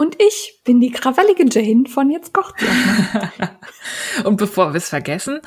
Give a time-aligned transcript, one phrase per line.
[0.00, 2.54] Und ich bin die krawallige Jane von Jetzt kocht
[4.24, 5.40] Und bevor wir es vergessen,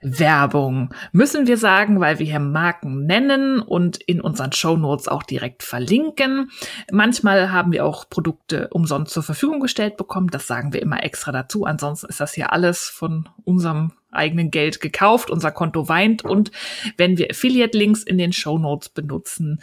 [0.00, 5.62] Werbung müssen wir sagen, weil wir hier Marken nennen und in unseren Shownotes auch direkt
[5.62, 6.50] verlinken.
[6.90, 10.28] Manchmal haben wir auch Produkte umsonst zur Verfügung gestellt bekommen.
[10.28, 11.64] Das sagen wir immer extra dazu.
[11.64, 15.30] Ansonsten ist das hier alles von unserem eigenen Geld gekauft.
[15.30, 16.24] Unser Konto weint.
[16.24, 16.50] Und
[16.96, 19.62] wenn wir Affiliate-Links in den Shownotes benutzen,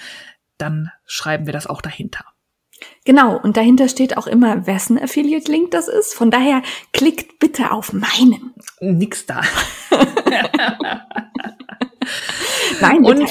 [0.58, 2.25] dann schreiben wir das auch dahinter.
[3.05, 6.13] Genau, und dahinter steht auch immer, wessen Affiliate-Link das ist.
[6.13, 6.62] Von daher
[6.94, 8.53] klickt bitte auf meinen.
[8.80, 9.42] Nix da.
[12.81, 13.30] Nein, und,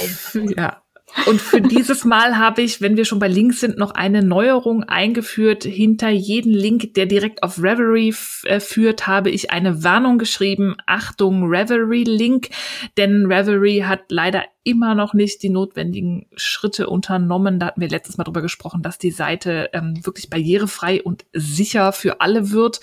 [0.56, 0.82] ja.
[1.24, 4.84] Und für dieses Mal habe ich, wenn wir schon bei Links sind, noch eine Neuerung
[4.84, 5.64] eingeführt.
[5.64, 8.14] Hinter jeden Link, der direkt auf Reverie
[8.44, 10.76] äh, führt, habe ich eine Warnung geschrieben.
[10.86, 12.50] Achtung, Reverie-Link.
[12.96, 17.58] Denn Reverie hat leider immer noch nicht die notwendigen Schritte unternommen.
[17.58, 21.92] Da hatten wir letztes Mal drüber gesprochen, dass die Seite ähm, wirklich barrierefrei und sicher
[21.92, 22.80] für alle wird.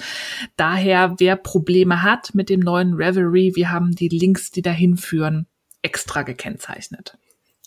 [0.57, 5.45] Daher, wer Probleme hat mit dem neuen Reverie, wir haben die Links, die dahin führen,
[5.81, 7.17] extra gekennzeichnet.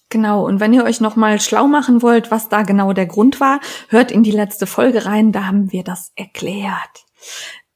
[0.08, 3.60] Genau, und wenn ihr euch nochmal schlau machen wollt, was da genau der Grund war,
[3.88, 7.04] hört in die letzte Folge rein, da haben wir das erklärt.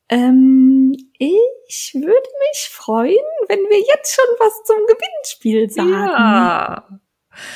[0.09, 3.17] Ähm, ich würde mich freuen,
[3.48, 5.91] wenn wir jetzt schon was zum Gewinnspiel sagen.
[5.91, 7.00] Ja.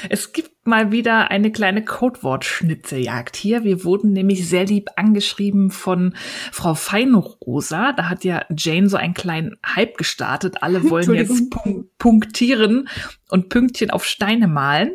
[0.09, 3.65] Es gibt mal wieder eine kleine Codewort-Schnitzeljagd hier.
[3.65, 6.15] Wir wurden nämlich sehr lieb angeschrieben von
[6.53, 7.93] Frau Feinrosa.
[7.93, 10.63] Da hat ja Jane so einen kleinen Hype gestartet.
[10.63, 11.53] Alle wollen jetzt
[11.99, 12.89] punktieren
[13.31, 14.93] und Pünktchen auf Steine malen.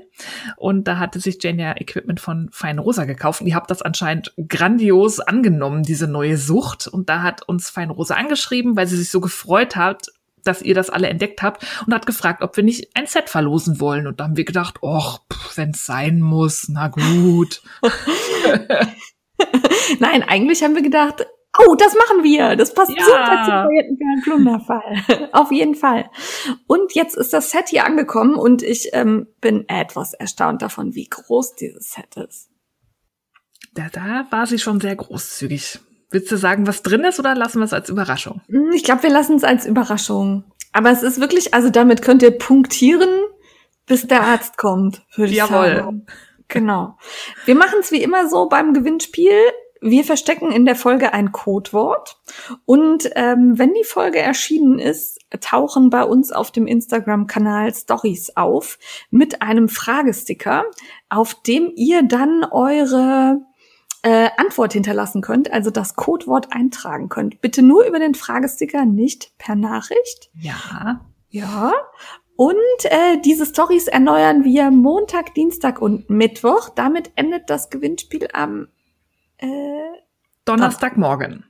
[0.57, 3.41] Und da hatte sich Jane ja Equipment von Feinrosa gekauft.
[3.41, 6.87] Und ihr habt das anscheinend grandios angenommen, diese neue Sucht.
[6.87, 10.07] Und da hat uns Feinrosa angeschrieben, weil sie sich so gefreut hat,
[10.43, 13.79] dass ihr das alle entdeckt habt und hat gefragt, ob wir nicht ein Set verlosen
[13.79, 14.07] wollen.
[14.07, 15.21] Und da haben wir gedacht, och,
[15.55, 17.61] wenn es sein muss, na gut.
[19.99, 21.25] Nein, eigentlich haben wir gedacht,
[21.57, 22.55] oh, das machen wir.
[22.55, 23.03] Das passt ja.
[23.03, 25.29] super zum Projekten Plunderfall.
[25.33, 26.09] Auf jeden Fall.
[26.67, 31.07] Und jetzt ist das Set hier angekommen und ich ähm, bin etwas erstaunt davon, wie
[31.09, 32.49] groß dieses Set ist.
[33.73, 35.79] Da, da war sie schon sehr großzügig.
[36.11, 38.41] Willst du sagen, was drin ist oder lassen wir es als Überraschung?
[38.47, 40.43] Hm, ich glaube, wir lassen es als Überraschung.
[40.71, 43.09] Aber es ist wirklich, also damit könnt ihr punktieren,
[43.85, 45.75] bis der Arzt kommt, würde ich Jawohl.
[45.75, 46.05] sagen.
[46.47, 46.97] Genau.
[47.45, 49.31] Wir machen es wie immer so beim Gewinnspiel.
[49.81, 52.17] Wir verstecken in der Folge ein Codewort
[52.65, 58.77] und ähm, wenn die Folge erschienen ist, tauchen bei uns auf dem Instagram-Kanal Stories auf
[59.09, 60.65] mit einem Fragesticker,
[61.07, 63.39] auf dem ihr dann eure
[64.01, 67.41] äh, Antwort hinterlassen könnt, also das Codewort eintragen könnt.
[67.41, 70.29] Bitte nur über den Fragesticker, nicht per Nachricht.
[70.33, 71.05] Ja.
[71.29, 71.73] Ja.
[72.35, 76.69] Und äh, diese Stories erneuern wir Montag, Dienstag und Mittwoch.
[76.69, 78.69] Damit endet das Gewinnspiel am
[79.37, 79.47] äh,
[80.45, 81.45] Donnerstagmorgen.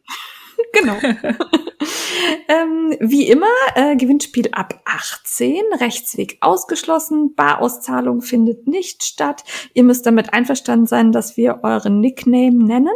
[0.73, 0.97] Genau.
[2.47, 9.43] ähm, wie immer, äh, Gewinnspiel ab 18, Rechtsweg ausgeschlossen, Barauszahlung findet nicht statt.
[9.73, 12.95] Ihr müsst damit einverstanden sein, dass wir euren Nickname nennen.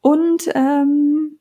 [0.00, 1.38] Und ähm,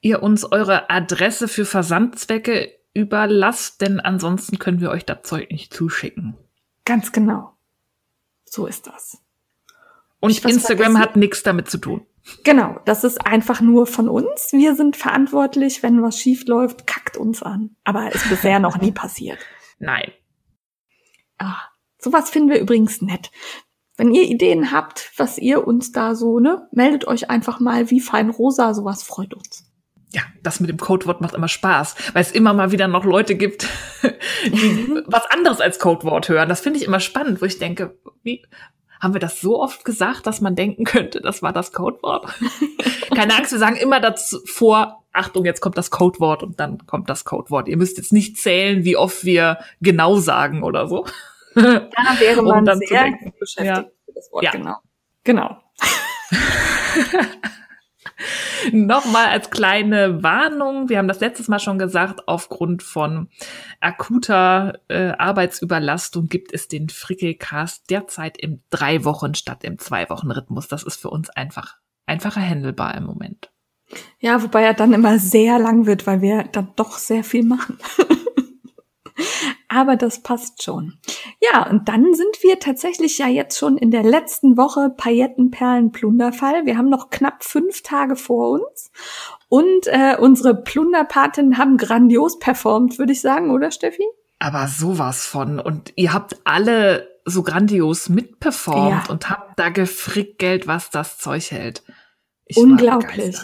[0.00, 5.72] ihr uns eure Adresse für Versandzwecke überlasst, denn ansonsten können wir euch das Zeug nicht
[5.74, 6.36] zuschicken.
[6.84, 7.54] Ganz genau.
[8.44, 9.18] So ist das.
[10.20, 12.06] Und Instagram hat nichts damit zu tun.
[12.44, 14.52] Genau, das ist einfach nur von uns.
[14.52, 17.76] Wir sind verantwortlich, wenn was schief läuft, kackt uns an.
[17.84, 19.38] Aber ist bisher noch nie passiert.
[19.78, 20.12] Nein.
[21.38, 21.58] Ah,
[21.98, 23.30] sowas finden wir übrigens nett.
[23.96, 28.00] Wenn ihr Ideen habt, was ihr uns da so, ne, meldet euch einfach mal wie
[28.00, 29.64] fein rosa, sowas freut uns.
[30.10, 33.34] Ja, das mit dem Codewort macht immer Spaß, weil es immer mal wieder noch Leute
[33.34, 33.66] gibt,
[34.46, 36.48] die was anderes als Codewort hören.
[36.48, 38.42] Das finde ich immer spannend, wo ich denke, wie,
[39.00, 42.32] haben wir das so oft gesagt, dass man denken könnte, das war das Codewort?
[43.14, 47.08] Keine Angst, wir sagen immer dazu vor, Achtung, jetzt kommt das Codewort und dann kommt
[47.10, 47.68] das Codewort.
[47.68, 51.06] Ihr müsst jetzt nicht zählen, wie oft wir genau sagen oder so.
[51.54, 53.84] Da wäre man um dann sehr beschäftigt ja.
[54.04, 54.50] für das Wort, ja.
[54.52, 54.76] genau.
[55.24, 55.56] Genau.
[58.72, 60.88] Nochmal als kleine Warnung.
[60.88, 63.28] Wir haben das letztes Mal schon gesagt, aufgrund von
[63.80, 70.30] akuter äh, Arbeitsüberlastung gibt es den Frickelcast derzeit im drei Wochen statt im zwei Wochen
[70.30, 70.68] Rhythmus.
[70.68, 71.76] Das ist für uns einfach
[72.06, 73.50] einfacher handelbar im Moment.
[74.18, 77.78] Ja, wobei er dann immer sehr lang wird, weil wir dann doch sehr viel machen.
[79.68, 80.98] Aber das passt schon.
[81.40, 86.66] Ja, und dann sind wir tatsächlich ja jetzt schon in der letzten Woche Paillettenperlen-Plunderfall.
[86.66, 88.90] Wir haben noch knapp fünf Tage vor uns.
[89.48, 94.04] Und äh, unsere Plunderpaten haben grandios performt, würde ich sagen, oder Steffi?
[94.38, 95.58] Aber sowas von.
[95.60, 99.12] Und ihr habt alle so grandios mitperformt ja.
[99.12, 101.82] und habt da gefrickelt, was das Zeug hält.
[102.46, 103.36] Ich Unglaublich.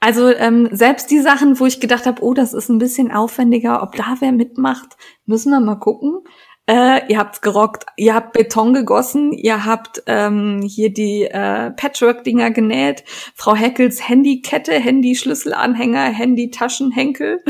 [0.00, 3.82] Also ähm, selbst die Sachen, wo ich gedacht habe, oh, das ist ein bisschen aufwendiger,
[3.82, 4.96] ob da wer mitmacht,
[5.26, 6.20] müssen wir mal gucken.
[6.68, 12.50] Äh, ihr habt's gerockt, ihr habt Beton gegossen, ihr habt ähm, hier die äh, Patchwork-Dinger
[12.50, 13.04] genäht,
[13.34, 17.42] Frau Heckels Handykette, Handy-Schlüsselanhänger, Handy-Taschenhenkel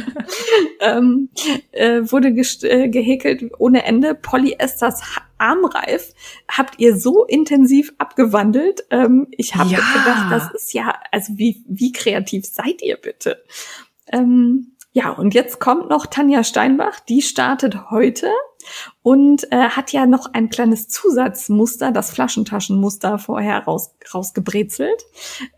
[0.80, 1.30] ähm,
[1.72, 4.14] äh, wurde äh, gehäkelt ohne Ende.
[4.14, 5.00] Polyesters
[5.38, 6.12] Armreif
[6.46, 8.84] habt ihr so intensiv abgewandelt.
[8.90, 9.78] Ähm, ich habe ja.
[9.78, 13.42] gedacht, das ist ja, also wie, wie kreativ seid ihr bitte?
[14.12, 18.30] Ähm, ja, und jetzt kommt noch Tanja Steinbach, die startet heute
[19.02, 25.02] und äh, hat ja noch ein kleines Zusatzmuster, das Flaschentaschenmuster vorher raus, rausgebrezelt.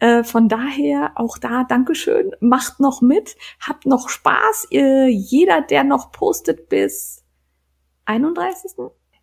[0.00, 4.68] Äh, von daher auch da Dankeschön, macht noch mit, habt noch Spaß.
[4.70, 7.22] Äh, jeder, der noch postet bis
[8.06, 8.72] 31.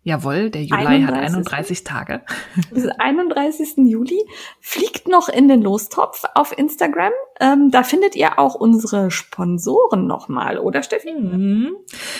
[0.04, 1.06] Jawohl, der Juli 31.
[1.08, 2.22] hat 31 Tage.
[2.70, 3.78] Bis 31.
[3.78, 4.22] Juli
[4.60, 7.12] fliegt noch in den Lostopf auf Instagram.
[7.40, 11.12] Ähm, da findet ihr auch unsere Sponsoren nochmal, oder Steffi?
[11.12, 11.72] Mhm.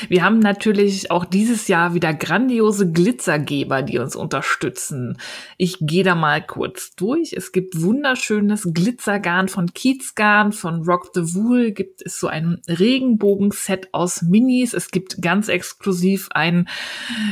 [0.08, 5.18] Wir haben natürlich auch dieses Jahr wieder grandiose Glitzergeber, die uns unterstützen.
[5.56, 7.32] Ich gehe da mal kurz durch.
[7.32, 13.88] Es gibt wunderschönes Glitzergarn von Kiezgarn, von Rock the Wool gibt es so ein Regenbogenset
[13.92, 14.74] aus Minis.
[14.74, 16.68] Es gibt ganz exklusiv ein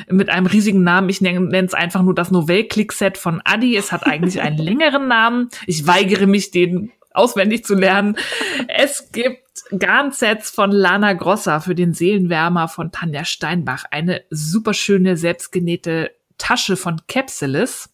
[0.08, 1.08] mit einem riesigen Namen.
[1.08, 3.76] Ich nenne es einfach nur das Novell-Click-Set von Adi.
[3.76, 5.48] Es hat eigentlich einen längeren Namen.
[5.66, 8.16] Ich weigere mich, den auswendig zu lernen.
[8.68, 9.42] Es gibt
[9.78, 13.84] Garnsets von Lana Grossa für den Seelenwärmer von Tanja Steinbach.
[13.90, 17.91] Eine superschöne, selbstgenähte Tasche von Capsulis.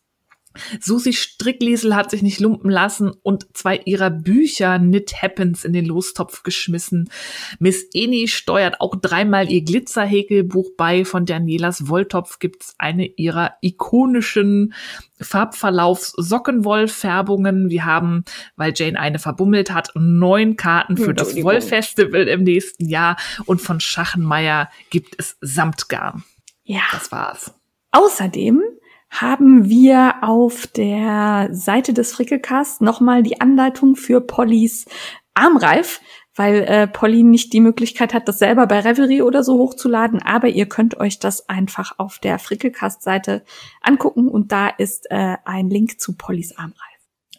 [0.81, 5.85] Susi Strickliesel hat sich nicht lumpen lassen und zwei ihrer Bücher Knit Happens in den
[5.85, 7.11] Lostopf geschmissen.
[7.59, 11.05] Miss Eni steuert auch dreimal ihr Glitzerhäkelbuch bei.
[11.05, 14.75] Von Danielas Wolltopf gibt's eine ihrer ikonischen
[15.21, 17.71] Farbverlaufs Sockenwollfärbungen.
[17.71, 18.25] Wir haben,
[18.57, 23.17] weil Jane eine verbummelt hat, neun Karten für das Wollfestival im nächsten Jahr.
[23.45, 26.25] Und von Schachenmeier gibt es Samtgarn.
[26.65, 26.83] Ja.
[26.93, 27.55] Das war's.
[27.91, 28.63] Außerdem
[29.11, 34.87] haben wir auf der Seite des Frickelcast nochmal die Anleitung für Pollys
[35.35, 36.01] Armreif,
[36.35, 40.49] weil äh, Polly nicht die Möglichkeit hat, das selber bei Reverie oder so hochzuladen, aber
[40.49, 43.45] ihr könnt euch das einfach auf der Frickelcast-Seite
[43.81, 46.77] angucken und da ist äh, ein Link zu Pollys Armreif.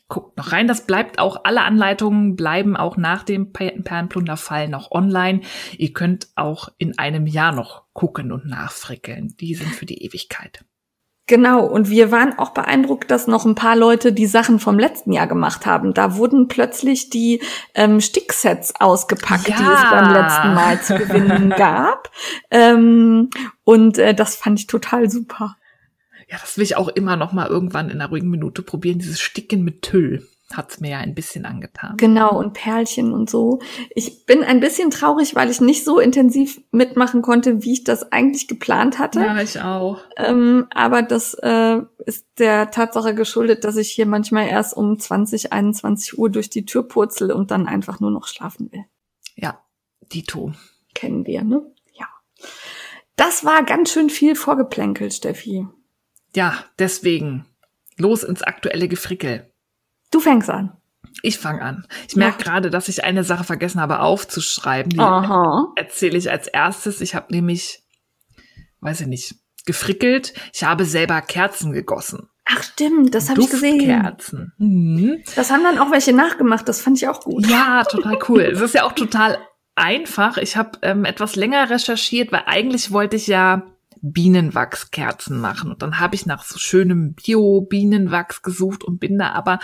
[0.10, 5.42] Guckt noch rein, das bleibt auch, alle Anleitungen bleiben auch nach dem Perlenplunderfall noch online.
[5.78, 9.36] Ihr könnt auch in einem Jahr noch gucken und nachfrickeln.
[9.40, 10.66] Die sind für die Ewigkeit.
[11.30, 15.14] Genau, und wir waren auch beeindruckt, dass noch ein paar Leute die Sachen vom letzten
[15.14, 15.94] Jahr gemacht haben.
[15.94, 17.44] Da wurden plötzlich die
[17.76, 19.56] ähm, Sticksets ausgepackt, ja.
[19.56, 22.10] die es beim letzten Mal zu gewinnen gab.
[22.50, 23.30] Ähm,
[23.64, 25.56] und äh, das fand ich total super.
[26.28, 29.20] Ja, das will ich auch immer noch mal irgendwann in einer ruhigen Minute probieren, dieses
[29.20, 31.96] Sticken mit Tüll hat's mir ja ein bisschen angetan.
[31.98, 33.60] Genau, und Perlchen und so.
[33.94, 38.12] Ich bin ein bisschen traurig, weil ich nicht so intensiv mitmachen konnte, wie ich das
[38.12, 39.20] eigentlich geplant hatte.
[39.22, 40.00] Ja, ich auch.
[40.18, 45.54] Ähm, aber das äh, ist der Tatsache geschuldet, dass ich hier manchmal erst um 20,
[45.54, 48.86] 21 Uhr durch die Tür purzel und dann einfach nur noch schlafen will.
[49.36, 49.60] Ja,
[50.12, 50.54] Dito.
[50.96, 51.62] Kennen wir, ne?
[51.94, 52.08] Ja.
[53.16, 55.68] Das war ganz schön viel vorgeplänkelt, Steffi.
[56.36, 57.46] Ja, deswegen.
[57.98, 59.49] Los ins aktuelle Gefrickel.
[60.12, 60.74] Du fängst an.
[61.22, 61.86] Ich fange an.
[62.08, 64.92] Ich merke gerade, dass ich eine Sache vergessen habe aufzuschreiben.
[64.92, 65.00] Die
[65.76, 67.02] erzähle ich als erstes.
[67.02, 67.84] Ich habe nämlich,
[68.80, 69.36] weiß ich nicht,
[69.66, 70.34] gefrickelt.
[70.54, 72.30] Ich habe selber Kerzen gegossen.
[72.46, 73.80] Ach stimmt, das habe ich gesehen.
[73.80, 74.54] Kerzen.
[74.58, 75.24] Mhm.
[75.36, 76.68] Das haben dann auch welche nachgemacht.
[76.68, 77.46] Das fand ich auch gut.
[77.48, 78.42] Ja, total cool.
[78.42, 79.38] es ist ja auch total
[79.76, 80.38] einfach.
[80.38, 83.64] Ich habe ähm, etwas länger recherchiert, weil eigentlich wollte ich ja
[84.02, 85.72] Bienenwachskerzen machen.
[85.72, 89.60] Und dann habe ich nach so schönem Bio-Bienenwachs gesucht und bin da aber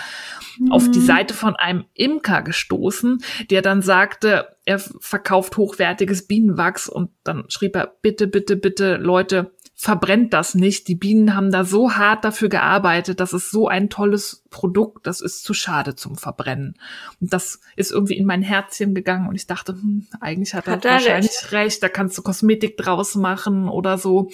[0.58, 0.72] mhm.
[0.72, 7.10] auf die Seite von einem Imker gestoßen, der dann sagte, er verkauft hochwertiges Bienenwachs und
[7.24, 9.52] dann schrieb er, bitte, bitte, bitte, Leute,
[9.86, 10.88] verbrennt das nicht.
[10.88, 13.20] Die Bienen haben da so hart dafür gearbeitet.
[13.20, 15.06] Das ist so ein tolles Produkt.
[15.06, 16.74] Das ist zu schade zum Verbrennen.
[17.20, 20.84] Und das ist irgendwie in mein Herzchen gegangen und ich dachte, hm, eigentlich hat, hat
[20.84, 21.52] er wahrscheinlich recht.
[21.52, 21.82] recht.
[21.84, 24.28] Da kannst du Kosmetik draus machen oder so.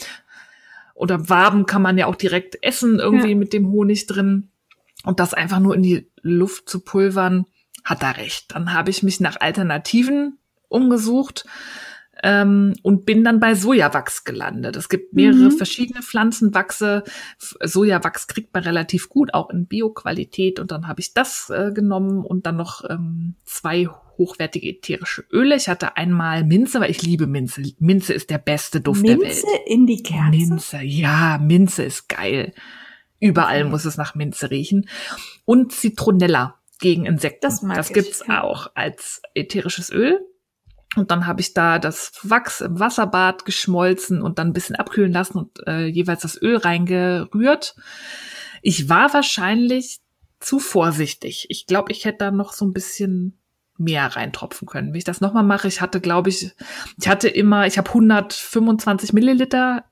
[0.95, 3.37] Oder Waben kann man ja auch direkt essen irgendwie ja.
[3.37, 4.49] mit dem Honig drin.
[5.05, 7.45] Und das einfach nur in die Luft zu pulvern
[7.85, 8.55] hat er recht.
[8.55, 11.45] Dann habe ich mich nach Alternativen umgesucht
[12.23, 14.77] ähm, und bin dann bei Sojawachs gelandet.
[14.77, 15.53] Es gibt mehrere mhm.
[15.53, 17.03] verschiedene Pflanzenwachse.
[17.39, 20.61] Sojawachs kriegt man relativ gut, auch in Bioqualität.
[20.61, 23.89] Und dann habe ich das äh, genommen und dann noch ähm, zwei
[24.19, 25.57] hochwertige ätherische Öle.
[25.57, 27.63] Ich hatte einmal Minze, weil ich liebe Minze.
[27.79, 29.43] Minze ist der beste Duft Minze der Welt.
[29.43, 30.31] Minze in die Kerze?
[30.31, 32.53] Minze, ja, Minze ist geil.
[33.19, 34.89] Überall muss es nach Minze riechen.
[35.45, 37.41] Und Zitronella gegen Insekten.
[37.43, 38.43] Das, mag das gibt's ich, ja.
[38.43, 40.21] auch als ätherisches Öl.
[40.97, 45.13] Und dann habe ich da das Wachs im Wasserbad geschmolzen und dann ein bisschen abkühlen
[45.13, 47.75] lassen und äh, jeweils das Öl reingerührt.
[48.61, 50.01] Ich war wahrscheinlich
[50.39, 51.47] zu vorsichtig.
[51.49, 53.39] Ich glaube, ich hätte da noch so ein bisschen
[53.79, 54.89] mehr reintropfen können.
[54.89, 56.53] Wenn ich das nochmal mache, ich hatte, glaube ich,
[56.99, 59.85] ich hatte immer, ich habe 125 Milliliter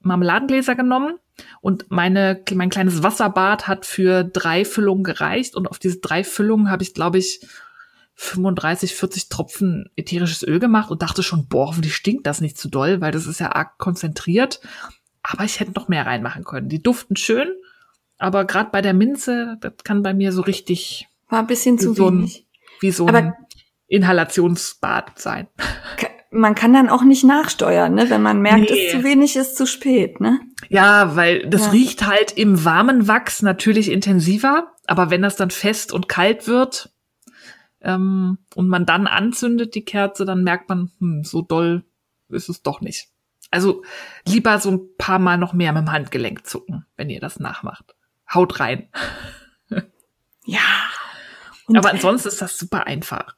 [0.00, 1.18] Marmeladengläser genommen
[1.60, 6.70] und meine, mein kleines Wasserbad hat für drei Füllungen gereicht und auf diese drei Füllungen
[6.70, 7.46] habe ich, glaube ich,
[8.16, 12.68] 35, 40 Tropfen ätherisches Öl gemacht und dachte schon, boah, hoffentlich stinkt das nicht zu
[12.68, 14.60] doll, weil das ist ja arg konzentriert.
[15.22, 16.68] Aber ich hätte noch mehr reinmachen können.
[16.68, 17.48] Die duften schön,
[18.18, 21.08] aber gerade bei der Minze, das kann bei mir so richtig.
[21.28, 22.38] War ein bisschen zu so wenig.
[22.38, 23.34] Ein, wie so aber ein
[23.88, 25.48] Inhalationsbad sein.
[26.30, 28.10] Man kann dann auch nicht nachsteuern, ne?
[28.10, 28.86] Wenn man merkt, nee.
[28.86, 30.40] es zu wenig ist, zu spät, ne?
[30.68, 31.70] Ja, weil das ja.
[31.70, 36.90] riecht halt im warmen Wachs natürlich intensiver, aber wenn das dann fest und kalt wird,
[37.86, 41.84] ähm, und man dann anzündet die Kerze, dann merkt man, hm, so doll
[42.28, 43.08] ist es doch nicht.
[43.52, 43.84] Also
[44.26, 47.94] lieber so ein paar Mal noch mehr mit dem Handgelenk zucken, wenn ihr das nachmacht.
[48.32, 48.88] Haut rein.
[50.44, 50.58] ja.
[51.72, 53.36] Aber ansonsten ist das super einfach.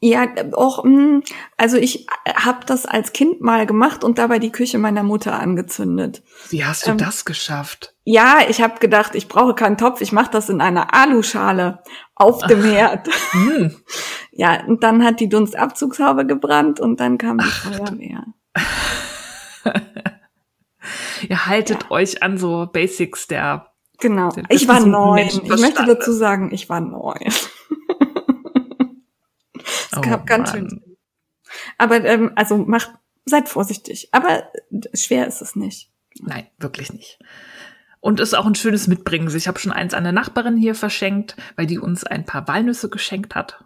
[0.00, 1.22] Ja, auch, hm,
[1.56, 6.22] also ich habe das als Kind mal gemacht und dabei die Küche meiner Mutter angezündet.
[6.50, 7.91] Wie hast du ähm, das geschafft?
[8.04, 11.82] Ja, ich habe gedacht, ich brauche keinen Topf, ich mache das in einer Aluschale
[12.16, 13.08] auf dem Herd.
[13.32, 13.76] Hm.
[14.34, 18.24] Ja, und dann hat die Dunstabzugshaube gebrannt und dann kam die Ach, Feuerwehr.
[21.28, 21.90] Ihr haltet ja.
[21.90, 23.70] euch an so Basics der.
[24.00, 24.30] Genau.
[24.48, 25.18] Ich war neun.
[25.18, 27.20] Ich möchte dazu sagen, ich war neun.
[29.92, 30.96] Es oh, gab ganz schön.
[31.76, 32.92] Aber ähm, also macht,
[33.26, 34.08] seid vorsichtig.
[34.12, 34.50] Aber
[34.94, 35.90] schwer ist es nicht.
[36.20, 37.18] Nein, wirklich nicht.
[38.02, 39.32] Und ist auch ein schönes Mitbringen.
[39.34, 42.90] Ich habe schon eins an der Nachbarin hier verschenkt, weil die uns ein paar Walnüsse
[42.90, 43.64] geschenkt hat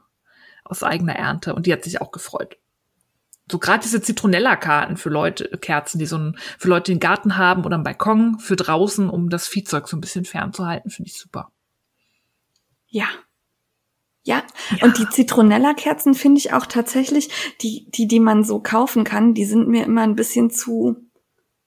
[0.62, 2.58] aus eigener Ernte und die hat sich auch gefreut.
[3.50, 7.38] So gerade diese Zitronella-Karten für Leute, Kerzen, die so ein, für Leute, die einen Garten
[7.38, 11.16] haben oder einen Balkon für draußen, um das Viehzeug so ein bisschen fernzuhalten, finde ich
[11.16, 11.50] super.
[12.88, 13.08] Ja,
[14.22, 14.42] ja,
[14.76, 14.84] ja.
[14.84, 17.30] und die Zitronella-Kerzen finde ich auch tatsächlich,
[17.62, 21.05] die, die, die man so kaufen kann, die sind mir immer ein bisschen zu,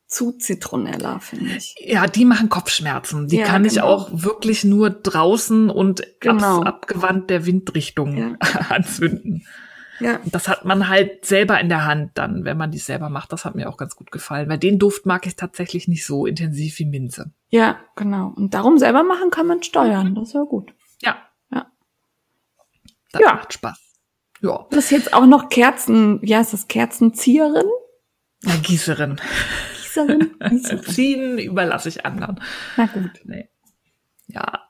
[0.09, 1.75] zu Zitronella, finde ich.
[1.79, 3.27] Ja, die machen Kopfschmerzen.
[3.27, 3.73] Die ja, kann genau.
[3.73, 6.61] ich auch wirklich nur draußen und genau.
[6.61, 8.35] ab, abgewandt der Windrichtung ja.
[8.69, 9.45] anzünden.
[10.01, 10.19] Ja.
[10.25, 13.31] Das hat man halt selber in der Hand dann, wenn man die selber macht.
[13.31, 16.25] Das hat mir auch ganz gut gefallen, weil den Duft mag ich tatsächlich nicht so
[16.25, 17.31] intensiv wie Minze.
[17.49, 18.33] Ja, genau.
[18.35, 20.15] Und darum selber machen kann man steuern.
[20.15, 20.73] Das ist ja gut.
[21.01, 21.17] Ja,
[23.11, 23.33] das ja.
[23.33, 23.79] macht Spaß.
[24.41, 24.65] Ja.
[24.69, 27.67] Das ist jetzt auch noch Kerzen, wie heißt das, Kerzenzieherin?
[28.43, 29.19] Ja, Gießerin.
[29.89, 30.35] Gießerin?
[30.49, 30.83] Gießerin.
[30.83, 32.39] Ziehen überlasse ich anderen.
[32.77, 33.21] Na gut.
[33.25, 33.49] Nee.
[34.27, 34.69] Ja.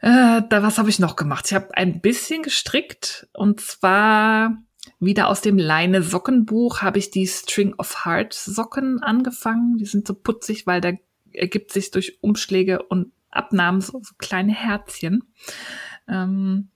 [0.00, 1.46] Äh, da, was habe ich noch gemacht?
[1.46, 4.58] Ich habe ein bisschen gestrickt und zwar
[4.98, 9.78] wieder aus dem Leine Sockenbuch habe ich die String of Heart Socken angefangen.
[9.78, 10.92] Die sind so putzig, weil da
[11.32, 15.22] ergibt sich durch Umschläge und Abnahmen so, so kleine Herzchen.
[16.08, 16.71] Ähm,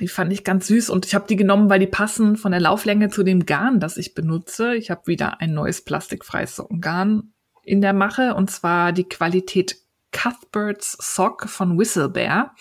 [0.00, 2.60] die fand ich ganz süß und ich habe die genommen, weil die passen von der
[2.60, 4.74] Lauflänge zu dem Garn, das ich benutze.
[4.74, 9.76] Ich habe wieder ein neues plastikfreies Sockengarn in der Mache und zwar die Qualität
[10.12, 12.54] Cuthbert's Sock von Whistlebear.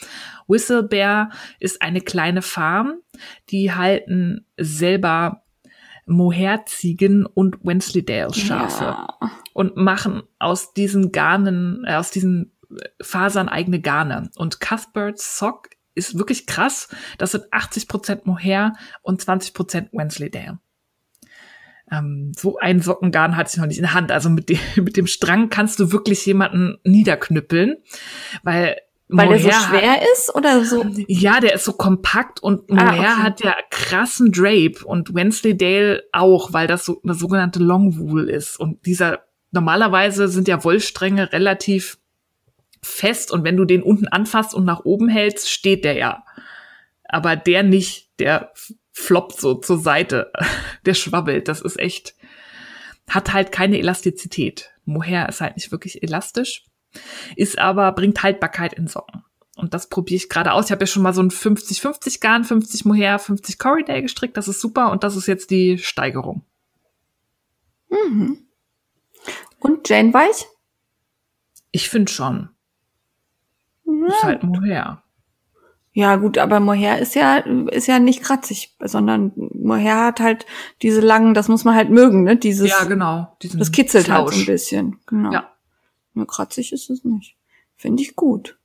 [0.47, 2.99] Whistlebear ist eine kleine Farm,
[3.49, 5.43] die halten selber
[6.05, 9.17] Mohairziegen und Wensleydale-Schafe ja.
[9.53, 12.51] und machen aus diesen Garnen, äh, aus diesen
[13.01, 14.29] Fasern eigene Garne.
[14.35, 16.89] Und Cuthbert's Sock ist wirklich krass.
[17.17, 20.59] Das sind 80 Prozent Mohair und 20 Prozent Wensleydale.
[21.91, 24.11] Ähm, so ein Sockengarn hatte ich noch nicht in der Hand.
[24.11, 27.77] Also mit dem, mit dem Strang kannst du wirklich jemanden niederknüppeln,
[28.43, 30.83] weil weil Mohair der so schwer hat, ist oder so?
[31.07, 33.23] Ja, der ist so kompakt und Mohair ah, okay.
[33.23, 38.59] hat ja krassen Drape und Wensleydale auch, weil das so eine sogenannte Longwool ist.
[38.59, 39.19] Und dieser,
[39.51, 41.99] normalerweise sind ja Wollstränge relativ
[42.85, 46.23] fest und wenn du den unten anfasst und nach oben hältst, steht der ja.
[47.03, 48.51] Aber der nicht, der
[48.91, 50.31] floppt so zur Seite,
[50.85, 52.15] der schwabbelt, das ist echt,
[53.09, 54.71] hat halt keine Elastizität.
[54.85, 56.63] Mohair ist halt nicht wirklich elastisch,
[57.35, 59.23] ist aber, bringt Haltbarkeit in Socken.
[59.55, 60.65] Und das probiere ich gerade aus.
[60.65, 64.35] Ich habe ja schon mal so ein 50-50 Garn, 50 Mohair, 50 Corriedale gestrickt.
[64.35, 64.91] Das ist super.
[64.91, 66.43] Und das ist jetzt die Steigerung.
[67.89, 68.39] Mhm.
[69.59, 70.45] Und Jane Weich?
[71.71, 72.49] Ich finde schon.
[74.07, 74.13] Ja.
[74.13, 75.01] Ist halt Mohair.
[75.93, 80.45] Ja, gut, aber Mohair ist ja, ist ja nicht kratzig, sondern Mohair hat halt
[80.81, 82.35] diese langen, das muss man halt mögen, ne?
[82.35, 83.37] Dieses, ja, genau.
[83.41, 84.17] das kitzelt Flausch.
[84.17, 84.99] halt so ein bisschen.
[85.05, 85.31] Genau.
[85.31, 85.53] Ja.
[86.13, 87.37] Nur kratzig ist es nicht.
[87.77, 88.57] Finde ich gut.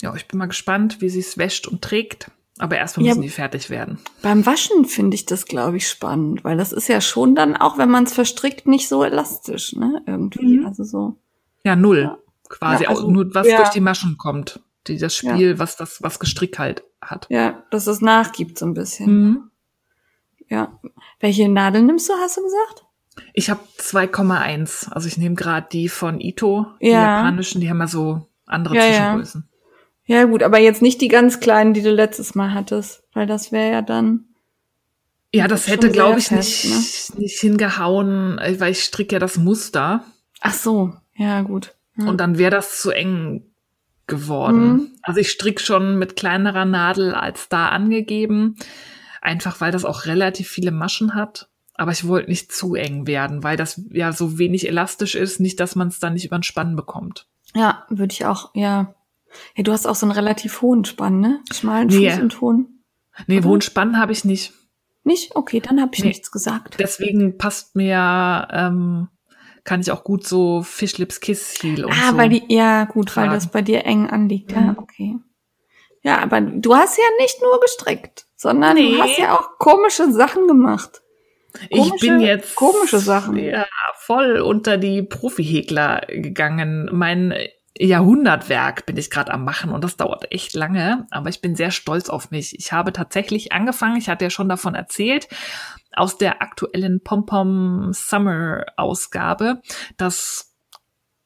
[0.00, 2.30] Ja, ich bin mal gespannt, wie sie es wäscht und trägt.
[2.58, 3.98] Aber erstmal müssen ja, die fertig werden.
[4.22, 7.78] Beim Waschen finde ich das, glaube ich, spannend, weil das ist ja schon dann, auch
[7.78, 10.02] wenn man es verstrickt, nicht so elastisch, ne?
[10.06, 10.58] Irgendwie.
[10.58, 10.66] Mhm.
[10.66, 11.16] Also so.
[11.62, 12.02] Ja, null.
[12.02, 12.18] Ja.
[12.48, 13.58] Quasi ja, also, nur was ja.
[13.58, 14.60] durch die Maschen kommt.
[14.86, 17.26] Die, das Spiel, was das, was gestrickt halt hat.
[17.28, 19.06] Ja, dass es nachgibt so ein bisschen.
[19.06, 19.50] Mhm.
[20.48, 20.78] Ja.
[21.20, 22.86] Welche Nadel nimmst du, hast du gesagt?
[23.34, 24.90] Ich habe 2,1.
[24.90, 29.48] Also ich nehme gerade die von Ito, die japanischen, die haben ja so andere Zwischengrößen.
[30.06, 33.52] Ja, gut, aber jetzt nicht die ganz kleinen, die du letztes Mal hattest, weil das
[33.52, 34.24] wäre ja dann.
[35.34, 37.20] Ja, das hätte, glaube ich, fest, nicht, ne?
[37.20, 40.04] nicht hingehauen, äh, weil ich stricke ja das Muster.
[40.40, 41.74] Ach so, ja, gut.
[42.06, 43.44] Und dann wäre das zu eng
[44.06, 44.72] geworden.
[44.72, 44.90] Mhm.
[45.02, 48.56] Also ich stricke schon mit kleinerer Nadel als da angegeben,
[49.20, 51.48] einfach weil das auch relativ viele Maschen hat.
[51.74, 55.60] Aber ich wollte nicht zu eng werden, weil das ja so wenig elastisch ist, nicht,
[55.60, 57.28] dass man es dann nicht über den Spann bekommt.
[57.54, 58.94] Ja, würde ich auch, ja,
[59.56, 61.40] ja, du hast auch so einen relativ hohen Spann, ne?
[61.52, 62.10] Schmalen nee.
[62.10, 62.84] Fuß und hohen.
[63.26, 64.52] Nee, hohen Spann habe ich nicht.
[65.04, 65.36] Nicht?
[65.36, 66.08] Okay, dann habe ich nee.
[66.08, 66.76] nichts gesagt.
[66.78, 69.08] Deswegen passt mir, ähm,
[69.64, 72.16] kann ich auch gut so Fischlips Kiss Heel und ah, so.
[72.16, 73.28] weil die, ja, gut, tragen.
[73.28, 74.52] weil das bei dir eng anliegt.
[74.52, 74.78] Ja, mhm.
[74.78, 75.16] okay.
[76.02, 78.96] Ja, aber du hast ja nicht nur gestrickt, sondern nee.
[78.96, 81.02] du hast ja auch komische Sachen gemacht.
[81.70, 83.36] Komische, ich bin jetzt komische Sachen.
[83.36, 86.88] Ja, voll unter die Profihäkler gegangen.
[86.92, 87.34] Mein
[87.78, 91.70] Jahrhundertwerk bin ich gerade am machen und das dauert echt lange, aber ich bin sehr
[91.70, 92.58] stolz auf mich.
[92.58, 95.28] Ich habe tatsächlich angefangen, ich hatte ja schon davon erzählt,
[95.92, 99.62] aus der aktuellen Pom-Pom Summer Ausgabe,
[99.96, 100.54] das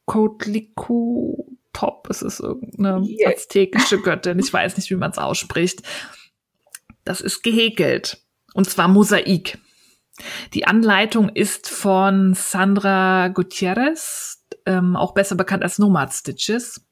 [0.05, 3.31] Kotliku Top, es ist irgendeine yeah.
[3.31, 5.83] aztekische Göttin, ich weiß nicht, wie man es ausspricht.
[7.05, 9.59] Das ist gehäkelt und zwar Mosaik.
[10.53, 16.87] Die Anleitung ist von Sandra Gutierrez, ähm, auch besser bekannt als Nomad Stitches.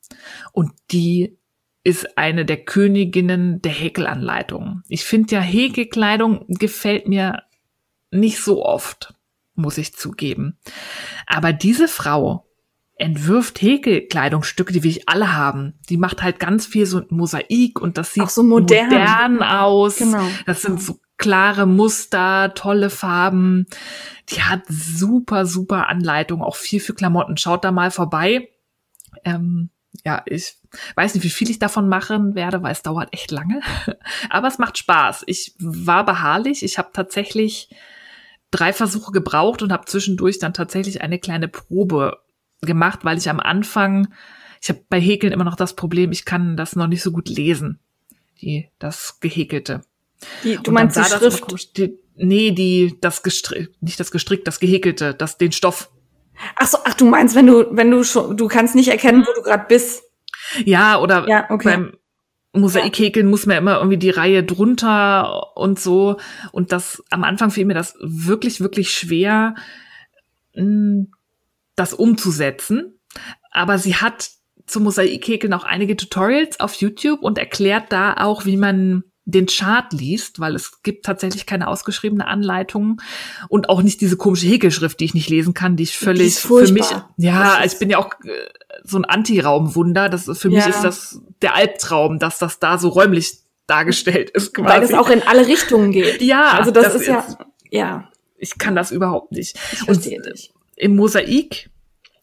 [0.53, 1.39] Und die
[1.83, 4.83] ist eine der Königinnen der Häkelanleitung.
[4.89, 7.43] Ich finde ja, Häkelkleidung gefällt mir
[8.11, 9.15] nicht so oft,
[9.55, 10.59] muss ich zugeben.
[11.27, 12.47] Aber diese Frau
[12.97, 15.79] entwirft Häkelkleidungsstücke, die will ich alle haben.
[15.89, 18.91] Die macht halt ganz viel so Mosaik und das sieht so modern.
[18.91, 19.97] modern, aus.
[19.97, 20.27] Genau.
[20.45, 23.67] Das sind so klare Muster, tolle Farben.
[24.31, 27.37] Die hat super, super Anleitung, auch viel für Klamotten.
[27.37, 28.49] Schaut da mal vorbei.
[29.25, 29.69] Ähm,
[30.05, 30.57] ja, ich
[30.97, 33.61] weiß nicht, wie viel ich davon machen werde, weil es dauert echt lange.
[34.31, 35.25] Aber es macht Spaß.
[35.27, 36.65] Ich war beharrlich.
[36.65, 37.69] Ich habe tatsächlich
[38.51, 42.19] drei Versuche gebraucht und habe zwischendurch dann tatsächlich eine kleine Probe
[42.63, 44.09] gemacht, weil ich am Anfang,
[44.63, 47.29] ich habe bei Häkeln immer noch das Problem, ich kann das noch nicht so gut
[47.29, 47.79] lesen,
[48.41, 49.83] die das Gehäkelte.
[50.45, 51.77] Die, du meinst die Schrift?
[51.77, 55.91] Die, nee, die, das gestrickt, nicht das gestrickt, das gehäkelte, das, den Stoff.
[56.57, 59.33] Ach so, ach, du meinst, wenn du, wenn du schon, du kannst nicht erkennen, wo
[59.35, 60.03] du gerade bist.
[60.65, 61.69] Ja, oder ja, okay.
[61.69, 61.97] beim
[62.53, 66.17] Mosaikhäkeln muss man immer irgendwie die Reihe drunter und so.
[66.53, 69.55] Und das, am Anfang fiel mir das wirklich, wirklich schwer,
[70.55, 71.13] hm,
[71.77, 72.99] das umzusetzen.
[73.51, 74.31] Aber sie hat
[74.67, 79.93] zum Mosaikhäkeln auch einige Tutorials auf YouTube und erklärt da auch, wie man den Chart
[79.93, 83.01] liest, weil es gibt tatsächlich keine ausgeschriebene Anleitung
[83.49, 86.47] und auch nicht diese komische Häkelschrift, die ich nicht lesen kann, die ich völlig die
[86.49, 88.31] für mich, ja, ich bin ja auch äh,
[88.85, 90.57] so ein Anti-Raumwunder, das ist, für ja.
[90.57, 94.69] mich ist das der Albtraum, dass das da so räumlich dargestellt ist quasi.
[94.69, 96.21] Weil es auch in alle Richtungen geht.
[96.23, 97.25] Ja, also das, das ist ja,
[97.71, 98.09] ja.
[98.37, 99.59] Ich kann das überhaupt nicht.
[99.73, 100.53] Ich und nicht.
[100.77, 101.71] im Mosaik,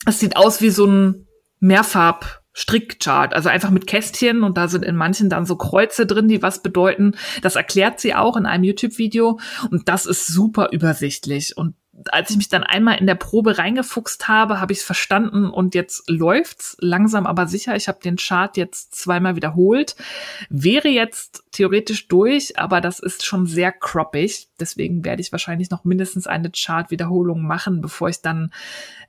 [0.05, 1.27] es sieht aus wie so ein
[1.59, 6.27] Mehrfarb Strickchart, also einfach mit Kästchen und da sind in manchen dann so Kreuze drin,
[6.27, 7.13] die was bedeuten.
[7.43, 9.39] Das erklärt sie auch in einem YouTube-Video
[9.69, 11.55] und das ist super übersichtlich.
[11.55, 11.75] Und
[12.11, 15.75] als ich mich dann einmal in der Probe reingefuchst habe, habe ich es verstanden und
[15.75, 17.75] jetzt läuft's langsam aber sicher.
[17.75, 19.95] Ich habe den Chart jetzt zweimal wiederholt.
[20.49, 24.49] Wäre jetzt theoretisch durch, aber das ist schon sehr croppig.
[24.59, 28.51] Deswegen werde ich wahrscheinlich noch mindestens eine Chart-Wiederholung machen, bevor ich dann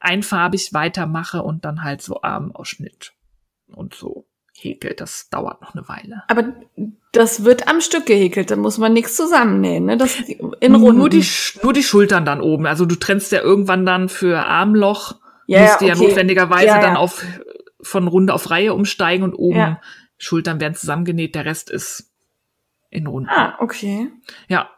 [0.00, 3.14] einfarbig weitermache und dann halt so Armausschnitt
[3.74, 5.00] und so häkelt.
[5.00, 6.22] Das dauert noch eine Weile.
[6.28, 6.52] Aber
[7.12, 9.96] das wird am Stück gehäkelt, da muss man nichts zusammennähen, ne?
[9.96, 10.98] Das in Runden.
[10.98, 11.24] Nur die,
[11.62, 12.66] nur die Schultern dann oben.
[12.66, 15.94] Also du trennst ja irgendwann dann für Armloch, ja, musst du okay.
[15.94, 16.82] ja notwendigerweise ja, ja.
[16.82, 17.24] dann auf
[17.80, 19.78] von Runde auf Reihe umsteigen und oben
[20.18, 22.10] Schultern werden zusammengenäht, der Rest ist
[22.90, 23.30] in Runden.
[23.30, 24.10] Ah, okay.
[24.48, 24.68] Ja.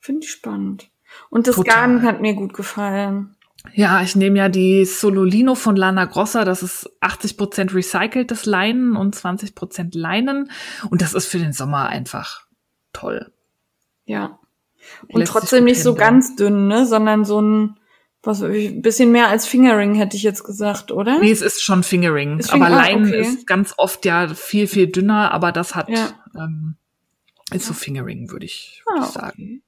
[0.00, 0.88] Finde ich spannend.
[1.28, 1.74] Und das Total.
[1.74, 3.35] Garn hat mir gut gefallen.
[3.74, 6.44] Ja, ich nehme ja die Sololino von Lana Grossa.
[6.44, 10.50] Das ist 80% recyceltes Leinen und 20% Leinen.
[10.90, 12.46] Und das ist für den Sommer einfach
[12.92, 13.32] toll.
[14.04, 14.38] Ja.
[15.08, 16.86] Und Lässt trotzdem nicht so ganz dünn, ne?
[16.86, 17.76] Sondern so ein,
[18.22, 21.18] was, ein bisschen mehr als Fingering, hätte ich jetzt gesagt, oder?
[21.18, 22.38] Nee, es ist schon Fingering.
[22.38, 23.20] Ist aber ah, Leinen okay.
[23.20, 26.10] ist ganz oft ja viel, viel dünner, aber das hat, Ja.
[26.36, 26.76] ähm,
[27.52, 29.62] ist so Fingering, würde ich, würd Ah, ich sagen.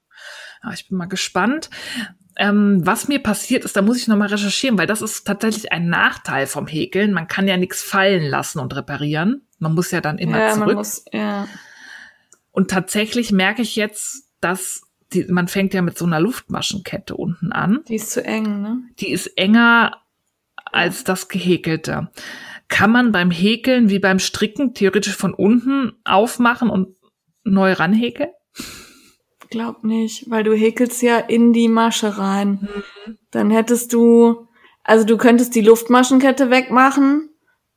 [0.63, 1.69] Ja, ich bin mal gespannt.
[2.41, 5.73] Ähm, was mir passiert ist, da muss ich noch mal recherchieren, weil das ist tatsächlich
[5.73, 7.11] ein Nachteil vom Häkeln.
[7.11, 9.41] Man kann ja nichts fallen lassen und reparieren.
[9.59, 10.75] Man muss ja dann immer ja, zurück.
[10.75, 11.49] muss, ja.
[12.53, 17.51] Und tatsächlich merke ich jetzt, dass die, man fängt ja mit so einer Luftmaschenkette unten
[17.51, 17.81] an.
[17.89, 18.83] Die ist zu eng, ne?
[18.99, 19.97] Die ist enger
[20.63, 22.09] als das gehäkelte.
[22.69, 26.95] Kann man beim Häkeln wie beim Stricken theoretisch von unten aufmachen und
[27.43, 28.29] neu ranhäkeln?
[29.49, 32.67] Glaub nicht, weil du häkelst ja in die Masche rein.
[33.05, 33.17] Mhm.
[33.31, 34.47] Dann hättest du,
[34.83, 37.29] also du könntest die Luftmaschenkette wegmachen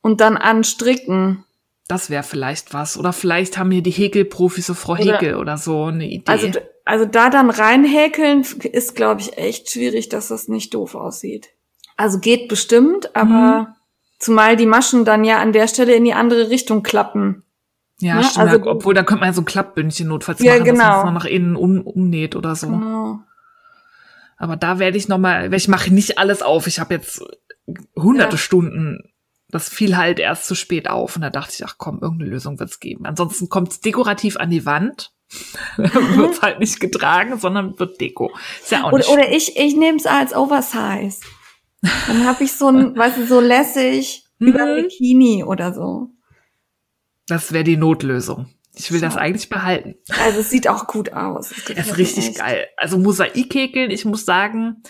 [0.02, 1.44] und dann anstricken.
[1.88, 2.98] Das wäre vielleicht was.
[2.98, 6.30] Oder vielleicht haben hier die Häkelprofis, so Frau Oder- Häkel oder so, eine Idee.
[6.30, 6.48] Also,
[6.84, 11.48] also da dann reinhäkeln ist, glaube ich, echt schwierig, dass das nicht doof aussieht.
[11.96, 13.66] Also geht bestimmt, aber Mhm.
[14.18, 17.44] zumal die Maschen dann ja an der Stelle in die andere Richtung klappen.
[18.00, 18.48] Ja, ne, stimmt.
[18.48, 20.98] also- obwohl, da könnte man ja so ein Klappbündchen notfalls Ja, machen, dass man genau.
[21.00, 22.68] es noch nach innen um, umnäht oder so.
[22.68, 23.20] Genau.
[24.36, 26.66] Aber da werde ich noch mal, weil ich mache nicht alles auf.
[26.66, 27.22] Ich habe jetzt
[27.96, 28.38] hunderte Ja.
[28.38, 28.98] Stunden.
[29.50, 32.58] Das fiel halt erst zu spät auf und da dachte ich, ach komm, irgendeine Lösung
[32.58, 33.04] wird's geben.
[33.04, 35.12] Ansonsten kommt's dekorativ an die Wand,
[35.76, 38.32] wird's halt nicht getragen, sondern wird Deko.
[38.62, 41.20] Ist ja auch nicht Oder, oder ich, ich nehme es als Oversize.
[42.06, 44.82] Dann habe ich so ein, weißt du, so lässig über Mhm.
[44.82, 46.08] Bikini oder so.
[47.32, 48.46] Das wäre die Notlösung.
[48.74, 49.20] Ich will das So.
[49.20, 49.94] eigentlich behalten.
[50.22, 51.50] Also es sieht auch gut aus.
[51.50, 52.38] Es Das ist richtig echt.
[52.38, 52.66] geil.
[52.76, 54.82] Also Mosaikhäkeln, ich muss sagen,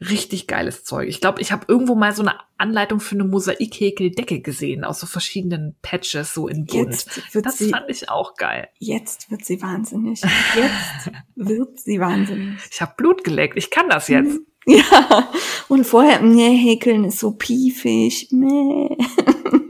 [0.00, 1.06] richtig geiles Zeug.
[1.08, 5.06] Ich glaube, ich habe irgendwo mal so eine Anleitung für eine Mosaikhäkeldecke gesehen, aus so
[5.06, 7.06] verschiedenen Patches, so in bunt.
[7.34, 8.68] Das sie, fand ich auch geil.
[8.78, 10.22] jetzt wird sie wahnsinnig.
[10.22, 12.58] Jetzt wird sie wahnsinnig.
[12.70, 13.58] Ich habe Blut geleckt.
[13.58, 14.40] Ich kann das jetzt.
[14.64, 15.28] Ja.
[15.66, 18.28] Und vorher, nee, häkeln ist so piefig.
[18.30, 18.96] Nee.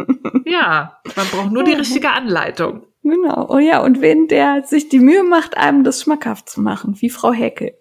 [0.44, 2.86] Ja, man braucht nur die richtige Anleitung.
[3.02, 3.46] Genau.
[3.50, 7.10] Oh ja, und wen der sich die Mühe macht, einem das schmackhaft zu machen, wie
[7.10, 7.74] Frau Häkel.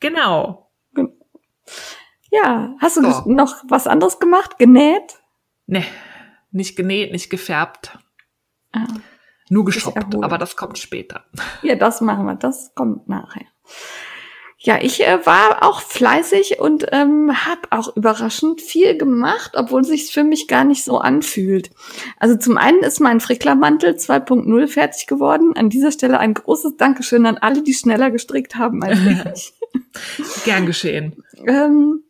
[0.00, 0.70] Genau.
[2.30, 3.22] Ja, hast du So.
[3.30, 4.58] noch was anderes gemacht?
[4.58, 5.18] Genäht?
[5.66, 5.84] Ne,
[6.50, 7.98] nicht genäht, nicht gefärbt,
[8.72, 8.86] Ah.
[9.48, 10.24] nur geshoppt, erholen.
[10.24, 11.24] aber das kommt später.
[11.62, 12.34] Ja, das machen wir.
[12.34, 13.46] Das kommt nachher.
[14.68, 20.12] Ja, ich äh, war auch fleißig und ähm, habe auch überraschend viel gemacht, obwohl sich
[20.12, 21.70] für mich gar nicht so anfühlt.
[22.18, 25.54] Also zum einen ist mein Fricklermantel 2.0 fertig geworden.
[25.56, 28.98] An dieser Stelle ein großes Dankeschön an alle, die schneller gestrickt haben als
[29.34, 29.54] ich.
[30.44, 31.24] Gern geschehen.
[31.46, 32.02] ähm,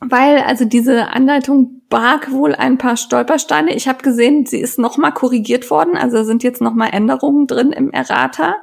[0.00, 3.74] weil also diese Anleitung barg wohl ein paar Stolpersteine.
[3.74, 5.96] Ich habe gesehen, sie ist nochmal korrigiert worden.
[5.96, 8.54] Also da sind jetzt nochmal Änderungen drin im Errata.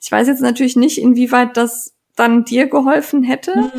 [0.00, 3.72] Ich weiß jetzt natürlich nicht, inwieweit das dann dir geholfen hätte.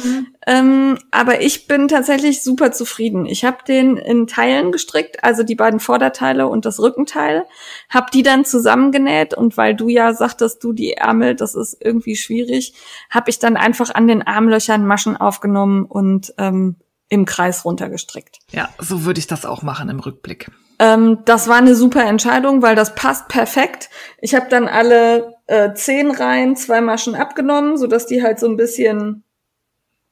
[0.45, 3.25] Ähm, aber ich bin tatsächlich super zufrieden.
[3.25, 7.45] Ich habe den in Teilen gestrickt, also die beiden Vorderteile und das Rückenteil,
[7.89, 12.15] habe die dann zusammengenäht und weil du ja sagtest, du die Ärmel, das ist irgendwie
[12.15, 12.73] schwierig,
[13.09, 16.75] habe ich dann einfach an den Armlöchern Maschen aufgenommen und ähm,
[17.07, 18.39] im Kreis runtergestrickt.
[18.51, 20.51] Ja, so würde ich das auch machen im Rückblick.
[20.79, 23.89] Ähm, das war eine super Entscheidung, weil das passt perfekt.
[24.19, 28.47] Ich habe dann alle äh, zehn Reihen zwei Maschen abgenommen, so dass die halt so
[28.47, 29.23] ein bisschen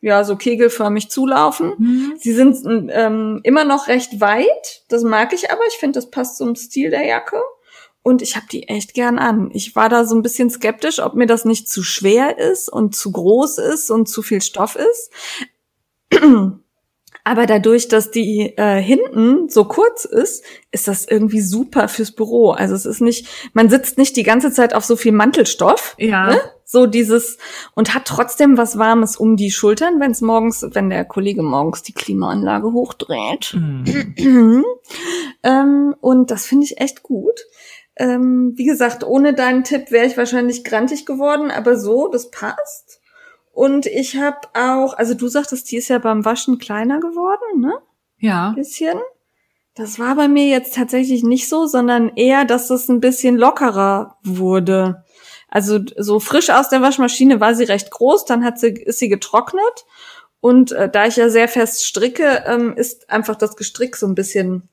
[0.02, 1.74] ja so kegelförmig zulaufen.
[2.20, 2.58] Sie sind
[2.92, 5.62] ähm, immer noch recht weit, das mag ich aber.
[5.70, 7.42] Ich finde, das passt zum Stil der Jacke.
[8.06, 9.50] Und ich habe die echt gern an.
[9.54, 12.96] Ich war da so ein bisschen skeptisch, ob mir das nicht zu schwer ist und
[12.96, 15.10] zu groß ist und zu viel Stoff ist.
[17.26, 22.52] Aber dadurch, dass die äh, hinten so kurz ist, ist das irgendwie super fürs Büro.
[22.52, 25.96] Also es ist nicht, man sitzt nicht die ganze Zeit auf so viel Mantelstoff.
[25.98, 26.32] Ja.
[26.32, 26.42] Ne?
[26.66, 27.38] So dieses
[27.76, 31.84] und hat trotzdem was Warmes um die Schultern, wenn es morgens, wenn der Kollege morgens
[31.84, 33.54] die Klimaanlage hochdreht.
[33.54, 34.66] Mhm.
[35.44, 37.40] ähm, und das finde ich echt gut.
[37.96, 43.00] Ähm, wie gesagt, ohne deinen Tipp wäre ich wahrscheinlich grantig geworden, aber so, das passt.
[43.54, 47.74] Und ich habe auch, also du sagtest, die ist ja beim Waschen kleiner geworden, ne?
[48.18, 48.52] Ja.
[48.56, 49.00] Bisschen.
[49.76, 54.18] Das war bei mir jetzt tatsächlich nicht so, sondern eher, dass das ein bisschen lockerer
[54.24, 55.04] wurde.
[55.50, 59.10] Also so frisch aus der Waschmaschine war sie recht groß, dann hat sie, ist sie
[59.10, 59.86] getrocknet.
[60.40, 64.16] Und äh, da ich ja sehr fest stricke, ähm, ist einfach das Gestrick so ein
[64.16, 64.68] bisschen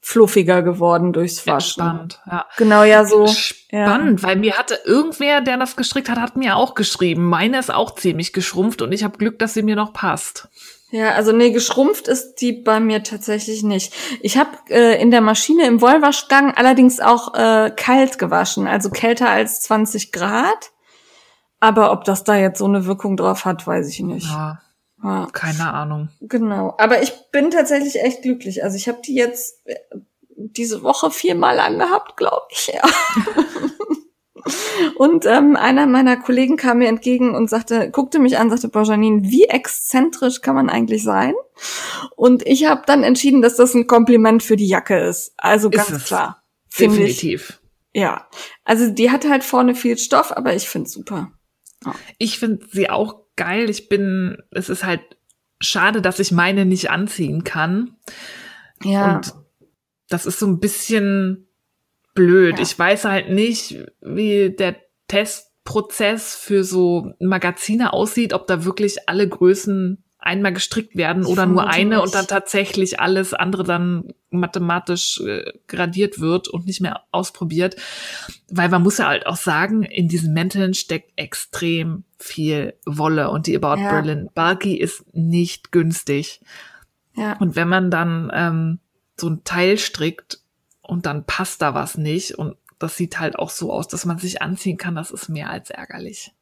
[0.00, 1.82] fluffiger geworden durchs Waschen.
[1.82, 2.46] Spannend, ja.
[2.56, 3.26] Genau, ja, so.
[3.26, 4.28] Spannend, ja.
[4.28, 7.24] weil mir hatte irgendwer, der das gestrickt hat, hat mir auch geschrieben.
[7.24, 10.48] Meine ist auch ziemlich geschrumpft und ich habe Glück, dass sie mir noch passt.
[10.90, 13.92] Ja, also nee, geschrumpft ist die bei mir tatsächlich nicht.
[14.22, 19.28] Ich habe äh, in der Maschine im Wollwaschgang allerdings auch äh, kalt gewaschen, also kälter
[19.28, 20.70] als 20 Grad.
[21.60, 24.28] Aber ob das da jetzt so eine Wirkung drauf hat, weiß ich nicht.
[24.28, 24.60] Ja,
[25.02, 25.28] ja.
[25.32, 26.08] Keine Ahnung.
[26.20, 26.74] Genau.
[26.78, 28.64] Aber ich bin tatsächlich echt glücklich.
[28.64, 29.76] Also ich habe die jetzt äh,
[30.36, 32.72] diese Woche viermal angehabt, glaube ich.
[32.72, 32.82] Ja.
[34.96, 39.22] Und ähm, einer meiner Kollegen kam mir entgegen und sagte, guckte mich an, sagte, Janine,
[39.24, 41.34] wie exzentrisch kann man eigentlich sein?
[42.16, 45.32] Und ich habe dann entschieden, dass das ein Kompliment für die Jacke ist.
[45.36, 46.42] Also ganz ist klar.
[46.78, 47.60] Definitiv.
[47.92, 48.02] Ich.
[48.02, 48.28] Ja.
[48.64, 51.32] Also die hat halt vorne viel Stoff, aber ich find's super.
[51.84, 51.94] Ja.
[52.18, 53.70] Ich finde sie auch geil.
[53.70, 55.00] Ich bin, es ist halt
[55.60, 57.96] schade, dass ich meine nicht anziehen kann.
[58.84, 59.16] Ja.
[59.16, 59.32] Und
[60.10, 61.48] das ist so ein bisschen
[62.14, 62.56] blöd.
[62.56, 62.62] Ja.
[62.62, 69.28] Ich weiß halt nicht, wie der Testprozess für so Magazine aussieht, ob da wirklich alle
[69.28, 75.52] Größen einmal gestrickt werden oder nur eine und dann tatsächlich alles andere dann mathematisch äh,
[75.68, 77.76] gradiert wird und nicht mehr ausprobiert.
[78.50, 83.46] Weil man muss ja halt auch sagen, in diesen Mänteln steckt extrem viel Wolle und
[83.46, 83.90] die About ja.
[83.90, 86.40] Berlin Bulky ist nicht günstig.
[87.14, 87.36] Ja.
[87.38, 88.78] Und wenn man dann ähm,
[89.16, 90.40] so ein Teil strickt
[90.82, 94.18] und dann passt da was nicht und das sieht halt auch so aus, dass man
[94.18, 96.32] sich anziehen kann, das ist mehr als ärgerlich.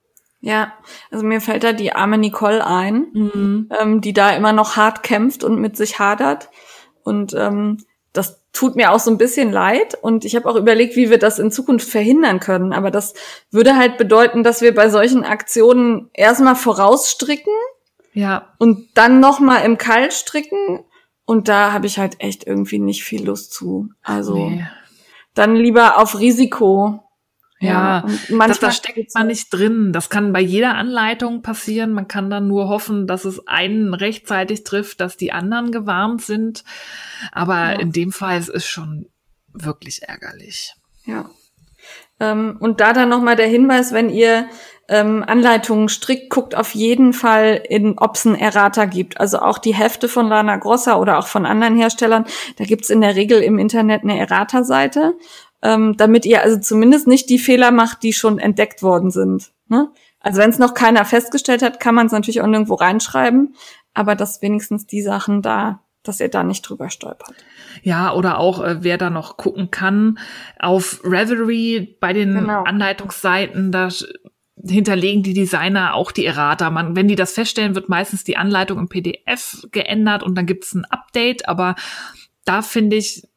[0.40, 0.74] Ja,
[1.10, 3.70] also mir fällt da die arme Nicole ein, mhm.
[3.80, 6.50] ähm, die da immer noch hart kämpft und mit sich hadert.
[7.02, 7.78] Und ähm,
[8.12, 9.96] das tut mir auch so ein bisschen leid.
[10.00, 12.72] Und ich habe auch überlegt, wie wir das in Zukunft verhindern können.
[12.72, 13.14] Aber das
[13.50, 17.52] würde halt bedeuten, dass wir bei solchen Aktionen erstmal vorausstricken.
[18.14, 18.54] Ja.
[18.58, 20.84] Und dann nochmal im Kalt stricken
[21.26, 23.90] und da habe ich halt echt irgendwie nicht viel Lust zu.
[24.02, 24.66] Also nee.
[25.34, 27.05] dann lieber auf Risiko.
[27.58, 29.92] Ja, ja das, da steckt man nicht drin.
[29.92, 31.92] Das kann bei jeder Anleitung passieren.
[31.92, 36.64] Man kann dann nur hoffen, dass es einen rechtzeitig trifft, dass die anderen gewarnt sind.
[37.32, 37.72] Aber ja.
[37.72, 39.08] in dem Fall ist es schon
[39.52, 40.74] wirklich ärgerlich.
[41.04, 41.30] Ja.
[42.20, 44.48] Ähm, und da dann nochmal der Hinweis, wenn ihr
[44.88, 49.20] ähm, Anleitungen strickt, guckt auf jeden Fall, in, ob es einen Errata gibt.
[49.20, 52.24] Also auch die Hefte von Lana Grossa oder auch von anderen Herstellern,
[52.56, 55.14] da gibt's in der Regel im Internet eine Errata-Seite,
[55.62, 59.52] ähm, damit ihr also zumindest nicht die Fehler macht, die schon entdeckt worden sind.
[59.68, 59.90] Ne?
[60.20, 63.54] Also wenn es noch keiner festgestellt hat, kann man es natürlich auch nirgendwo reinschreiben,
[63.94, 67.34] aber dass wenigstens die Sachen da dass ihr da nicht drüber stolpert.
[67.82, 70.18] Ja, oder auch, äh, wer da noch gucken kann,
[70.58, 72.62] auf Revelry bei den genau.
[72.62, 73.88] Anleitungsseiten, da
[74.64, 76.70] hinterlegen die Designer auch die Errata.
[76.70, 80.64] Man, wenn die das feststellen, wird meistens die Anleitung im PDF geändert und dann gibt
[80.64, 81.48] es ein Update.
[81.48, 81.74] Aber
[82.44, 83.28] da finde ich,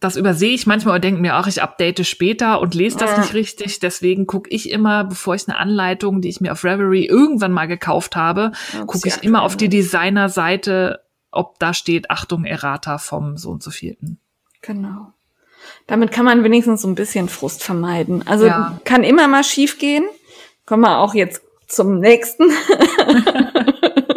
[0.00, 3.34] das übersehe ich manchmal und denke mir, ach, ich update später und lese das nicht
[3.34, 3.80] richtig.
[3.80, 7.66] Deswegen gucke ich immer, bevor ich eine Anleitung, die ich mir auf Reverie irgendwann mal
[7.66, 8.52] gekauft habe,
[8.86, 13.70] gucke ich immer auf die Designerseite, ob da steht, Achtung, Errata vom so und so
[13.70, 14.18] vierten.
[14.62, 15.12] Genau.
[15.86, 18.26] Damit kann man wenigstens so ein bisschen Frust vermeiden.
[18.26, 18.80] Also ja.
[18.84, 20.04] kann immer mal schief gehen.
[20.66, 22.44] Kommen wir auch jetzt zum nächsten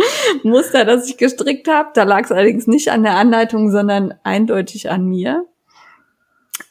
[0.43, 1.89] Muster, das ich gestrickt habe.
[1.93, 5.45] Da lag es allerdings nicht an der Anleitung, sondern eindeutig an mir.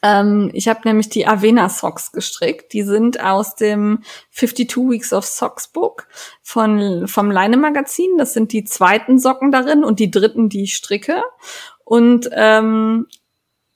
[0.01, 2.73] Ähm, ich habe nämlich die Avena Socks gestrickt.
[2.73, 6.07] Die sind aus dem 52 Weeks of Socks Book
[6.41, 8.17] von, vom Leine Magazin.
[8.17, 11.23] Das sind die zweiten Socken darin und die dritten, die ich stricke.
[11.83, 13.07] Und ähm,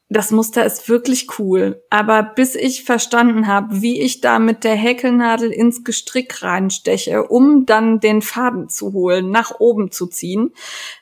[0.08, 1.84] das Muster ist wirklich cool.
[1.90, 7.66] Aber bis ich verstanden habe, wie ich da mit der Häkelnadel ins Gestrick reinsteche, um
[7.66, 10.54] dann den Faden zu holen, nach oben zu ziehen,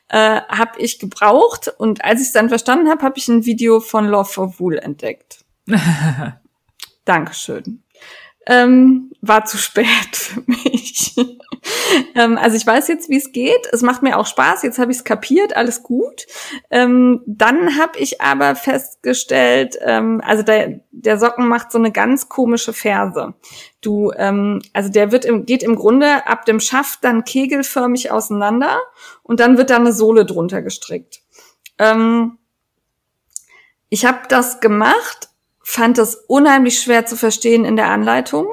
[0.08, 1.72] äh, habe ich gebraucht.
[1.76, 4.78] Und als ich es dann verstanden habe, habe ich ein Video von Love for Wool
[4.78, 5.44] entdeckt.
[7.04, 7.83] Dankeschön.
[8.46, 11.16] Ähm, war zu spät für mich.
[12.14, 13.68] ähm, also ich weiß jetzt, wie es geht.
[13.72, 14.62] Es macht mir auch Spaß.
[14.62, 15.56] Jetzt habe ich es kapiert.
[15.56, 16.26] Alles gut.
[16.70, 22.28] Ähm, dann habe ich aber festgestellt, ähm, also der, der Socken macht so eine ganz
[22.28, 23.34] komische Ferse.
[23.80, 28.78] Du, ähm, also der wird im, geht im Grunde ab dem Schaft dann kegelförmig auseinander
[29.22, 31.22] und dann wird da eine Sohle drunter gestrickt.
[31.78, 32.38] Ähm,
[33.88, 35.28] ich habe das gemacht,
[35.64, 38.46] fand das unheimlich schwer zu verstehen in der Anleitung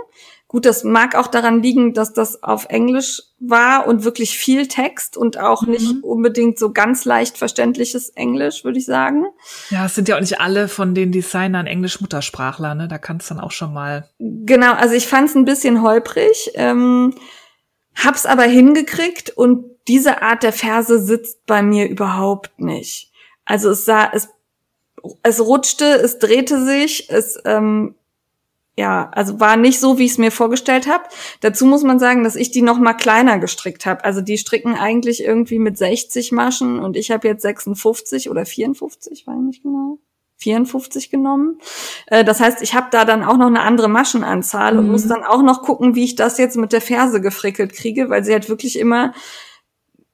[0.51, 5.15] Gut, das mag auch daran liegen, dass das auf Englisch war und wirklich viel Text
[5.15, 5.71] und auch mhm.
[5.71, 9.27] nicht unbedingt so ganz leicht verständliches Englisch, würde ich sagen.
[9.69, 12.89] Ja, es sind ja auch nicht alle von den Designern Englisch-Muttersprachler, ne?
[12.89, 14.09] Da kannst du dann auch schon mal.
[14.19, 17.15] Genau, also ich fand es ein bisschen holprig, ähm,
[17.95, 23.13] hab's aber hingekriegt und diese Art der Verse sitzt bei mir überhaupt nicht.
[23.45, 24.27] Also es sah, es
[25.23, 27.95] es rutschte, es drehte sich, es ähm,
[28.77, 31.03] ja, also war nicht so, wie ich es mir vorgestellt habe.
[31.41, 34.03] Dazu muss man sagen, dass ich die noch mal kleiner gestrickt habe.
[34.03, 39.27] Also die stricken eigentlich irgendwie mit 60 Maschen und ich habe jetzt 56 oder 54,
[39.27, 39.99] weiß nicht genau.
[40.37, 41.59] 54 genommen.
[42.07, 44.79] Äh, das heißt, ich habe da dann auch noch eine andere Maschenanzahl mhm.
[44.79, 48.09] und muss dann auch noch gucken, wie ich das jetzt mit der Ferse gefrickelt kriege,
[48.09, 49.13] weil sie halt wirklich immer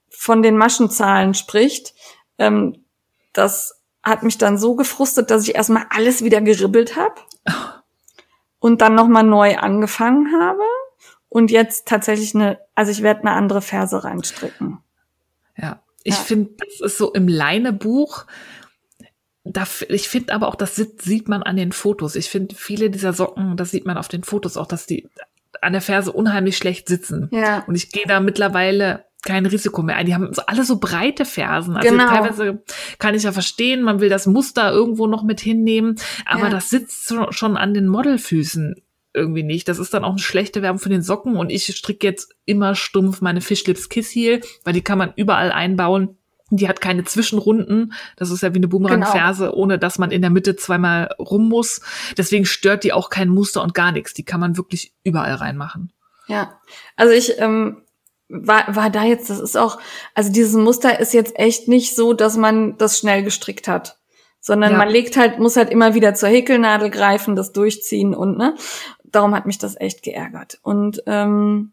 [0.09, 1.93] von den Maschenzahlen spricht.
[2.37, 2.83] Ähm,
[3.33, 3.76] das
[4.07, 7.15] hat mich dann so gefrustet, dass ich erstmal alles wieder geribbelt habe
[8.59, 10.63] und dann nochmal neu angefangen habe
[11.29, 14.79] und jetzt tatsächlich eine, also ich werde eine andere Ferse reinstricken.
[15.57, 16.21] Ja, ich ja.
[16.21, 18.25] finde, das ist so im Leinebuch.
[19.43, 22.15] Da, ich finde aber auch, das sieht man an den Fotos.
[22.15, 25.09] Ich finde, viele dieser Socken, das sieht man auf den Fotos auch, dass die
[25.61, 27.29] an der Ferse unheimlich schlecht sitzen.
[27.31, 27.63] Ja.
[27.67, 30.05] Und ich gehe da mittlerweile kein Risiko mehr ein.
[30.05, 31.75] Die haben so alle so breite Fersen.
[31.75, 32.07] Also genau.
[32.07, 32.63] teilweise
[32.99, 36.49] kann ich ja verstehen, man will das Muster irgendwo noch mit hinnehmen, aber ja.
[36.49, 38.75] das sitzt schon an den Modelfüßen
[39.13, 39.67] irgendwie nicht.
[39.67, 42.75] Das ist dann auch eine schlechte Werbung für den Socken und ich stricke jetzt immer
[42.75, 46.17] stumpf meine Fishlips Kiss Heel, weil die kann man überall einbauen.
[46.49, 47.91] Die hat keine Zwischenrunden.
[48.15, 49.57] Das ist ja wie eine Boomerang-Ferse, genau.
[49.57, 51.81] ohne dass man in der Mitte zweimal rum muss.
[52.17, 54.13] Deswegen stört die auch kein Muster und gar nichts.
[54.13, 55.91] Die kann man wirklich überall reinmachen.
[56.27, 56.57] Ja,
[56.95, 57.81] also ich ähm,
[58.29, 59.79] war, war da jetzt, das ist auch,
[60.13, 63.99] also dieses Muster ist jetzt echt nicht so, dass man das schnell gestrickt hat.
[64.39, 64.77] Sondern ja.
[64.77, 68.55] man legt halt, muss halt immer wieder zur Häkelnadel greifen, das durchziehen und ne.
[69.03, 70.59] Darum hat mich das echt geärgert.
[70.61, 71.71] Und ähm,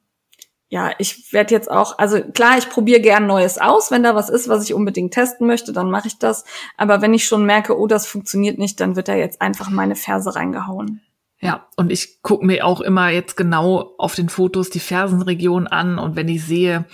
[0.69, 3.91] ja, ich werde jetzt auch, also klar, ich probiere gern Neues aus.
[3.91, 6.45] Wenn da was ist, was ich unbedingt testen möchte, dann mache ich das.
[6.77, 9.95] Aber wenn ich schon merke, oh, das funktioniert nicht, dann wird da jetzt einfach meine
[9.95, 11.01] Ferse reingehauen.
[11.45, 15.99] Ja, und ich gucke mir auch immer jetzt genau auf den Fotos die Fersenregion an
[15.99, 16.87] und wenn ich sehe,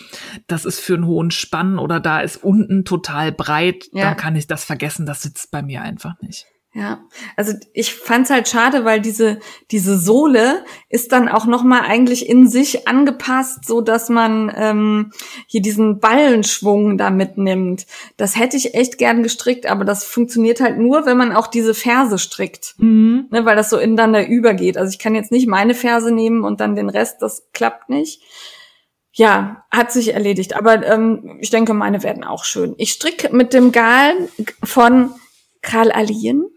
[0.48, 4.06] das ist für einen hohen Spann oder da ist unten total breit, ja.
[4.06, 6.46] dann kann ich das vergessen, das sitzt bei mir einfach nicht.
[6.72, 7.00] Ja,
[7.34, 9.40] also ich fand's halt schade, weil diese
[9.72, 15.10] diese Sohle ist dann auch noch mal eigentlich in sich angepasst, so dass man ähm,
[15.48, 17.86] hier diesen Ballenschwung da mitnimmt.
[18.16, 21.74] Das hätte ich echt gern gestrickt, aber das funktioniert halt nur, wenn man auch diese
[21.74, 23.26] Ferse strickt, mhm.
[23.32, 24.78] ne, weil das so ineinander übergeht.
[24.78, 28.22] Also ich kann jetzt nicht meine Ferse nehmen und dann den Rest, das klappt nicht.
[29.12, 30.54] Ja, hat sich erledigt.
[30.54, 32.76] Aber ähm, ich denke, meine werden auch schön.
[32.78, 34.14] Ich stricke mit dem Gal
[34.62, 35.10] von
[35.62, 36.48] Karl Alien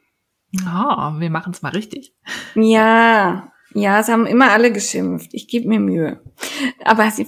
[0.61, 2.13] Oh, wir machen es mal richtig.
[2.55, 5.33] Ja, ja, es haben immer alle geschimpft.
[5.33, 6.21] Ich gebe mir Mühe.
[6.85, 7.27] Aber sie,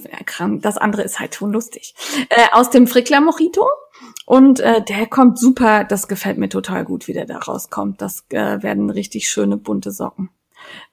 [0.60, 1.94] das andere ist halt schon lustig.
[2.28, 3.66] Äh, aus dem Frickler Mojito.
[4.26, 8.00] Und äh, der kommt super, das gefällt mir total gut, wie der da rauskommt.
[8.00, 10.30] Das äh, werden richtig schöne bunte Socken.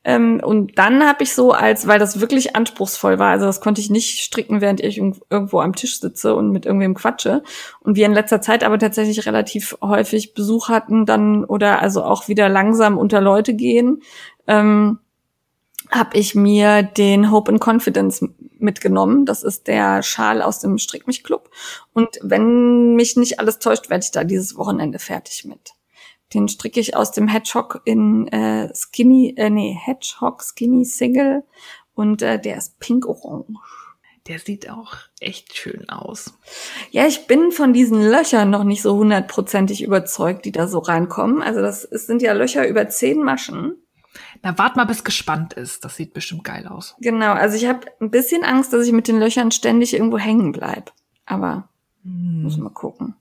[0.04, 3.82] Ähm, und dann habe ich so als, weil das wirklich anspruchsvoll war, also das konnte
[3.82, 7.44] ich nicht stricken, während ich irgendwo am Tisch sitze und mit irgendwem quatsche.
[7.82, 12.28] Und wir in letzter Zeit aber tatsächlich relativ häufig Besuch hatten, dann oder also auch
[12.28, 14.02] wieder langsam unter Leute gehen,
[14.48, 15.00] ähm,
[15.90, 18.26] habe ich mir den Hope and Confidence
[18.60, 19.26] mitgenommen.
[19.26, 21.50] Das ist der Schal aus dem Strick mich Club.
[21.94, 25.74] Und wenn mich nicht alles täuscht, werde ich da dieses Wochenende fertig mit.
[26.34, 31.44] Den stricke ich aus dem Hedgehog in äh, Skinny, äh, nee, Hedgehog Skinny Single
[31.96, 33.60] und äh, der ist pink-orange.
[34.28, 36.34] Der sieht auch echt schön aus.
[36.92, 41.42] Ja, ich bin von diesen Löchern noch nicht so hundertprozentig überzeugt, die da so reinkommen.
[41.42, 43.76] Also das ist, sind ja Löcher über zehn Maschen.
[44.42, 45.84] Na, wart mal, bis gespannt ist.
[45.84, 46.96] Das sieht bestimmt geil aus.
[47.00, 50.54] Genau, also ich habe ein bisschen Angst, dass ich mit den Löchern ständig irgendwo hängen
[50.54, 50.94] bleib.
[51.26, 51.68] Aber
[52.04, 52.44] hm.
[52.44, 53.16] muss mal gucken.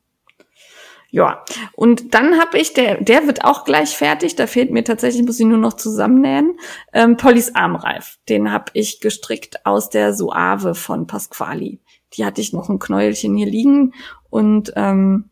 [1.15, 1.45] Ja,
[1.77, 5.39] und dann habe ich, der, der wird auch gleich fertig, da fehlt mir tatsächlich, muss
[5.39, 6.59] ich nur noch zusammennähen,
[6.95, 8.19] ähm, Pollys Armreif.
[8.31, 11.81] Den habe ich gestrickt aus der Suave von Pasquali.
[12.15, 13.93] Die hatte ich noch ein Knäuelchen hier liegen
[14.31, 15.29] und ähm,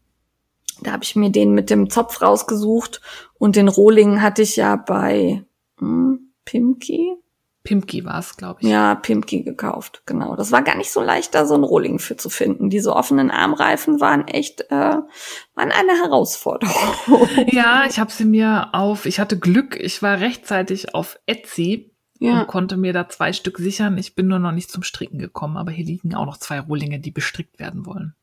[0.83, 3.01] da habe ich mir den mit dem Zopf rausgesucht
[3.39, 5.47] und den Rohling hatte ich ja bei
[5.79, 7.15] hm, Pimki,
[7.63, 8.69] Pimki war es, glaube ich.
[8.69, 10.35] Ja, Pimki gekauft, genau.
[10.35, 12.71] Das war gar nicht so leicht, da so ein Rohling für zu finden.
[12.71, 15.05] Diese offenen Armreifen waren echt, äh, waren
[15.55, 16.75] eine Herausforderung.
[17.53, 22.41] Ja, ich habe sie mir auf, ich hatte Glück, ich war rechtzeitig auf Etsy ja.
[22.41, 23.99] und konnte mir da zwei Stück sichern.
[23.99, 27.01] Ich bin nur noch nicht zum Stricken gekommen, aber hier liegen auch noch zwei Rohlinge,
[27.01, 28.15] die bestrickt werden wollen.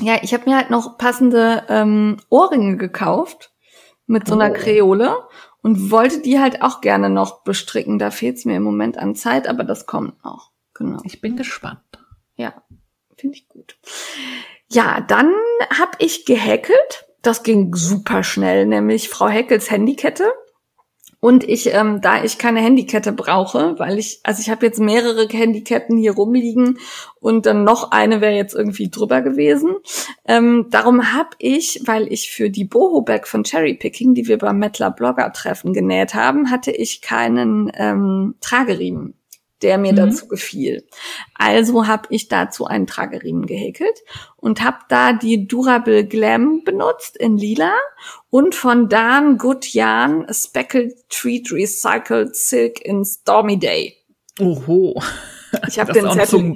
[0.00, 3.52] Ja, ich habe mir halt noch passende ähm, Ohrringe gekauft
[4.06, 4.54] mit so einer oh.
[4.54, 5.16] Kreole
[5.66, 7.98] und wollte die halt auch gerne noch bestricken.
[7.98, 10.52] Da fehlt es mir im Moment an Zeit, aber das kommt noch.
[10.74, 11.00] Genau.
[11.02, 11.80] Ich bin gespannt.
[12.36, 12.62] Ja,
[13.16, 13.76] finde ich gut.
[14.70, 15.32] Ja, dann
[15.76, 17.06] habe ich gehäkelt.
[17.20, 20.32] Das ging super schnell, nämlich Frau Heckels Handykette.
[21.20, 25.26] Und ich, ähm, da ich keine Handykette brauche, weil ich, also ich habe jetzt mehrere
[25.26, 26.78] Handyketten hier rumliegen
[27.20, 29.76] und dann noch eine wäre jetzt irgendwie drüber gewesen.
[30.26, 34.58] Ähm, darum habe ich, weil ich für die Boho-Bag von Cherry Picking, die wir beim
[34.58, 39.14] Mettler Blogger Treffen genäht haben, hatte ich keinen ähm, Trageriemen
[39.62, 39.96] der mir mhm.
[39.96, 40.86] dazu gefiel.
[41.34, 44.02] Also habe ich dazu einen Trageriemen gehäkelt
[44.36, 47.72] und habe da die Durable Glam benutzt in lila
[48.30, 53.96] und von Dan Good Yarn Speckled Treat Recycled Silk in Stormy Day.
[54.38, 55.00] Oho.
[55.68, 56.52] Ich habe den Zettel.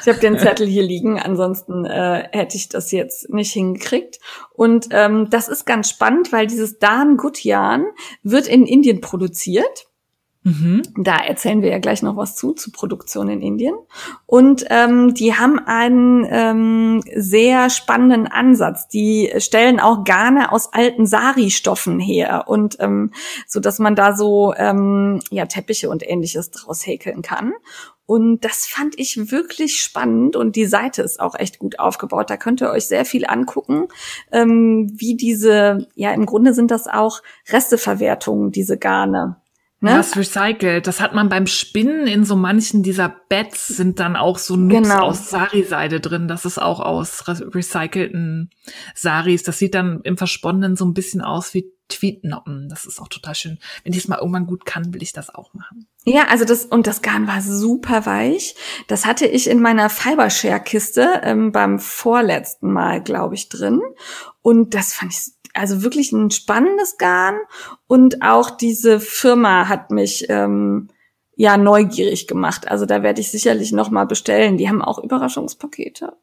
[0.00, 1.20] Ich habe den Zettel hier liegen.
[1.20, 4.18] Ansonsten äh, hätte ich das jetzt nicht hingekriegt.
[4.50, 7.86] Und ähm, das ist ganz spannend, weil dieses Dan Yarn
[8.22, 9.86] wird in Indien produziert
[10.44, 10.82] Mhm.
[10.96, 13.74] Da erzählen wir ja gleich noch was zu, zu Produktion in Indien.
[14.26, 18.88] Und ähm, die haben einen ähm, sehr spannenden Ansatz.
[18.88, 23.12] Die stellen auch Garne aus alten Sari-Stoffen her und ähm,
[23.46, 27.52] so dass man da so ähm, ja Teppiche und ähnliches draus häkeln kann.
[28.04, 32.30] Und das fand ich wirklich spannend und die Seite ist auch echt gut aufgebaut.
[32.30, 33.86] Da könnt ihr euch sehr viel angucken,
[34.32, 39.36] ähm, wie diese, ja im Grunde sind das auch Resteverwertungen, diese Garne.
[39.82, 39.96] Ne?
[39.96, 40.86] Das recycelt.
[40.86, 44.88] Das hat man beim Spinnen in so manchen dieser Beds sind dann auch so Nubs
[44.88, 45.06] genau.
[45.06, 46.28] aus Sari-Seide drin.
[46.28, 48.50] Das ist auch aus recycelten
[48.94, 49.42] Saris.
[49.42, 52.68] Das sieht dann im Versponnenen so ein bisschen aus wie Tweetnoppen.
[52.68, 53.58] Das ist auch total schön.
[53.82, 55.88] Wenn ich es mal irgendwann gut kann, will ich das auch machen.
[56.04, 58.54] Ja, also das und das Garn war super weich.
[58.86, 63.80] Das hatte ich in meiner Fibershare-Kiste ähm, beim vorletzten Mal, glaube ich, drin.
[64.42, 67.36] Und das fand ich also wirklich ein spannendes Garn
[67.86, 70.88] und auch diese Firma hat mich ähm,
[71.36, 72.68] ja neugierig gemacht.
[72.68, 74.56] Also da werde ich sicherlich noch mal bestellen.
[74.56, 76.16] Die haben auch Überraschungspakete.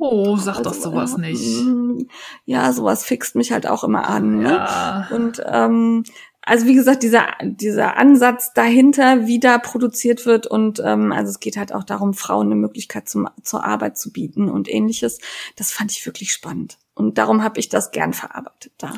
[0.00, 1.62] Oh, sag also, doch sowas nicht.
[1.62, 2.06] Mm,
[2.46, 4.38] ja, sowas fixt mich halt auch immer an.
[4.38, 4.52] Ne?
[4.52, 5.08] Ja.
[5.10, 6.04] Und ähm,
[6.46, 11.40] also wie gesagt, dieser, dieser Ansatz dahinter, wie da produziert wird und ähm, also es
[11.40, 15.18] geht halt auch darum, Frauen eine Möglichkeit zum, zur Arbeit zu bieten und ähnliches.
[15.56, 16.78] Das fand ich wirklich spannend.
[16.94, 18.92] Und darum habe ich das gern verarbeitet da.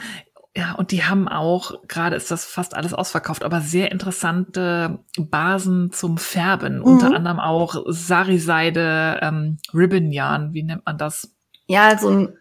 [0.57, 5.93] Ja, und die haben auch, gerade ist das fast alles ausverkauft, aber sehr interessante Basen
[5.93, 6.79] zum Färben.
[6.79, 6.85] Mhm.
[6.85, 11.31] Unter anderem auch Sari-Seide, ähm, Ribbon-Yarn, wie nennt man das?
[11.67, 12.39] Ja, so ein,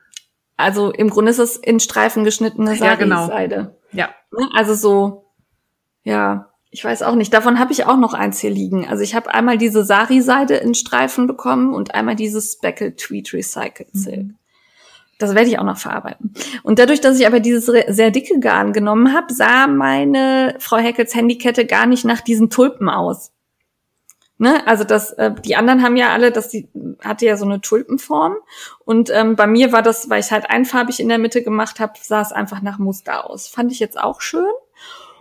[0.55, 3.55] also im Grunde ist es in Streifen geschnittene Sari-Seide.
[3.55, 3.75] Ja, genau.
[3.95, 4.09] Ja.
[4.31, 4.49] Ne?
[4.53, 5.25] Also so,
[6.03, 7.33] ja, ich weiß auch nicht.
[7.33, 8.87] Davon habe ich auch noch eins hier liegen.
[8.87, 13.89] Also ich habe einmal diese Sari-Seide in Streifen bekommen und einmal dieses Speckled Tweed Recycled
[13.93, 14.17] Silk.
[14.17, 14.35] Mhm.
[15.17, 16.33] Das werde ich auch noch verarbeiten.
[16.63, 21.15] Und dadurch, dass ich aber dieses sehr dicke Garn genommen habe, sah meine Frau Heckels
[21.15, 23.31] Handykette gar nicht nach diesen Tulpen aus.
[24.37, 24.65] Ne?
[24.67, 26.67] Also das, äh, die anderen haben ja alle, das die
[27.01, 28.35] hatte ja so eine Tulpenform.
[28.83, 31.93] Und ähm, bei mir war das, weil ich halt einfarbig in der Mitte gemacht habe,
[32.01, 33.47] sah es einfach nach Muster aus.
[33.47, 34.51] Fand ich jetzt auch schön.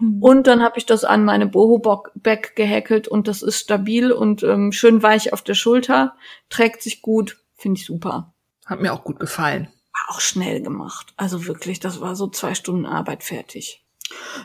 [0.01, 0.23] Mhm.
[0.23, 4.73] Und dann habe ich das an meine Boho-Back gehäkelt und das ist stabil und ähm,
[4.73, 6.17] schön weich auf der Schulter,
[6.49, 8.35] trägt sich gut, finde ich super.
[8.67, 9.69] Hat mir auch gut gefallen.
[9.93, 11.13] War auch schnell gemacht.
[11.17, 13.84] Also wirklich, das war so zwei Stunden Arbeit fertig.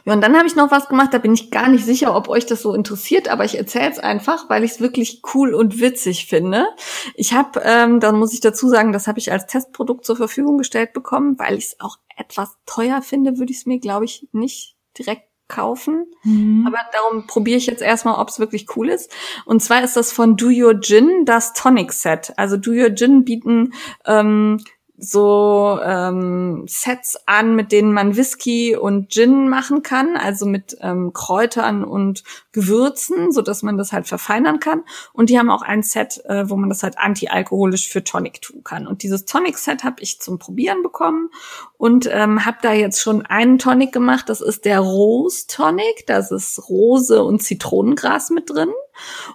[0.06, 2.30] Ja, und dann habe ich noch was gemacht, da bin ich gar nicht sicher, ob
[2.30, 5.80] euch das so interessiert, aber ich erzähle es einfach, weil ich es wirklich cool und
[5.80, 6.68] witzig finde.
[7.16, 10.58] Ich habe, ähm, dann muss ich dazu sagen, das habe ich als Testprodukt zur Verfügung
[10.58, 14.28] gestellt bekommen, weil ich es auch etwas teuer finde, würde ich es mir, glaube ich,
[14.32, 16.06] nicht direkt kaufen.
[16.24, 16.66] Mhm.
[16.66, 19.12] Aber darum probiere ich jetzt erstmal, ob es wirklich cool ist.
[19.46, 22.34] Und zwar ist das von Do Your Gin das Tonic Set.
[22.38, 23.74] Also Do Your Gin bieten
[24.06, 24.64] ähm,
[25.00, 31.14] so ähm, Sets an, mit denen man Whisky und Gin machen kann, also mit ähm,
[31.14, 34.84] Kräutern und Gewürzen, so dass man das halt verfeinern kann.
[35.14, 38.64] Und die haben auch ein Set, äh, wo man das halt antialkoholisch für Tonic tun
[38.64, 38.88] kann.
[38.88, 41.30] Und dieses Tonic-Set habe ich zum Probieren bekommen
[41.78, 44.28] und ähm, habe da jetzt schon einen Tonic gemacht.
[44.28, 46.06] Das ist der Rose Tonic.
[46.08, 48.70] Das ist Rose und Zitronengras mit drin.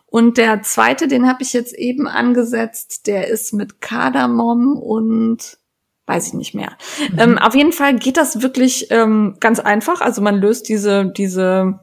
[0.06, 5.58] Und der zweite, den habe ich jetzt eben angesetzt, der ist mit Kardamom und
[6.06, 6.76] weiß ich nicht mehr.
[7.12, 7.18] Mhm.
[7.18, 10.00] Ähm, auf jeden Fall geht das wirklich ähm, ganz einfach.
[10.00, 11.80] Also man löst diese, diese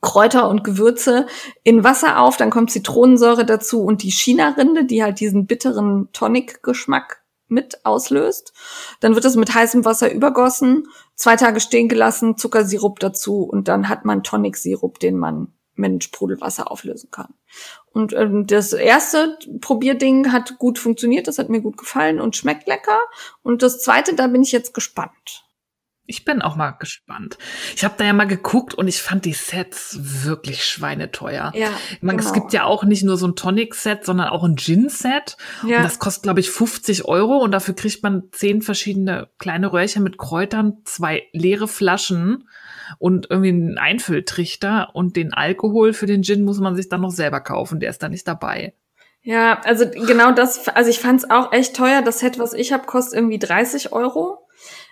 [0.00, 1.26] Kräuter und Gewürze
[1.64, 7.22] in Wasser auf, dann kommt Zitronensäure dazu und die China-Rinde, die halt diesen bitteren Tonic-Geschmack
[7.48, 8.52] mit auslöst.
[9.00, 13.88] Dann wird es mit heißem Wasser übergossen, zwei Tage stehen gelassen, Zuckersirup dazu und dann
[13.88, 17.34] hat man Tonic-Sirup, den man mit Sprudelwasser auflösen kann.
[17.92, 22.68] Und ähm, das erste Probierding hat gut funktioniert, das hat mir gut gefallen und schmeckt
[22.68, 22.98] lecker.
[23.42, 25.46] Und das zweite, da bin ich jetzt gespannt.
[26.08, 27.36] Ich bin auch mal gespannt.
[27.74, 31.52] Ich habe da ja mal geguckt und ich fand die Sets wirklich schweineteuer.
[31.54, 32.28] Ja, ich meine, genau.
[32.28, 35.36] es gibt ja auch nicht nur so ein Tonic-Set, sondern auch ein Gin-Set.
[35.66, 35.78] Ja.
[35.78, 40.04] Und das kostet, glaube ich, 50 Euro und dafür kriegt man zehn verschiedene kleine Röhrchen
[40.04, 42.48] mit Kräutern, zwei leere Flaschen
[42.98, 47.10] und irgendwie einen Einfülltrichter und den Alkohol für den Gin muss man sich dann noch
[47.10, 48.74] selber kaufen, der ist da nicht dabei.
[49.22, 52.00] Ja, also genau das, also ich fand es auch echt teuer.
[52.00, 54.46] Das Set, was ich habe, kostet irgendwie 30 Euro.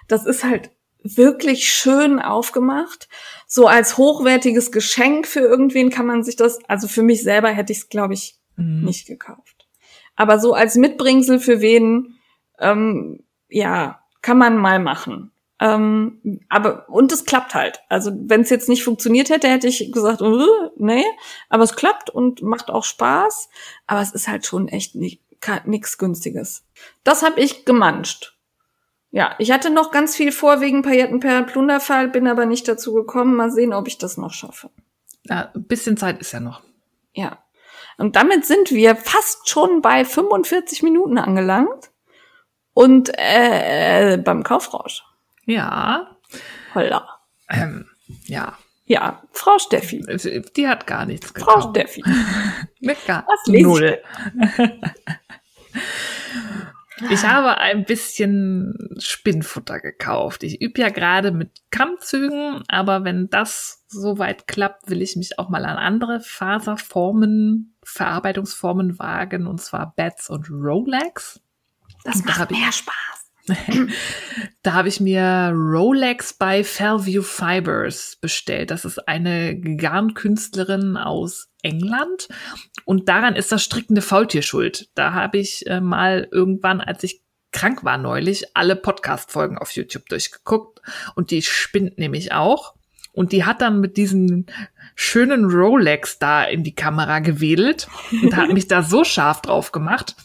[0.09, 0.71] Das ist halt
[1.05, 3.09] wirklich schön aufgemacht.
[3.47, 7.73] So als hochwertiges Geschenk für irgendwen kann man sich das, also für mich selber hätte
[7.73, 8.85] ich es, glaube ich, mhm.
[8.85, 9.69] nicht gekauft.
[10.17, 12.17] Aber so als Mitbringsel für wen,
[12.59, 15.31] ähm, ja, kann man mal machen.
[15.61, 17.81] Ähm, aber und es klappt halt.
[17.89, 21.05] Also wenn es jetzt nicht funktioniert hätte, hätte ich gesagt, uh, nee,
[21.49, 23.49] aber es klappt und macht auch Spaß.
[23.87, 26.65] Aber es ist halt schon echt nichts Günstiges.
[27.05, 28.37] Das habe ich gemanscht.
[29.11, 33.37] Ja, ich hatte noch ganz viel vor wegen Paillettenperlen Plunderfall, bin aber nicht dazu gekommen.
[33.37, 34.71] Mal sehen, ob ich das noch schaffe.
[35.23, 36.63] Ja, ein bisschen Zeit ist ja noch.
[37.13, 37.39] Ja.
[37.97, 41.93] Und damit sind wir fast schon bei 45 Minuten angelangt
[42.73, 45.05] und äh, beim Kaufrausch.
[45.47, 46.17] Ja.
[46.75, 47.21] Holla.
[47.49, 47.87] Ähm,
[48.27, 48.59] ja.
[48.87, 50.05] Ja, Frau Steffi.
[50.57, 51.63] Die hat gar nichts gekauft.
[51.63, 52.05] Frau Steffi.
[52.81, 53.99] Mit gar Was null.
[57.11, 60.45] Ich habe ein bisschen Spinnfutter gekauft.
[60.45, 65.49] Ich übe ja gerade mit Kammzügen, aber wenn das soweit klappt, will ich mich auch
[65.49, 71.41] mal an andere Faserformen, Verarbeitungsformen wagen, und zwar Bats und Rolex.
[72.05, 73.24] Das und macht mehr Spaß.
[74.63, 78.71] da habe ich mir Rolex bei Fairview Fibers bestellt.
[78.71, 82.29] Das ist eine Garnkünstlerin aus England.
[82.85, 84.89] Und daran ist das strickende Faultier schuld.
[84.95, 87.23] Da habe ich äh, mal irgendwann, als ich
[87.53, 90.81] krank war neulich, alle Podcast-Folgen auf YouTube durchgeguckt.
[91.15, 92.75] Und die spinnt nämlich auch.
[93.13, 94.47] Und die hat dann mit diesen
[94.97, 100.17] schönen Rolex da in die Kamera gewedelt und hat mich da so scharf drauf gemacht,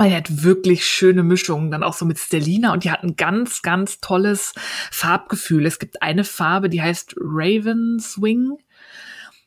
[0.00, 3.16] weil er hat wirklich schöne Mischungen, dann auch so mit Stellina und die hat ein
[3.16, 4.54] ganz, ganz tolles
[4.90, 5.66] Farbgefühl.
[5.66, 8.56] Es gibt eine Farbe, die heißt Raven Swing.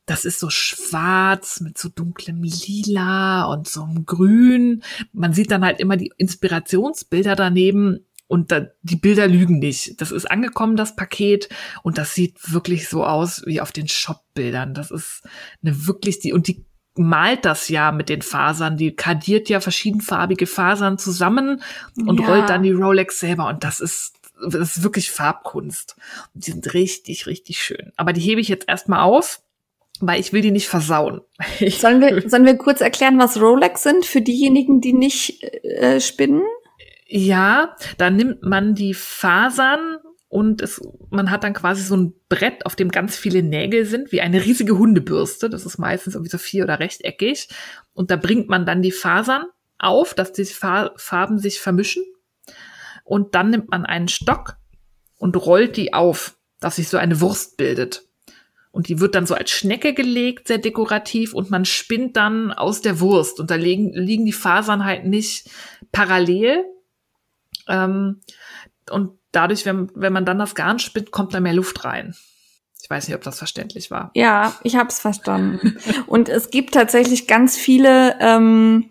[0.05, 4.83] Das ist so schwarz mit so dunklem Lila und so einem Grün.
[5.11, 9.99] Man sieht dann halt immer die Inspirationsbilder daneben und da, die Bilder lügen nicht.
[10.01, 11.49] Das ist angekommen, das Paket,
[11.81, 14.75] und das sieht wirklich so aus wie auf den Shop-Bildern.
[14.75, 15.23] Das ist
[15.63, 16.63] eine wirklich die, und die
[16.95, 18.77] malt das ja mit den Fasern.
[18.77, 21.61] Die kadiert ja verschiedenfarbige Fasern zusammen
[22.05, 22.27] und ja.
[22.27, 23.47] rollt dann die Rolex selber.
[23.47, 24.13] Und das ist,
[24.47, 25.95] das ist wirklich Farbkunst.
[26.33, 27.91] Und die sind richtig, richtig schön.
[27.95, 29.41] Aber die hebe ich jetzt erstmal auf,
[29.99, 31.21] weil ich will die nicht versauen.
[31.69, 36.43] sollen, wir, sollen wir kurz erklären, was Rolex sind für diejenigen, die nicht äh, spinnen?
[37.07, 39.97] Ja, da nimmt man die Fasern
[40.33, 40.81] und es,
[41.11, 44.43] man hat dann quasi so ein Brett, auf dem ganz viele Nägel sind, wie eine
[44.43, 45.47] riesige Hundebürste.
[45.47, 47.49] Das ist meistens irgendwie so vier- oder rechteckig.
[47.93, 49.43] Und da bringt man dann die Fasern
[49.77, 52.03] auf, dass die Farben sich vermischen.
[53.03, 54.55] Und dann nimmt man einen Stock
[55.17, 58.01] und rollt die auf, dass sich so eine Wurst bildet.
[58.71, 62.81] Und die wird dann so als Schnecke gelegt, sehr dekorativ, und man spinnt dann aus
[62.81, 63.39] der Wurst.
[63.39, 65.51] Und da liegen, liegen die Fasern halt nicht
[65.91, 66.63] parallel.
[67.67, 68.21] Ähm,
[68.89, 72.15] und dadurch, wenn, wenn man dann das Garn spinnt, kommt da mehr Luft rein.
[72.81, 74.11] Ich weiß nicht, ob das verständlich war.
[74.13, 75.77] Ja, ich habe es verstanden.
[76.05, 78.89] Und es gibt tatsächlich ganz viele, ähm,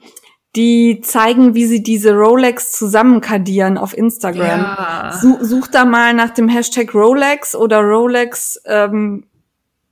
[0.57, 4.61] die zeigen, wie sie diese Rolex zusammenkadieren auf Instagram.
[4.61, 5.21] Ja.
[5.41, 9.27] Such da mal nach dem Hashtag Rolex oder Rolex ähm,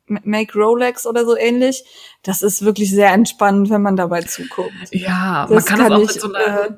[0.07, 1.85] Make Rolex oder so ähnlich.
[2.23, 4.73] Das ist wirklich sehr entspannend, wenn man dabei zuguckt.
[4.91, 6.71] Ja, das man kann, kann das auch ich, mit so einer, äh,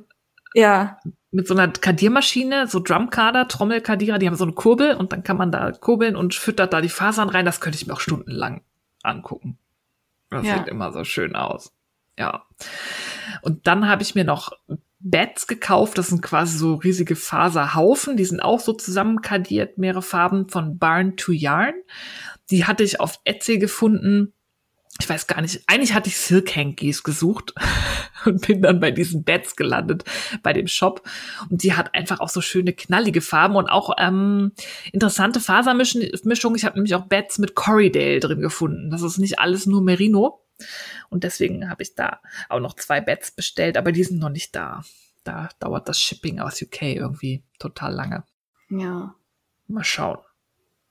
[0.54, 0.98] ja
[1.32, 5.38] mit so einer Kadiermaschine, so Drumkader, Trommelkadierer, die haben so eine Kurbel und dann kann
[5.38, 7.46] man da kurbeln und füttert da die Fasern rein.
[7.46, 8.62] Das könnte ich mir auch stundenlang
[9.02, 9.58] angucken.
[10.28, 10.58] Das ja.
[10.58, 11.72] sieht immer so schön aus.
[12.18, 12.44] Ja.
[13.40, 14.52] Und dann habe ich mir noch
[14.98, 15.96] Beds gekauft.
[15.96, 18.18] Das sind quasi so riesige Faserhaufen.
[18.18, 21.74] Die sind auch so zusammenkadiert, mehrere Farben von Barn to Yarn.
[22.50, 24.34] Die hatte ich auf Etsy gefunden
[25.00, 27.54] ich weiß gar nicht, eigentlich hatte ich Silk Hankies gesucht
[28.24, 30.04] und bin dann bei diesen Beds gelandet,
[30.42, 31.02] bei dem Shop.
[31.48, 34.52] Und die hat einfach auch so schöne knallige Farben und auch ähm,
[34.92, 36.56] interessante Fasermischungen.
[36.56, 38.90] Ich habe nämlich auch Beds mit Corridale drin gefunden.
[38.90, 40.44] Das ist nicht alles nur Merino.
[41.08, 44.54] Und deswegen habe ich da auch noch zwei Beds bestellt, aber die sind noch nicht
[44.54, 44.82] da.
[45.24, 48.24] Da dauert das Shipping aus UK irgendwie total lange.
[48.68, 49.14] Ja.
[49.68, 50.18] Mal schauen.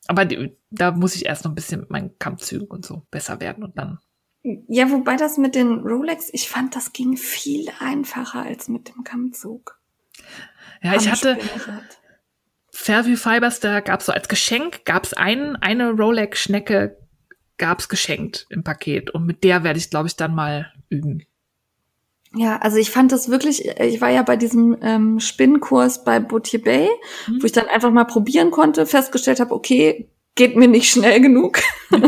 [0.08, 3.40] Aber die, da muss ich erst noch ein bisschen mit meinen Kammzügen und so besser
[3.40, 4.00] werden und dann.
[4.44, 9.04] Ja, wobei das mit den Rolex, ich fand, das ging viel einfacher als mit dem
[9.04, 9.80] Kammzug.
[10.82, 11.38] Ja, ich hatte
[12.72, 16.98] Fairview Fibers, da gab's so als Geschenk, gab's einen, eine Rolex-Schnecke
[17.58, 21.24] gab's geschenkt im Paket und mit der werde ich, glaube ich, dann mal üben.
[22.34, 26.62] Ja, also ich fand das wirklich, ich war ja bei diesem ähm, Spinnkurs bei Boutier
[26.62, 26.90] Bay,
[27.28, 27.42] mhm.
[27.42, 31.60] wo ich dann einfach mal probieren konnte, festgestellt habe, okay, geht mir nicht schnell genug.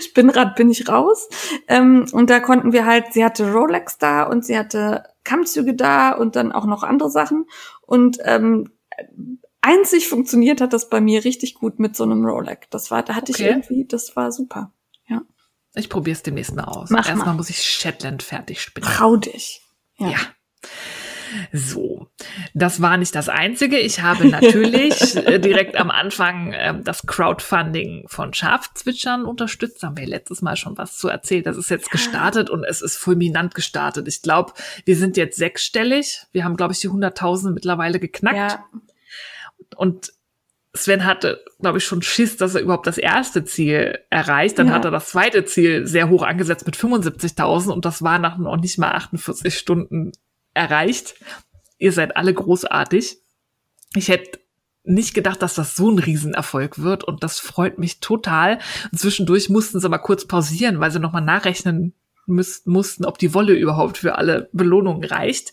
[0.00, 1.28] Spinnrad bin ich raus.
[1.68, 6.12] Ähm, und da konnten wir halt, sie hatte Rolex da und sie hatte Kammzüge da
[6.12, 7.46] und dann auch noch andere Sachen.
[7.82, 8.72] Und ähm,
[9.60, 12.68] einzig funktioniert hat das bei mir richtig gut mit so einem Rolex.
[12.70, 13.42] Das war, da hatte okay.
[13.42, 14.72] ich irgendwie, das war super.
[15.74, 15.80] Ja.
[15.80, 16.90] Ich probiere es demnächst mal aus.
[16.90, 17.34] Mach Erstmal mal.
[17.34, 18.88] muss ich Shetland fertig spinnen.
[18.88, 19.60] Trau dich.
[19.98, 20.10] ja.
[20.10, 20.18] ja.
[21.52, 22.08] So,
[22.54, 23.78] das war nicht das Einzige.
[23.78, 29.82] Ich habe natürlich äh, direkt am Anfang äh, das Crowdfunding von Schafzwitschern unterstützt.
[29.82, 31.46] Da haben wir letztes Mal schon was zu erzählt.
[31.46, 34.08] Das ist jetzt gestartet und es ist fulminant gestartet.
[34.08, 34.52] Ich glaube,
[34.84, 36.22] wir sind jetzt sechsstellig.
[36.32, 38.36] Wir haben, glaube ich, die 100.000 mittlerweile geknackt.
[38.36, 38.64] Ja.
[39.76, 40.12] Und
[40.84, 44.58] Sven hatte, glaube ich, schon Schiss, dass er überhaupt das erste Ziel erreicht.
[44.58, 44.74] Dann ja.
[44.74, 48.56] hat er das zweite Ziel sehr hoch angesetzt mit 75.000 und das war nach noch
[48.56, 50.12] nicht mal 48 Stunden
[50.54, 51.14] erreicht.
[51.78, 53.18] Ihr seid alle großartig.
[53.94, 54.40] Ich hätte
[54.84, 58.58] nicht gedacht, dass das so ein Riesenerfolg wird und das freut mich total.
[58.90, 61.94] Und zwischendurch mussten sie aber kurz pausieren, weil sie nochmal nachrechnen
[62.28, 65.52] müssten, mussten, ob die Wolle überhaupt für alle Belohnungen reicht.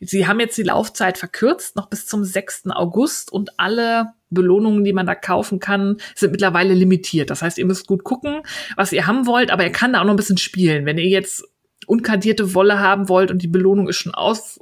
[0.00, 2.66] Sie haben jetzt die Laufzeit verkürzt, noch bis zum 6.
[2.70, 7.30] August und alle Belohnungen, die man da kaufen kann, sind mittlerweile limitiert.
[7.30, 8.42] Das heißt, ihr müsst gut gucken,
[8.76, 10.86] was ihr haben wollt, aber ihr kann da auch noch ein bisschen spielen.
[10.86, 11.44] Wenn ihr jetzt
[11.86, 14.58] unkardierte Wolle haben wollt und die Belohnung ist schon aus,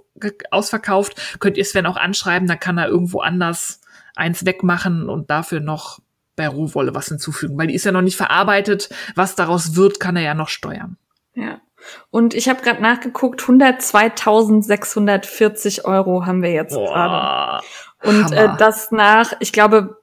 [0.51, 3.81] ausverkauft, könnt ihr Sven auch anschreiben, dann kann er irgendwo anders
[4.15, 6.01] eins wegmachen und dafür noch
[6.37, 8.89] bei Rohwolle was hinzufügen, weil die ist ja noch nicht verarbeitet.
[9.15, 10.97] Was daraus wird, kann er ja noch steuern.
[11.35, 11.61] Ja.
[12.11, 17.65] Und ich habe gerade nachgeguckt, 102.640 Euro haben wir jetzt gerade.
[18.03, 20.01] Und äh, das nach, ich glaube,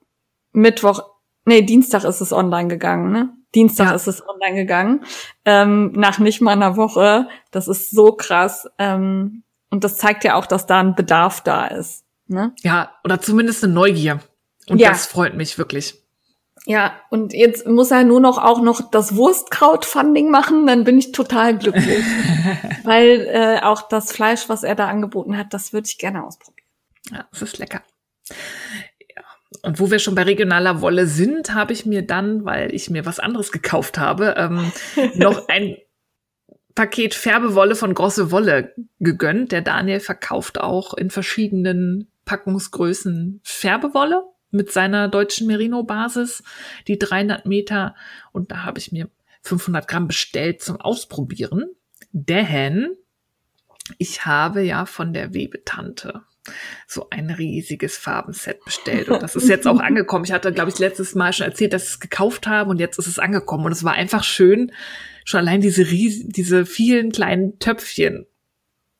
[0.51, 1.01] Mittwoch,
[1.45, 3.29] nee, Dienstag ist es online gegangen, ne?
[3.53, 3.95] Dienstag ja.
[3.95, 5.05] ist es online gegangen,
[5.43, 7.27] ähm, nach nicht mal einer Woche.
[7.51, 8.69] Das ist so krass.
[8.77, 12.05] Ähm, und das zeigt ja auch, dass da ein Bedarf da ist.
[12.27, 12.53] Ne?
[12.61, 14.21] Ja, oder zumindest eine Neugier.
[14.69, 14.89] Und ja.
[14.89, 16.01] das freut mich wirklich.
[16.65, 21.11] Ja, und jetzt muss er nur noch auch noch das Wurstkraut-Funding machen, dann bin ich
[21.11, 22.03] total glücklich.
[22.83, 26.67] Weil äh, auch das Fleisch, was er da angeboten hat, das würde ich gerne ausprobieren.
[27.11, 27.81] Ja, es ist lecker.
[29.63, 33.05] Und wo wir schon bei regionaler Wolle sind, habe ich mir dann, weil ich mir
[33.05, 34.71] was anderes gekauft habe, ähm,
[35.15, 35.77] noch ein
[36.75, 39.51] Paket Färbewolle von Grosse Wolle gegönnt.
[39.51, 46.43] Der Daniel verkauft auch in verschiedenen Packungsgrößen Färbewolle mit seiner deutschen Merino-Basis,
[46.87, 47.95] die 300 Meter.
[48.31, 49.09] Und da habe ich mir
[49.41, 51.65] 500 Gramm bestellt zum Ausprobieren.
[52.11, 52.95] Denn
[53.97, 56.21] ich habe ja von der Webetante
[56.87, 59.09] so ein riesiges Farbenset bestellt.
[59.09, 60.25] Und das ist jetzt auch angekommen.
[60.25, 62.97] Ich hatte, glaube ich, letztes Mal schon erzählt, dass ich es gekauft habe und jetzt
[62.97, 63.65] ist es angekommen.
[63.65, 64.71] Und es war einfach schön,
[65.23, 68.25] schon allein diese, ries diese vielen kleinen Töpfchen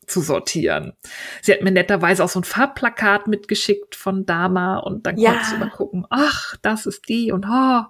[0.08, 0.94] zu sortieren.
[1.42, 5.32] Sie hat mir netterweise auch so ein Farbplakat mitgeschickt von Dama und dann ja.
[5.32, 7.84] konntest du mal gucken, ach, das ist die und oh,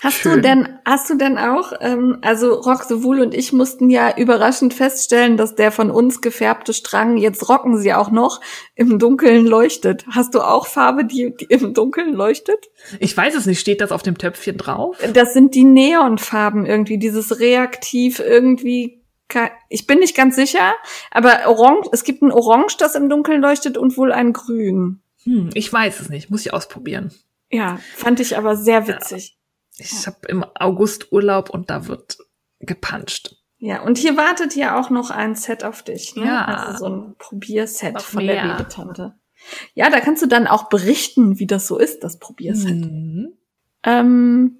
[0.00, 0.36] Hast Schön.
[0.36, 4.74] du denn, hast du denn auch, ähm, also Rock sowohl und ich mussten ja überraschend
[4.74, 8.40] feststellen, dass der von uns gefärbte Strang, jetzt rocken sie auch noch,
[8.74, 10.04] im Dunkeln leuchtet.
[10.10, 12.70] Hast du auch Farbe, die, die im Dunkeln leuchtet?
[12.98, 14.96] Ich weiß es nicht, steht das auf dem Töpfchen drauf?
[15.12, 18.99] Das sind die Neonfarben irgendwie, dieses Reaktiv irgendwie
[19.68, 20.74] ich bin nicht ganz sicher,
[21.10, 25.02] aber Orange, es gibt ein Orange, das im Dunkeln leuchtet und wohl ein Grün.
[25.24, 27.12] Hm, ich weiß es nicht, muss ich ausprobieren.
[27.50, 29.36] Ja, fand ich aber sehr witzig.
[29.76, 32.18] Ich habe im August Urlaub und da wird
[32.60, 33.36] gepuncht.
[33.58, 36.16] Ja, und hier wartet ja auch noch ein Set auf dich.
[36.16, 36.24] Ne?
[36.24, 36.44] Ja.
[36.46, 38.42] Also so ein Probierset von mehr.
[38.42, 39.14] der Babetante.
[39.74, 42.76] Ja, da kannst du dann auch berichten, wie das so ist, das Probierset.
[42.76, 43.32] Mhm.
[43.82, 44.59] Ähm,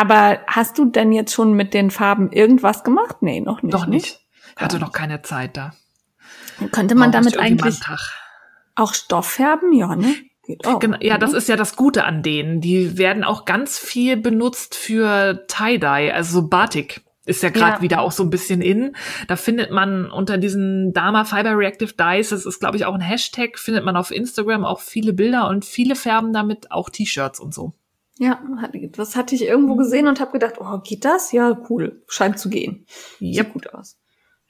[0.00, 3.16] aber hast du denn jetzt schon mit den Farben irgendwas gemacht?
[3.20, 3.72] Nee, noch nicht.
[3.72, 4.20] Noch nicht.
[4.56, 5.72] Ich hatte noch keine Zeit da.
[6.72, 7.80] Könnte man damit eigentlich
[8.76, 9.72] auch Stoff färben?
[9.72, 10.14] Ja, ne?
[10.64, 10.78] Auch.
[10.78, 12.60] Genau, ja, das ist ja das Gute an denen.
[12.60, 17.82] Die werden auch ganz viel benutzt für Tie-Dye, also so Batik ist ja gerade ja.
[17.82, 18.96] wieder auch so ein bisschen in.
[19.28, 23.00] Da findet man unter diesen Dama Fiber Reactive Dyes, das ist glaube ich auch ein
[23.00, 27.54] Hashtag, findet man auf Instagram auch viele Bilder und viele färben damit auch T-Shirts und
[27.54, 27.74] so.
[28.20, 28.38] Ja,
[28.92, 31.32] das hatte ich irgendwo gesehen und habe gedacht, oh, geht das?
[31.32, 32.84] Ja, cool, scheint zu gehen.
[33.18, 33.52] Sieht yep.
[33.54, 33.96] gut aus.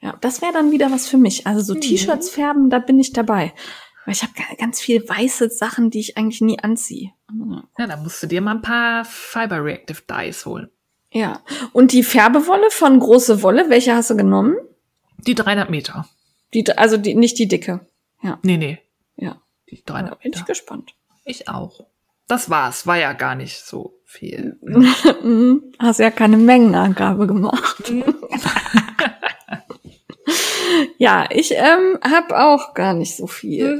[0.01, 1.47] Ja, das wäre dann wieder was für mich.
[1.47, 1.79] Also so mhm.
[1.79, 3.53] T-Shirts färben, da bin ich dabei.
[4.05, 7.11] Weil ich habe ganz viel weiße Sachen, die ich eigentlich nie anziehe.
[7.77, 10.69] Ja, da musst du dir mal ein paar Fiber Reactive Dyes holen.
[11.09, 11.41] Ja.
[11.71, 14.57] Und die Färbewolle von große Wolle, welche hast du genommen?
[15.19, 16.09] Die 300 Meter.
[16.53, 17.87] Die, also die, nicht die dicke.
[18.21, 18.37] Ja.
[18.43, 18.79] Nee, nee.
[19.15, 19.41] Ja.
[19.69, 20.23] Die 300 Meter.
[20.23, 20.93] Bin ich gespannt.
[21.23, 21.85] Ich auch.
[22.31, 22.87] Das war's.
[22.87, 24.57] War ja gar nicht so viel.
[25.79, 27.91] Hast ja keine Mengenangabe gemacht.
[30.97, 33.75] Ja, ich ähm, habe auch gar nicht so viel.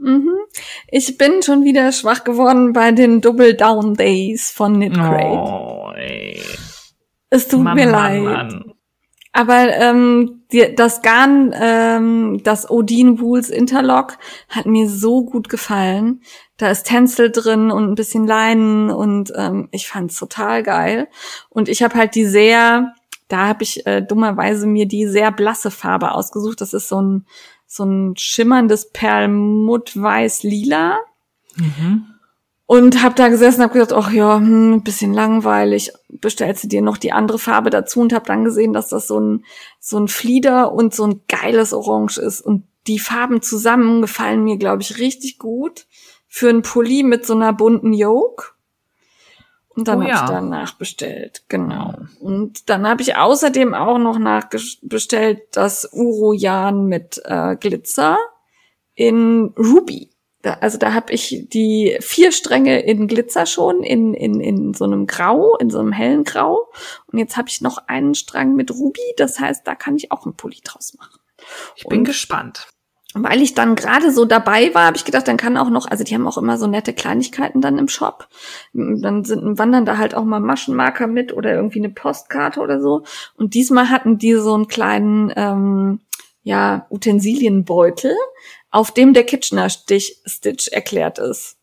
[0.00, 0.12] Mhm.
[0.12, 0.34] Mhm.
[0.88, 6.40] Ich bin schon wieder schwach geworden bei den Double Down Days von Knit Oh, ey.
[7.28, 8.22] Es tut Mann, mir leid.
[8.22, 8.69] Mann.
[9.32, 14.18] Aber ähm, die, das Garn, ähm, das Odin Wools Interlock
[14.48, 16.22] hat mir so gut gefallen.
[16.56, 21.08] Da ist Tänzel drin und ein bisschen Leinen und ähm, ich fand's total geil.
[21.48, 22.92] Und ich habe halt die sehr,
[23.28, 26.60] da habe ich äh, dummerweise mir die sehr blasse Farbe ausgesucht.
[26.60, 27.26] Das ist so ein
[27.72, 30.98] so ein schimmerndes Perlmutt-Weiß-Lila.
[31.54, 32.09] Mhm.
[32.70, 35.92] Und hab da gesessen und hab gedacht, ach ja, hm, bisschen langweilig.
[36.08, 39.18] Bestellst du dir noch die andere Farbe dazu und hab dann gesehen, dass das so
[39.18, 39.44] ein,
[39.80, 42.40] so ein Flieder und so ein geiles Orange ist.
[42.40, 45.86] Und die Farben zusammen gefallen mir, glaube ich, richtig gut.
[46.28, 48.52] Für ein Pulli mit so einer bunten Yoke.
[49.70, 50.22] Und dann oh, habe ja.
[50.22, 51.96] ich dann nachbestellt, genau.
[52.20, 58.16] Und dann habe ich außerdem auch noch nachbestellt das Urojan mit äh, Glitzer
[58.94, 60.09] in Ruby.
[60.42, 64.84] Da, also da habe ich die vier Stränge in Glitzer schon, in, in, in so
[64.84, 66.68] einem Grau, in so einem hellen Grau.
[67.06, 69.00] Und jetzt habe ich noch einen Strang mit Ruby.
[69.16, 71.20] Das heißt, da kann ich auch einen Pulli draus machen.
[71.76, 72.68] Ich bin Und gespannt
[73.14, 76.04] weil ich dann gerade so dabei war, habe ich gedacht, dann kann auch noch, also
[76.04, 78.28] die haben auch immer so nette Kleinigkeiten dann im Shop.
[78.72, 83.02] Dann sind, wandern da halt auch mal Maschenmarker mit oder irgendwie eine Postkarte oder so.
[83.36, 86.00] Und diesmal hatten die so einen kleinen, ähm,
[86.42, 88.14] ja, Utensilienbeutel,
[88.70, 91.56] auf dem der Kitchener-Stich Stitch erklärt ist.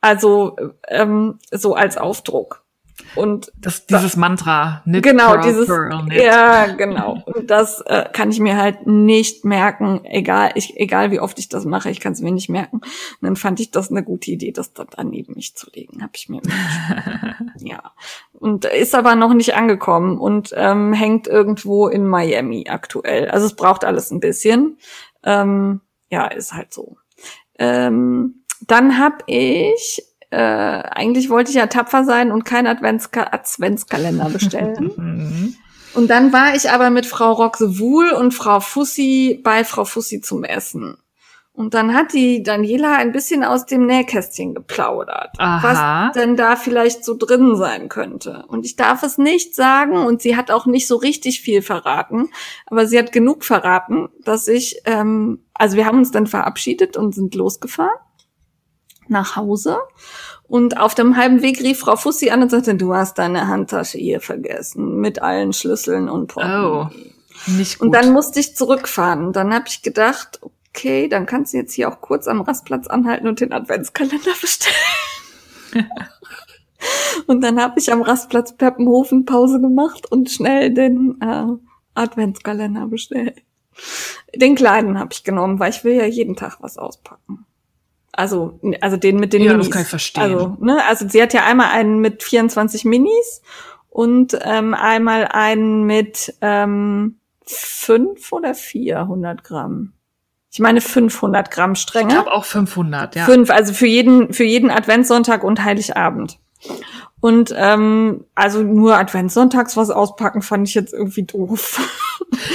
[0.00, 0.56] Also
[0.88, 2.66] ähm, so als Aufdruck.
[3.14, 6.22] Und das, dieses da, Mantra, knit, genau, pearl, dieses, pearl, knit.
[6.22, 7.22] ja, genau.
[7.26, 11.48] Und das äh, kann ich mir halt nicht merken, egal, ich, egal wie oft ich
[11.48, 12.76] das mache, ich kann es mir nicht merken.
[12.76, 16.12] Und dann fand ich das eine gute Idee, das dann neben mich zu legen, habe
[16.14, 16.40] ich mir.
[17.58, 17.92] ja,
[18.32, 23.28] und ist aber noch nicht angekommen und ähm, hängt irgendwo in Miami aktuell.
[23.28, 24.78] Also es braucht alles ein bisschen.
[25.22, 26.98] Ähm, ja, ist halt so.
[27.58, 34.30] Ähm, dann habe ich äh, eigentlich wollte ich ja tapfer sein und keinen Adventska Adventskalender
[34.30, 34.92] bestellen.
[34.96, 35.54] Mhm.
[35.94, 40.20] und dann war ich aber mit Frau Roxe Wuhl und Frau Fussi bei Frau Fussi
[40.20, 40.96] zum Essen.
[41.56, 45.62] Und dann hat die Daniela ein bisschen aus dem Nähkästchen geplaudert, Aha.
[45.62, 48.44] was denn da vielleicht so drin sein könnte.
[48.48, 52.28] Und ich darf es nicht sagen und sie hat auch nicht so richtig viel verraten,
[52.66, 57.14] aber sie hat genug verraten, dass ich, ähm, also wir haben uns dann verabschiedet und
[57.14, 57.96] sind losgefahren
[59.08, 59.78] nach Hause.
[60.42, 63.96] Und auf dem halben Weg rief Frau Fussi an und sagte, du hast deine Handtasche
[63.96, 66.90] hier vergessen mit allen Schlüsseln und Portemonnaie.
[66.92, 67.86] Oh, nicht gut.
[67.86, 69.32] Und dann musste ich zurückfahren.
[69.32, 70.40] Dann habe ich gedacht,
[70.76, 74.76] okay, dann kannst du jetzt hier auch kurz am Rastplatz anhalten und den Adventskalender bestellen.
[77.26, 81.46] und dann habe ich am Rastplatz Peppenhofen Pause gemacht und schnell den äh,
[81.94, 83.42] Adventskalender bestellt.
[84.34, 87.46] Den kleinen habe ich genommen, weil ich will ja jeden Tag was auspacken.
[88.12, 89.66] Also, also den mit den ja, Minis.
[89.66, 90.22] Das kann ich verstehen.
[90.22, 93.42] Also, ne, also sie hat ja einmal einen mit 24 Minis
[93.88, 99.92] und ähm, einmal einen mit ähm, fünf oder 400 Gramm.
[100.50, 102.08] Ich meine 500 Gramm Stränge.
[102.08, 103.24] Ich glaube auch 500, ja.
[103.24, 106.38] Fünf, also für jeden, für jeden Adventssonntag und Heiligabend.
[107.20, 111.80] Und ähm, also nur Adventssonntags was auspacken, fand ich jetzt irgendwie doof.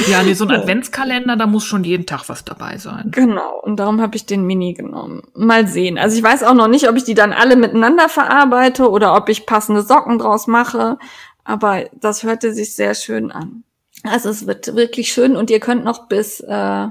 [0.07, 3.11] Ja, nee, so ein Adventskalender, da muss schon jeden Tag was dabei sein.
[3.11, 5.21] Genau, und darum habe ich den Mini genommen.
[5.33, 5.97] Mal sehen.
[5.97, 9.29] Also ich weiß auch noch nicht, ob ich die dann alle miteinander verarbeite oder ob
[9.29, 10.97] ich passende Socken draus mache.
[11.43, 13.63] Aber das hörte sich sehr schön an.
[14.03, 16.87] Also es wird wirklich schön und ihr könnt noch bis, äh,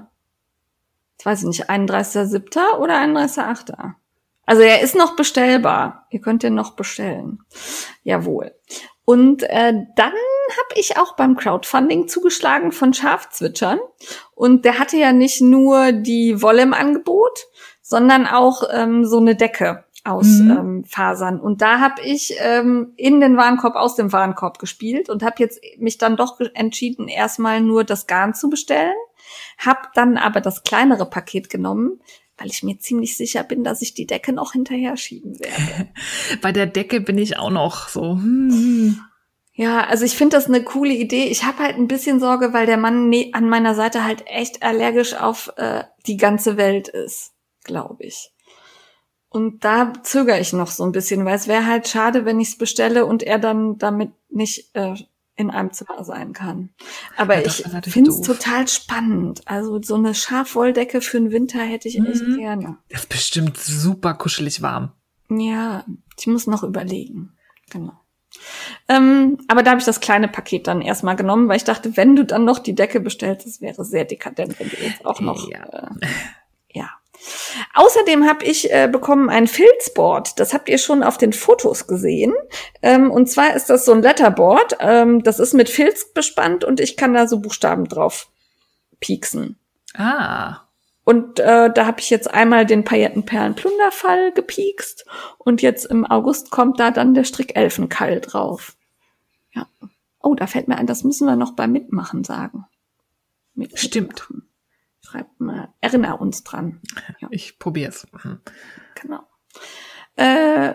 [1.21, 2.79] ich weiß nicht, 31.07.
[2.79, 3.93] oder 31.08.
[4.47, 6.07] Also er ist noch bestellbar.
[6.09, 7.41] Ihr könnt ihn noch bestellen.
[8.03, 8.55] Jawohl.
[9.05, 13.81] Und äh, dann habe ich auch beim Crowdfunding zugeschlagen von Schafzwitschern.
[14.35, 17.49] Und der hatte ja nicht nur die Wolle im Angebot,
[17.83, 20.51] sondern auch ähm, so eine Decke aus mhm.
[20.51, 21.39] ähm, Fasern.
[21.39, 25.61] Und da habe ich ähm, in den Warenkorb aus dem Warenkorb gespielt und habe jetzt
[25.77, 28.97] mich dann doch entschieden, erstmal nur das Garn zu bestellen.
[29.61, 32.01] Hab dann aber das kleinere Paket genommen,
[32.39, 35.91] weil ich mir ziemlich sicher bin, dass ich die Decke noch hinterher schieben werde.
[36.41, 38.13] Bei der Decke bin ich auch noch so.
[38.13, 38.51] Hm.
[38.51, 39.01] hm.
[39.53, 41.25] Ja, also ich finde das eine coole Idee.
[41.25, 44.63] Ich habe halt ein bisschen Sorge, weil der Mann ne an meiner Seite halt echt
[44.63, 47.33] allergisch auf äh, die ganze Welt ist,
[47.65, 48.33] glaube ich.
[49.29, 52.49] Und da zögere ich noch so ein bisschen, weil es wäre halt schade, wenn ich
[52.49, 54.95] es bestelle und er dann damit nicht äh,
[55.41, 56.71] in einem Zimmer sein kann.
[57.17, 59.43] Aber ja, ich finde es total spannend.
[59.47, 62.39] Also so eine Schafwolldecke für den Winter hätte ich echt mhm.
[62.39, 62.77] gerne.
[62.89, 64.93] Das ist bestimmt super kuschelig warm.
[65.29, 65.85] Ja,
[66.19, 67.33] ich muss noch überlegen.
[67.71, 67.93] Genau.
[68.89, 72.15] Ähm, aber da habe ich das kleine Paket dann erstmal genommen, weil ich dachte, wenn
[72.17, 75.49] du dann noch die Decke bestellst, das wäre sehr dekadent, wenn du jetzt auch noch.
[75.51, 75.65] Ja.
[75.65, 76.07] Äh.
[77.75, 80.39] Außerdem habe ich äh, bekommen ein Filzboard.
[80.39, 82.33] Das habt ihr schon auf den Fotos gesehen.
[82.83, 84.77] Ähm, und zwar ist das so ein Letterboard.
[84.81, 88.29] Ähm, das ist mit Filz bespannt und ich kann da so Buchstaben drauf
[89.01, 89.59] pieksen.
[89.95, 90.61] Ah.
[91.05, 95.07] Und äh, da habe ich jetzt einmal den Paillettenperlen-Plunderfall gepiekst
[95.39, 98.77] und jetzt im August kommt da dann der Strickelfenkall drauf.
[99.53, 99.67] Ja.
[100.23, 102.67] Oh, da fällt mir ein, das müssen wir noch beim Mitmachen sagen.
[103.55, 104.29] Mit Stimmt.
[105.11, 106.81] Schreibt mal, erinnere uns dran.
[107.19, 107.27] Ja.
[107.31, 108.07] Ich probier's.
[108.13, 108.39] Mhm.
[109.01, 109.23] Genau.
[110.15, 110.75] Äh,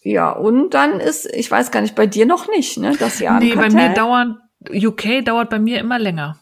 [0.00, 2.96] ja, und dann ist, ich weiß gar nicht, bei dir noch nicht, ne?
[2.98, 3.38] Das Jahr.
[3.38, 6.40] Nee, bei mir dauert, UK dauert bei mir immer länger.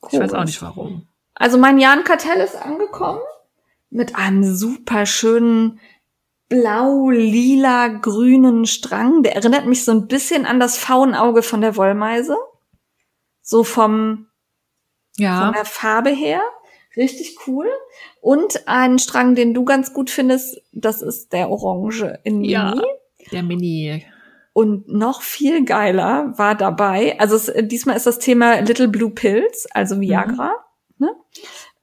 [0.00, 0.08] Cool.
[0.12, 1.08] Ich weiß auch nicht warum.
[1.34, 3.20] Also mein Jahn-Kartell ist angekommen
[3.90, 5.78] mit einem super schönen
[6.48, 9.22] blau-lila-grünen Strang.
[9.22, 12.38] Der erinnert mich so ein bisschen an das Faunauge von der Wollmeise.
[13.42, 14.29] So vom,
[15.20, 15.44] ja.
[15.44, 16.40] von der Farbe her.
[16.96, 17.66] Richtig cool.
[18.20, 22.52] Und einen Strang, den du ganz gut findest, das ist der Orange in Mini.
[22.52, 22.74] Ja,
[23.30, 24.04] der Mini.
[24.52, 29.68] Und noch viel geiler war dabei, also es, diesmal ist das Thema Little Blue Pills,
[29.70, 30.52] also Viagra.
[30.98, 31.06] Mhm.
[31.06, 31.14] Ne?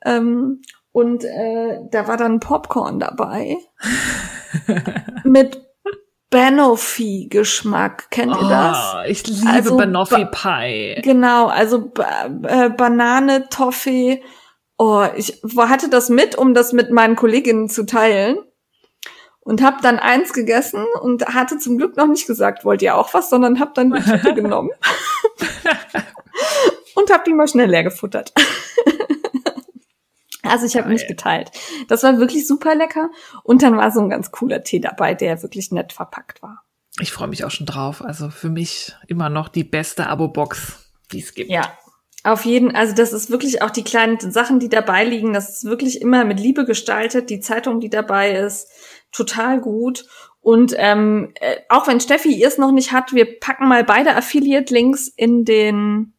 [0.06, 0.62] Ähm,
[0.92, 3.58] und äh, da war dann Popcorn dabei.
[5.24, 5.66] mit
[6.30, 8.12] Banoffee-Geschmack.
[8.12, 8.96] Kennt ihr das?
[8.96, 11.02] Oh, ich liebe also, Banoffee Pie.
[11.02, 14.22] Genau, also ba äh, Banane, Toffee.
[14.78, 18.38] Oh, ich hatte das mit, um das mit meinen Kolleginnen zu teilen.
[19.40, 23.14] Und hab dann eins gegessen und hatte zum Glück noch nicht gesagt, wollt ihr auch
[23.14, 24.72] was, sondern hab dann die Tüte genommen.
[26.96, 28.34] und hab die mal schnell leer gefuttert.
[30.50, 31.52] Also ich habe nicht geteilt.
[31.88, 33.10] Das war wirklich super lecker.
[33.43, 36.64] Und dann war so ein ganz cooler Tee dabei, der wirklich nett verpackt war.
[37.00, 38.04] Ich freue mich auch schon drauf.
[38.04, 41.52] Also für mich immer noch die beste Abo-Box, die es gibt.
[41.52, 41.72] Ja,
[42.24, 45.66] auf jeden, also das ist wirklich auch die kleinen Sachen, die dabei liegen, das ist
[45.66, 47.30] wirklich immer mit Liebe gestaltet.
[47.30, 48.70] Die Zeitung, die dabei ist,
[49.12, 50.06] total gut.
[50.41, 54.16] Und ähm, äh, auch wenn Steffi ihr es noch nicht hat, wir packen mal beide
[54.16, 56.14] Affiliate-Links in den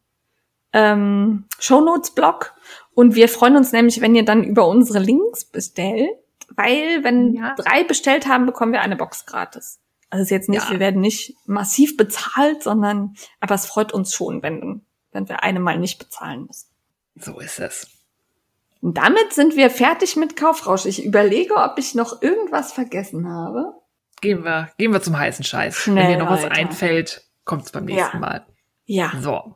[0.73, 2.53] ähm, Shownotes-Blog
[2.99, 6.09] und wir freuen uns nämlich, wenn ihr dann über unsere Links bestellt,
[6.49, 7.55] weil wenn ja.
[7.55, 9.79] drei bestellt haben, bekommen wir eine Box gratis.
[10.09, 10.71] Also ist jetzt nicht, ja.
[10.71, 14.81] wir werden nicht massiv bezahlt, sondern, aber es freut uns schon, wenn,
[15.13, 16.67] wenn wir eine mal nicht bezahlen müssen.
[17.15, 17.87] So ist es.
[18.81, 20.85] Und damit sind wir fertig mit Kaufrausch.
[20.85, 23.75] Ich überlege, ob ich noch irgendwas vergessen habe.
[24.19, 25.73] Gehen wir, gehen wir zum heißen Scheiß.
[25.73, 26.49] Schnell Wenn dir noch weiter.
[26.49, 28.19] was einfällt, kommt es beim nächsten ja.
[28.19, 28.45] Mal.
[28.87, 29.13] Ja.
[29.21, 29.55] So.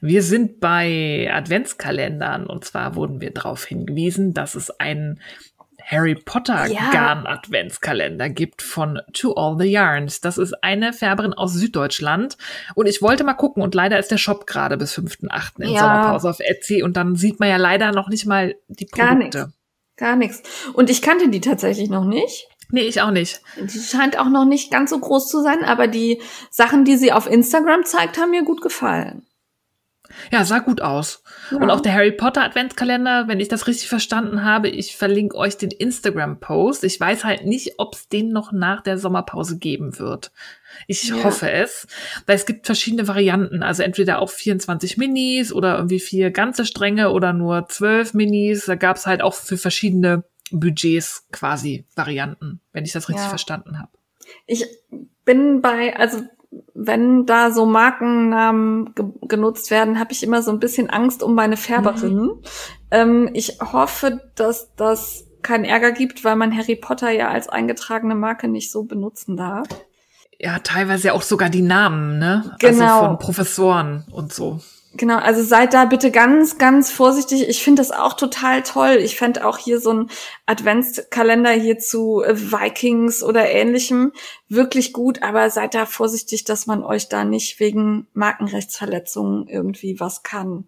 [0.00, 5.20] Wir sind bei Adventskalendern und zwar wurden wir darauf hingewiesen, dass es einen
[5.84, 6.68] Harry Potter.
[6.92, 10.20] Garn Adventskalender gibt von To All the Yarns.
[10.20, 12.36] Das ist eine Färberin aus Süddeutschland
[12.74, 15.62] und ich wollte mal gucken und leider ist der Shop gerade bis 5.8.
[15.62, 15.80] in ja.
[15.80, 19.06] Sommerpause auf Etsy und dann sieht man ja leider noch nicht mal die Produkte.
[19.06, 19.48] Gar nichts.
[19.96, 20.42] Gar nichts.
[20.72, 22.48] Und ich kannte die tatsächlich noch nicht.
[22.70, 23.42] Nee, ich auch nicht.
[23.60, 27.12] Die scheint auch noch nicht ganz so groß zu sein, aber die Sachen, die sie
[27.12, 29.26] auf Instagram zeigt, haben mir gut gefallen.
[30.30, 31.22] Ja, sah gut aus.
[31.50, 31.58] Ja.
[31.58, 35.56] Und auch der Harry Potter Adventskalender, wenn ich das richtig verstanden habe, ich verlinke euch
[35.56, 36.84] den Instagram-Post.
[36.84, 40.32] Ich weiß halt nicht, ob es den noch nach der Sommerpause geben wird.
[40.86, 41.24] Ich ja.
[41.24, 41.86] hoffe es,
[42.26, 43.62] weil es gibt verschiedene Varianten.
[43.62, 48.66] Also entweder auch 24 Minis oder irgendwie vier ganze Stränge oder nur zwölf Minis.
[48.66, 53.28] Da gab es halt auch für verschiedene Budgets quasi Varianten, wenn ich das richtig ja.
[53.28, 53.90] verstanden habe.
[54.46, 54.66] Ich
[55.24, 56.22] bin bei, also
[56.74, 61.34] wenn da so Markennamen ge genutzt werden, habe ich immer so ein bisschen Angst um
[61.34, 62.16] meine Färberin.
[62.16, 62.42] Mhm.
[62.90, 68.14] Ähm, ich hoffe, dass das keinen Ärger gibt, weil man Harry Potter ja als eingetragene
[68.14, 69.68] Marke nicht so benutzen darf.
[70.38, 72.42] Ja, teilweise auch sogar die Namen, ne?
[72.44, 72.94] Also genau.
[72.94, 74.60] Also von Professoren und so.
[74.94, 77.48] Genau, also seid da bitte ganz, ganz vorsichtig.
[77.48, 78.98] Ich finde das auch total toll.
[79.00, 80.10] Ich fände auch hier so ein
[80.46, 84.12] Adventskalender hier zu äh, Vikings oder ähnlichem
[84.48, 90.24] wirklich gut, aber seid da vorsichtig, dass man euch da nicht wegen Markenrechtsverletzungen irgendwie was
[90.24, 90.64] kann.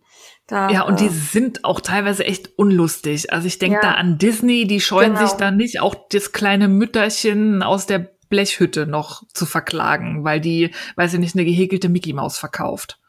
[0.47, 3.33] Da, ja, und die äh, sind auch teilweise echt unlustig.
[3.33, 5.27] Also ich denke ja, da an Disney, die scheuen genau.
[5.27, 10.71] sich da nicht, auch das kleine Mütterchen aus der Blechhütte noch zu verklagen, weil die,
[10.95, 13.01] weiß ich nicht, eine gehäkelte Mickey Maus verkauft.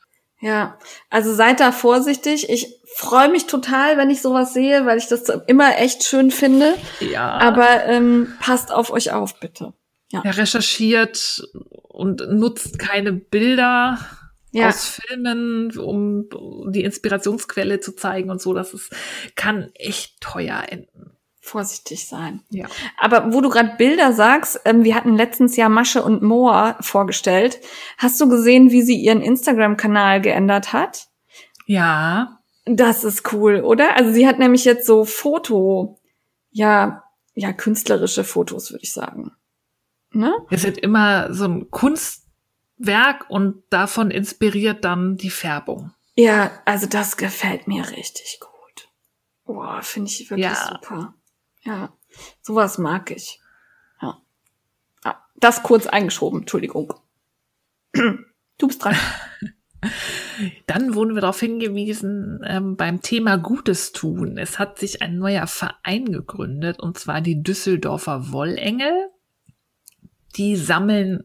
[0.43, 0.77] Ja,
[1.09, 2.49] also seid da vorsichtig.
[2.49, 6.75] Ich freue mich total, wenn ich sowas sehe, weil ich das immer echt schön finde.
[6.99, 7.37] Ja.
[7.37, 9.71] Aber ähm, passt auf euch auf, bitte.
[10.11, 10.21] Ja.
[10.25, 11.47] Er recherchiert
[11.83, 13.99] und nutzt keine Bilder
[14.51, 14.67] ja.
[14.67, 16.27] aus Filmen, um
[16.73, 18.53] die Inspirationsquelle zu zeigen und so.
[18.53, 18.93] Das ist,
[19.37, 21.12] kann echt teuer enden
[21.43, 22.41] vorsichtig sein.
[22.49, 22.67] Ja.
[22.97, 27.59] Aber wo du gerade Bilder sagst, ähm, wir hatten letztens ja Masche und Moa vorgestellt.
[27.97, 31.07] Hast du gesehen, wie sie ihren Instagram-Kanal geändert hat?
[31.65, 32.39] Ja.
[32.65, 33.97] Das ist cool, oder?
[33.97, 35.99] Also sie hat nämlich jetzt so Foto
[36.53, 39.31] ja, ja, künstlerische Fotos, würde ich sagen.
[40.11, 40.33] Ne?
[40.51, 45.91] Es sind immer so ein Kunstwerk und davon inspiriert dann die Färbung.
[46.15, 48.89] Ja, also das gefällt mir richtig gut.
[49.45, 50.69] Boah, finde ich wirklich ja.
[50.71, 51.15] super.
[51.63, 51.93] Ja,
[52.41, 53.39] sowas mag ich.
[54.01, 54.21] Ja.
[55.03, 56.93] Ah, das kurz eingeschoben, Entschuldigung.
[58.59, 58.95] Du bist dran.
[60.67, 64.37] Dann wurden wir darauf hingewiesen ähm, beim Thema Gutes tun.
[64.37, 69.09] Es hat sich ein neuer Verein gegründet, und zwar die Düsseldorfer Wollengel.
[70.35, 71.23] Die sammeln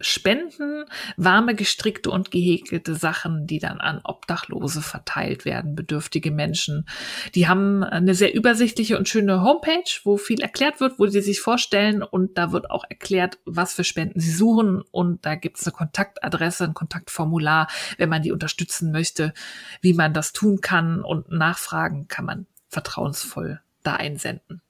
[0.00, 0.84] Spenden,
[1.16, 6.86] warme gestrickte und gehäkelte Sachen, die dann an Obdachlose verteilt werden, bedürftige Menschen.
[7.34, 11.40] Die haben eine sehr übersichtliche und schöne Homepage, wo viel erklärt wird, wo sie sich
[11.40, 15.66] vorstellen und da wird auch erklärt, was für Spenden sie suchen und da gibt es
[15.66, 19.32] eine Kontaktadresse, ein Kontaktformular, wenn man die unterstützen möchte,
[19.80, 24.62] wie man das tun kann und nachfragen kann man vertrauensvoll da einsenden.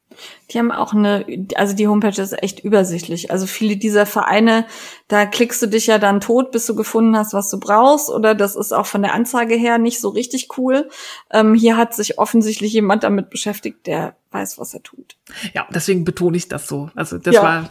[0.50, 3.30] Die haben auch eine, also die Homepage ist echt übersichtlich.
[3.30, 4.66] Also viele dieser Vereine,
[5.08, 8.10] da klickst du dich ja dann tot, bis du gefunden hast, was du brauchst.
[8.10, 10.88] Oder das ist auch von der Anzeige her nicht so richtig cool.
[11.30, 15.16] Ähm, hier hat sich offensichtlich jemand damit beschäftigt, der weiß, was er tut.
[15.54, 16.90] Ja, deswegen betone ich das so.
[16.94, 17.70] Also das ja, war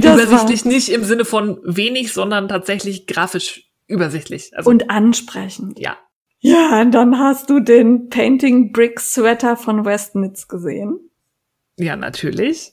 [0.00, 0.72] das übersichtlich war.
[0.72, 4.56] nicht im Sinne von wenig, sondern tatsächlich grafisch übersichtlich.
[4.56, 5.78] Also, Und ansprechend.
[5.78, 5.96] Ja.
[6.44, 10.98] Ja, und dann hast du den Painting Brick Sweater von Westnitz gesehen.
[11.76, 12.72] Ja, natürlich.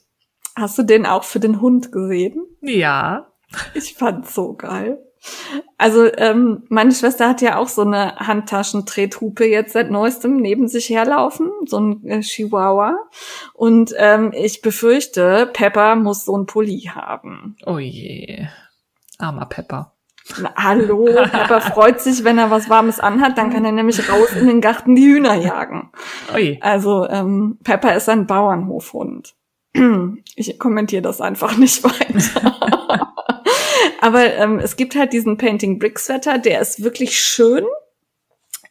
[0.56, 2.44] Hast du den auch für den Hund gesehen?
[2.60, 3.32] Ja.
[3.74, 4.98] Ich fand's so geil.
[5.76, 10.88] Also ähm, meine Schwester hat ja auch so eine Handtaschentrethupe jetzt seit neuestem neben sich
[10.88, 12.96] herlaufen, so ein äh, Chihuahua.
[13.54, 17.56] Und ähm, ich befürchte, Pepper muss so ein Pulli haben.
[17.66, 18.46] Oh je,
[19.18, 19.94] armer Pepper.
[20.38, 24.32] Na, hallo, Pepper freut sich, wenn er was Warmes anhat, dann kann er nämlich raus
[24.32, 25.90] in den Garten die Hühner jagen.
[26.34, 26.58] Ui.
[26.60, 29.34] Also ähm, Pepper ist ein Bauernhofhund.
[30.36, 32.56] Ich kommentiere das einfach nicht weiter.
[34.00, 37.66] Aber ähm, es gibt halt diesen Painting Brick Sweater, der ist wirklich schön,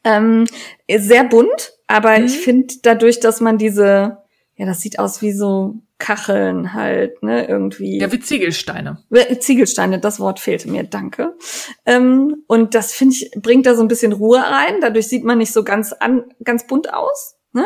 [0.03, 0.45] ähm,
[0.89, 2.25] sehr bunt, aber mhm.
[2.25, 4.18] ich finde dadurch, dass man diese,
[4.59, 7.97] ja, das sieht aus wie so Kacheln halt, ne, irgendwie.
[7.97, 9.01] Ja, wie Ziegelsteine.
[9.39, 11.37] Ziegelsteine, das Wort fehlte mir, danke.
[11.85, 14.81] Ähm, und das finde ich, bringt da so ein bisschen Ruhe rein.
[14.81, 17.65] Dadurch sieht man nicht so ganz an, ganz bunt aus, ne?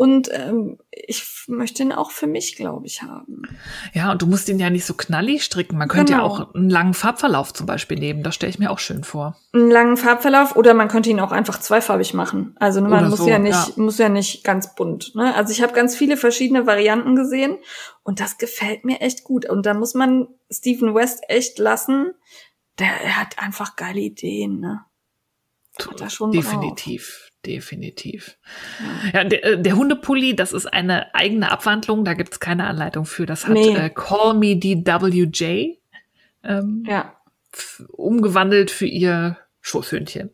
[0.00, 3.42] Und ähm, ich möchte ihn auch für mich, glaube ich, haben.
[3.92, 5.76] Ja, und du musst ihn ja nicht so knallig stricken.
[5.76, 6.24] Man könnte genau.
[6.24, 8.22] ja auch einen langen Farbverlauf zum Beispiel nehmen.
[8.22, 9.36] Das stelle ich mir auch schön vor.
[9.52, 12.56] Einen langen Farbverlauf oder man könnte ihn auch einfach zweifarbig machen.
[12.58, 13.82] Also man oder muss so, ja nicht, ja.
[13.82, 15.14] muss ja nicht ganz bunt.
[15.16, 15.34] Ne?
[15.34, 17.58] Also ich habe ganz viele verschiedene Varianten gesehen
[18.02, 19.50] und das gefällt mir echt gut.
[19.50, 22.14] Und da muss man Stephen West echt lassen.
[22.78, 24.60] Der er hat einfach geile Ideen.
[24.60, 24.80] Ne?
[25.78, 27.18] Hat er schon Definitiv.
[27.18, 28.36] Drauf definitiv.
[29.12, 33.26] Ja, der, äh, der, Hundepulli, das ist eine eigene Abwandlung, da gibt's keine Anleitung für.
[33.26, 33.74] Das hat nee.
[33.74, 35.74] äh, Call Me DWJ
[36.44, 37.14] ähm, ja.
[37.92, 40.30] umgewandelt für ihr Schoßhündchen.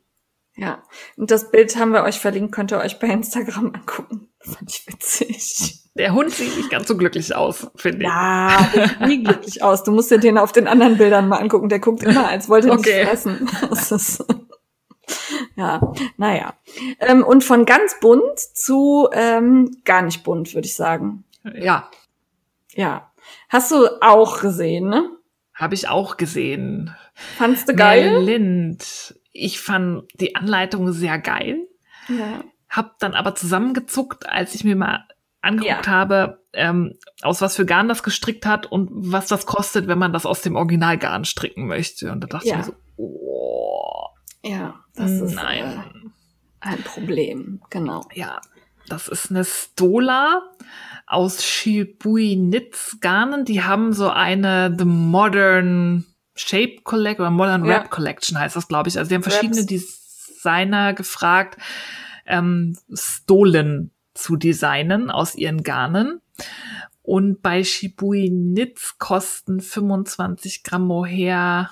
[0.57, 0.82] Ja,
[1.16, 4.28] und das Bild haben wir euch verlinkt, könnt ihr euch bei Instagram angucken.
[4.40, 5.82] fand ich witzig.
[5.94, 8.09] Der Hund sieht nicht ganz so glücklich aus, finde ich.
[8.09, 8.70] Ja,
[9.07, 9.82] nie glücklich aus.
[9.82, 11.68] Du musst dir den auf den anderen Bildern mal angucken.
[11.68, 13.04] Der guckt immer, als wollte er okay.
[13.04, 14.45] nicht fressen.
[15.57, 15.80] Ja,
[16.18, 16.54] naja.
[17.00, 21.24] Ähm, und von ganz bunt zu ähm, gar nicht bunt, würde ich sagen.
[21.54, 21.90] Ja.
[22.74, 23.11] Ja.
[23.48, 25.09] Hast du auch gesehen, ne?
[25.54, 26.94] Habe ich auch gesehen.
[27.14, 28.22] Fandst du geil?
[28.22, 29.18] Lind.
[29.32, 31.66] Ich fand die Anleitung sehr geil.
[32.09, 32.44] Ja.
[32.68, 35.07] Hab dann aber zusammengezuckt, als ich mir mal
[35.40, 35.92] angeguckt ja.
[35.92, 40.12] habe, ähm, aus was für Garn das gestrickt hat und was das kostet, wenn man
[40.12, 42.12] das aus dem Originalgarn stricken möchte.
[42.12, 42.54] Und da dachte ja.
[42.54, 43.95] ich mir so, oh.
[44.45, 45.64] Ja, das ist Nein.
[45.64, 46.11] Äh,
[46.61, 48.03] ein Problem, genau.
[48.14, 48.41] Ja,
[48.89, 50.43] das ist eine Stola
[51.07, 53.45] aus Shibui Knits Garnen.
[53.45, 57.70] Die haben so eine The Modern Shape Collection oder Modern ja.
[57.70, 58.99] Wrap Collection heißt das, glaube ich.
[58.99, 59.66] Also die haben verschiedene Raps.
[59.66, 61.59] Designer gefragt,
[62.26, 66.20] ähm, Stolen zu designen aus ihren Garnen.
[67.03, 71.70] Und bei Shibui Knits kosten 25 Gramm Mohair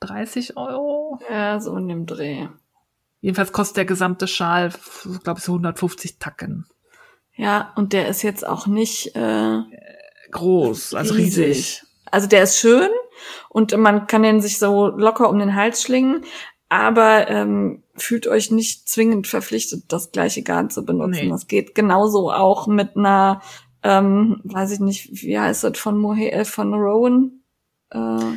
[0.00, 0.93] 30 Euro.
[1.30, 2.48] Ja, so in dem Dreh.
[3.20, 4.72] Jedenfalls kostet der gesamte Schal,
[5.22, 6.66] glaube ich, so 150 Tacken.
[7.36, 9.60] Ja, und der ist jetzt auch nicht äh,
[10.30, 11.46] groß, also riesig.
[11.46, 11.82] riesig.
[12.10, 12.90] Also der ist schön
[13.48, 16.24] und man kann den sich so locker um den Hals schlingen,
[16.68, 21.24] aber ähm, fühlt euch nicht zwingend verpflichtet, das gleiche Garn zu benutzen.
[21.24, 21.30] Nee.
[21.30, 23.42] Das geht genauso auch mit einer,
[23.82, 27.40] ähm, weiß ich nicht, wie heißt das von Mohe, äh, von Rowan?
[27.90, 28.36] Äh,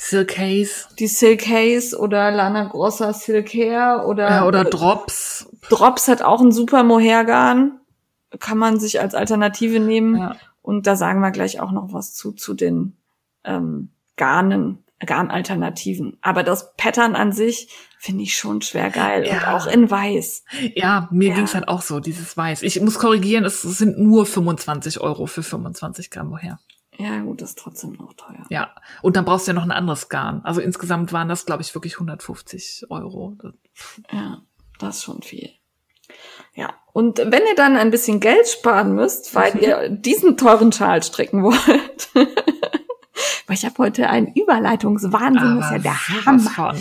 [0.00, 0.86] Silk Haze.
[1.00, 4.30] Die Silk Haze oder Lana Grossa Silk Hair oder.
[4.30, 5.50] Ja, oder Drops.
[5.68, 7.80] Drops hat auch ein super Mohergarn.
[8.38, 10.16] kann man sich als Alternative nehmen.
[10.16, 10.36] Ja.
[10.62, 12.96] Und da sagen wir gleich auch noch was zu, zu den
[13.42, 16.16] ähm, Garnen, Garnalternativen.
[16.20, 17.68] Aber das Pattern an sich
[17.98, 19.26] finde ich schon schwer geil.
[19.26, 19.32] Ja.
[19.32, 20.44] Und auch in weiß.
[20.76, 21.34] Ja, mir ja.
[21.34, 22.62] ging's halt auch so, dieses Weiß.
[22.62, 26.60] Ich muss korrigieren, es sind nur 25 Euro für 25 Gramm woher.
[26.98, 28.44] Ja, gut, das ist trotzdem noch teuer.
[28.50, 30.40] Ja, und dann brauchst du ja noch ein anderes Garn.
[30.42, 33.36] Also insgesamt waren das, glaube ich, wirklich 150 Euro.
[34.12, 34.42] Ja,
[34.80, 35.50] das ist schon viel.
[36.54, 41.00] Ja, und wenn ihr dann ein bisschen Geld sparen müsst, weil ihr diesen teuren Schal
[41.04, 46.74] stricken wollt, weil ich habe heute einen Überleitungswahnsinn, das ist ja der Hammer.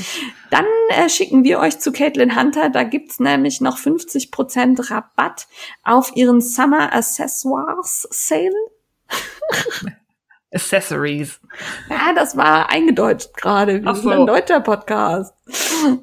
[0.49, 5.47] Dann äh, schicken wir euch zu Caitlin Hunter, da gibt's nämlich noch 50% Rabatt
[5.83, 8.49] auf ihren Summer Accessoires Sale.
[10.51, 11.39] Accessories.
[11.89, 13.83] Ja, das war eingedeutscht gerade.
[13.83, 14.01] Wir so.
[14.01, 15.33] sind ein deutscher Podcast.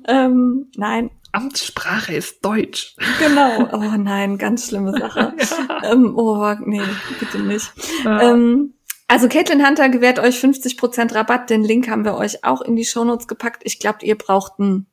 [0.06, 1.10] ähm, nein.
[1.32, 2.94] Amtssprache ist Deutsch.
[3.18, 3.68] Genau.
[3.72, 5.34] Oh nein, ganz schlimme Sache.
[5.68, 5.92] ja.
[5.92, 6.82] ähm, oh, nee,
[7.18, 7.72] bitte nicht.
[8.04, 8.30] Ja.
[8.30, 8.74] Ähm,
[9.08, 11.50] also Caitlin Hunter gewährt euch 50% Rabatt.
[11.50, 13.62] Den Link haben wir euch auch in die Shownotes gepackt.
[13.64, 14.86] Ich glaube, ihr braucht ein,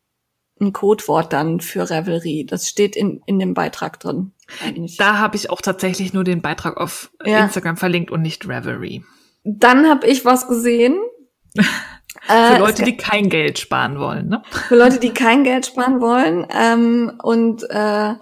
[0.60, 2.46] ein Codewort dann für Revelry.
[2.46, 4.34] Das steht in, in dem Beitrag drin.
[4.64, 4.98] Eigentlich.
[4.98, 7.44] Da habe ich auch tatsächlich nur den Beitrag auf ja.
[7.44, 9.04] Instagram verlinkt und nicht Revelry.
[9.44, 11.00] Dann habe ich was gesehen.
[12.24, 14.44] Für äh, Leute, die kein Geld sparen wollen, ne?
[14.52, 16.46] Für Leute, die kein Geld sparen wollen.
[16.54, 18.14] Ähm, und äh,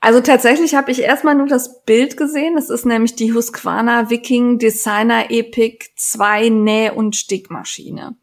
[0.00, 2.54] also tatsächlich habe ich erstmal nur das Bild gesehen.
[2.54, 8.16] Das ist nämlich die Husqvarna Viking Designer Epic 2 Näh- und Stickmaschine.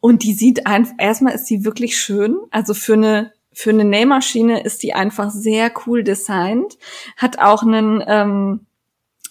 [0.00, 2.36] Und die sieht einfach, erstmal ist die wirklich schön.
[2.50, 6.78] Also für eine für eine Nähmaschine ist die einfach sehr cool designt.
[7.16, 8.67] Hat auch einen ähm,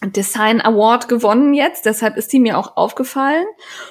[0.02, 3.46] Design Award gewonnen jetzt, deshalb ist die mir auch aufgefallen.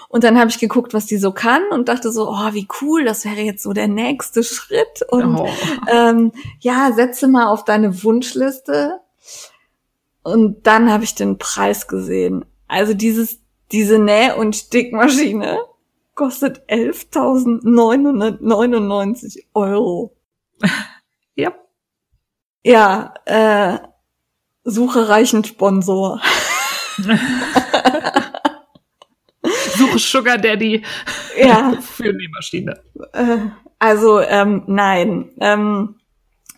[0.09, 3.05] Und dann habe ich geguckt, was die so kann und dachte so, oh, wie cool,
[3.05, 5.03] das wäre jetzt so der nächste Schritt.
[5.09, 5.49] Und oh.
[5.91, 9.01] ähm, ja, setze mal auf deine Wunschliste.
[10.23, 12.45] Und dann habe ich den Preis gesehen.
[12.69, 13.41] Also dieses,
[13.73, 15.59] diese Näh- und Stickmaschine
[16.15, 20.15] kostet 11.999 Euro.
[21.35, 21.53] ja.
[22.65, 23.79] Ja, äh,
[24.67, 26.21] Suche reichen Sponsor.
[29.77, 30.83] Suche Sugar Daddy
[31.39, 31.73] ja.
[31.81, 32.81] für Nähmaschine.
[33.13, 33.39] Äh,
[33.79, 35.31] also ähm, nein.
[35.41, 35.95] Ähm,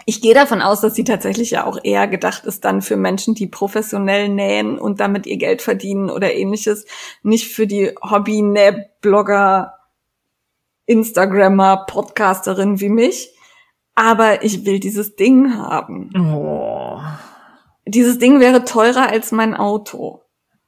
[0.06, 3.34] ich gehe davon aus, dass sie tatsächlich ja auch eher gedacht ist dann für Menschen,
[3.34, 6.86] die professionell nähen und damit ihr Geld verdienen oder ähnliches.
[7.22, 9.74] Nicht für die Hobby-Näh-Blogger,
[10.86, 13.34] Instagrammer, Podcasterin wie mich.
[13.94, 16.10] Aber ich will dieses Ding haben.
[16.16, 17.00] Oh.
[17.88, 20.22] Dieses Ding wäre teurer als mein Auto.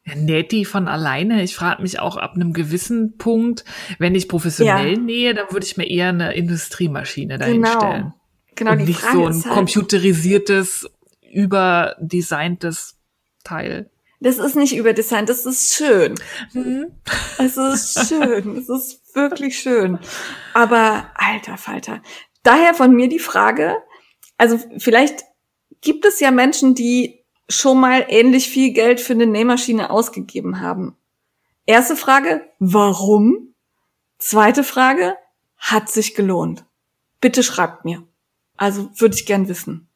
[0.05, 1.43] Ja, näht die von alleine?
[1.43, 3.65] Ich frage mich auch ab einem gewissen Punkt,
[3.99, 4.99] wenn ich professionell ja.
[4.99, 8.15] nähe, dann würde ich mir eher eine Industriemaschine dahinstellen.
[8.55, 8.55] Genau.
[8.55, 10.89] genau und nicht so ein halt, computerisiertes,
[11.31, 12.97] überdesigntes
[13.45, 13.91] Teil.
[14.21, 16.15] Das ist nicht überdesignt, das ist schön.
[16.53, 16.93] Mhm.
[17.39, 19.99] Es ist schön, es ist wirklich schön.
[20.55, 22.03] Aber alter Falter.
[22.43, 23.77] Daher von mir die Frage,
[24.39, 25.25] also vielleicht
[25.81, 30.97] gibt es ja Menschen, die schon mal ähnlich viel Geld für eine Nähmaschine ausgegeben haben.
[31.67, 33.55] Erste Frage, warum?
[34.19, 35.17] Zweite Frage,
[35.57, 36.65] hat sich gelohnt?
[37.21, 38.07] Bitte schreibt mir.
[38.57, 39.89] Also würde ich gern wissen.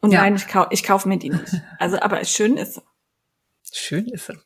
[0.00, 0.20] Und ja.
[0.20, 1.54] nein, ich, kau ich kaufe mir die nicht.
[1.78, 2.82] Also, aber schön ist sie.
[3.72, 4.38] Schön ist sie.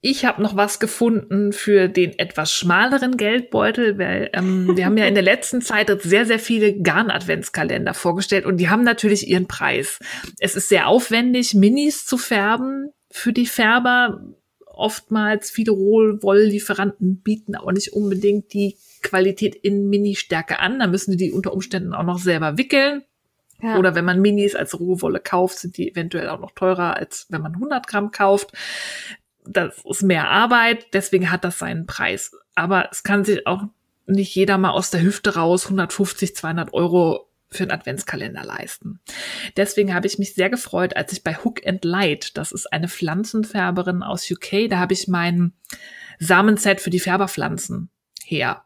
[0.00, 5.06] Ich habe noch was gefunden für den etwas schmaleren Geldbeutel, weil ähm, wir haben ja
[5.06, 9.98] in der letzten Zeit sehr, sehr viele Garn-Adventskalender vorgestellt und die haben natürlich ihren Preis.
[10.38, 14.22] Es ist sehr aufwendig, Minis zu färben für die Färber.
[14.66, 20.78] Oftmals viele Wohllieferanten bieten auch nicht unbedingt die Qualität in Mini-Stärke an.
[20.78, 23.02] Da müssen die die unter Umständen auch noch selber wickeln.
[23.60, 23.76] Ja.
[23.76, 27.42] Oder wenn man Minis als Rohwolle kauft, sind die eventuell auch noch teurer, als wenn
[27.42, 28.52] man 100 Gramm kauft
[29.48, 32.36] das ist mehr Arbeit, deswegen hat das seinen Preis.
[32.54, 33.64] Aber es kann sich auch
[34.06, 39.00] nicht jeder mal aus der Hüfte raus 150, 200 Euro für einen Adventskalender leisten.
[39.56, 42.88] Deswegen habe ich mich sehr gefreut, als ich bei Hook and Light, das ist eine
[42.88, 45.54] Pflanzenfärberin aus UK, da habe ich mein
[46.18, 47.90] Samenset für die Färberpflanzen
[48.24, 48.64] her.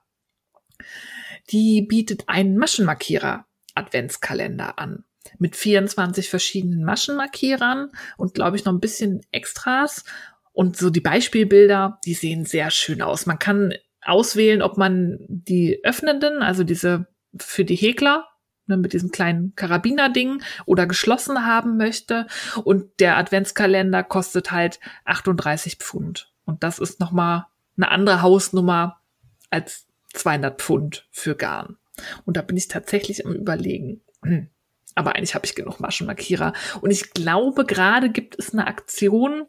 [1.50, 5.04] Die bietet einen Maschenmarkierer Adventskalender an
[5.38, 10.04] mit 24 verschiedenen Maschenmarkierern und glaube ich noch ein bisschen Extras
[10.52, 13.26] und so die Beispielbilder, die sehen sehr schön aus.
[13.26, 17.06] Man kann auswählen, ob man die öffnenden, also diese
[17.38, 18.26] für die Häkler,
[18.66, 22.26] ne, mit diesem kleinen Karabiner-Ding oder geschlossen haben möchte.
[22.64, 26.32] Und der Adventskalender kostet halt 38 Pfund.
[26.44, 27.46] Und das ist nochmal
[27.76, 29.00] eine andere Hausnummer
[29.50, 31.78] als 200 Pfund für Garn.
[32.24, 34.02] Und da bin ich tatsächlich am überlegen.
[34.22, 34.48] Hm.
[34.94, 36.52] Aber eigentlich habe ich genug Maschenmarkierer.
[36.82, 39.46] Und ich glaube, gerade gibt es eine Aktion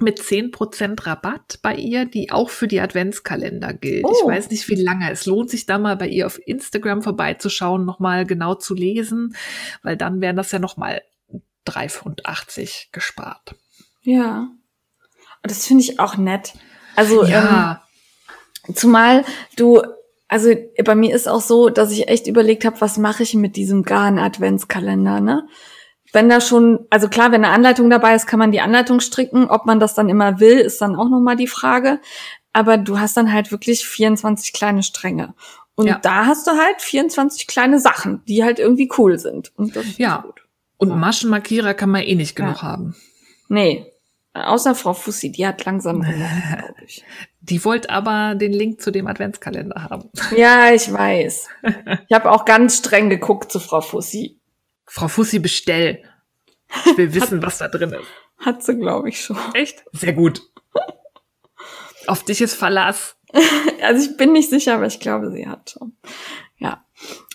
[0.00, 4.04] mit 10% Rabatt bei ihr, die auch für die Adventskalender gilt.
[4.04, 4.12] Oh.
[4.12, 5.10] Ich weiß nicht, wie lange.
[5.10, 9.34] Es lohnt sich da mal bei ihr auf Instagram vorbeizuschauen, nochmal genau zu lesen,
[9.82, 11.02] weil dann wären das ja nochmal
[11.66, 12.22] 3,80 Pfund
[12.92, 13.54] gespart.
[14.02, 14.48] Ja.
[15.42, 16.54] Das finde ich auch nett.
[16.96, 17.82] Also, ja.
[18.66, 19.24] ähm, zumal
[19.56, 19.82] du
[20.28, 20.54] also
[20.84, 23.82] bei mir ist auch so, dass ich echt überlegt habe, was mache ich mit diesem
[23.82, 25.48] Garn-Adventskalender, ne?
[26.12, 29.48] Wenn da schon, also klar, wenn eine Anleitung dabei ist, kann man die Anleitung stricken.
[29.48, 32.00] Ob man das dann immer will, ist dann auch nochmal die Frage.
[32.52, 35.34] Aber du hast dann halt wirklich 24 kleine Stränge.
[35.74, 35.98] Und ja.
[35.98, 39.52] da hast du halt 24 kleine Sachen, die halt irgendwie cool sind.
[39.56, 40.22] Und das ist ja.
[40.24, 40.42] gut.
[40.76, 42.62] Und Maschenmarkierer kann man eh nicht genug ja.
[42.62, 42.96] haben.
[43.48, 43.86] Nee,
[44.34, 46.06] Außer Frau Fussi, die hat langsam
[46.84, 47.04] ich.
[47.40, 50.10] Die wollte aber den Link zu dem Adventskalender haben.
[50.36, 51.48] Ja, ich weiß.
[52.08, 54.37] Ich habe auch ganz streng geguckt zu Frau Fussi.
[54.88, 56.02] Frau Fussi, bestell.
[56.86, 58.08] Ich will wissen, was da drin ist.
[58.38, 59.38] Hat sie, glaube ich, schon.
[59.54, 59.84] Echt?
[59.92, 60.42] Sehr gut.
[62.06, 63.16] Auf dich ist Verlass.
[63.82, 65.96] Also ich bin nicht sicher, aber ich glaube, sie hat schon.
[66.56, 66.84] Ja.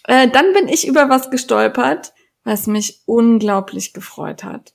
[0.05, 2.13] Äh, dann bin ich über was gestolpert,
[2.43, 4.73] was mich unglaublich gefreut hat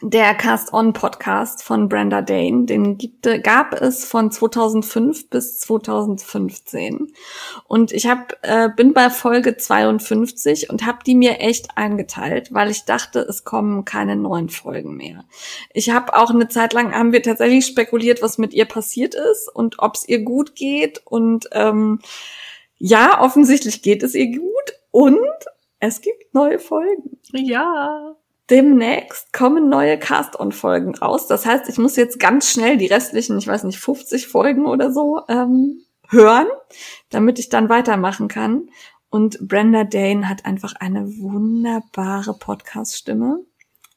[0.00, 2.66] der Cast On Podcast von Brenda Dane.
[2.66, 7.12] Den gibt, gab es von 2005 bis 2015.
[7.66, 12.70] Und ich hab, äh, bin bei Folge 52 und habe die mir echt eingeteilt, weil
[12.70, 15.24] ich dachte, es kommen keine neuen Folgen mehr.
[15.72, 19.48] Ich habe auch eine Zeit lang, haben wir tatsächlich spekuliert, was mit ihr passiert ist
[19.52, 21.02] und ob es ihr gut geht.
[21.06, 21.98] Und ähm,
[22.76, 24.48] ja, offensichtlich geht es ihr gut.
[24.92, 25.18] Und
[25.80, 27.18] es gibt neue Folgen.
[27.32, 28.16] Ja
[28.50, 31.26] demnächst kommen neue Cast-On-Folgen raus.
[31.26, 34.92] Das heißt, ich muss jetzt ganz schnell die restlichen, ich weiß nicht, 50 Folgen oder
[34.92, 36.46] so ähm, hören,
[37.10, 38.68] damit ich dann weitermachen kann.
[39.10, 43.44] Und Brenda Dane hat einfach eine wunderbare Podcast-Stimme.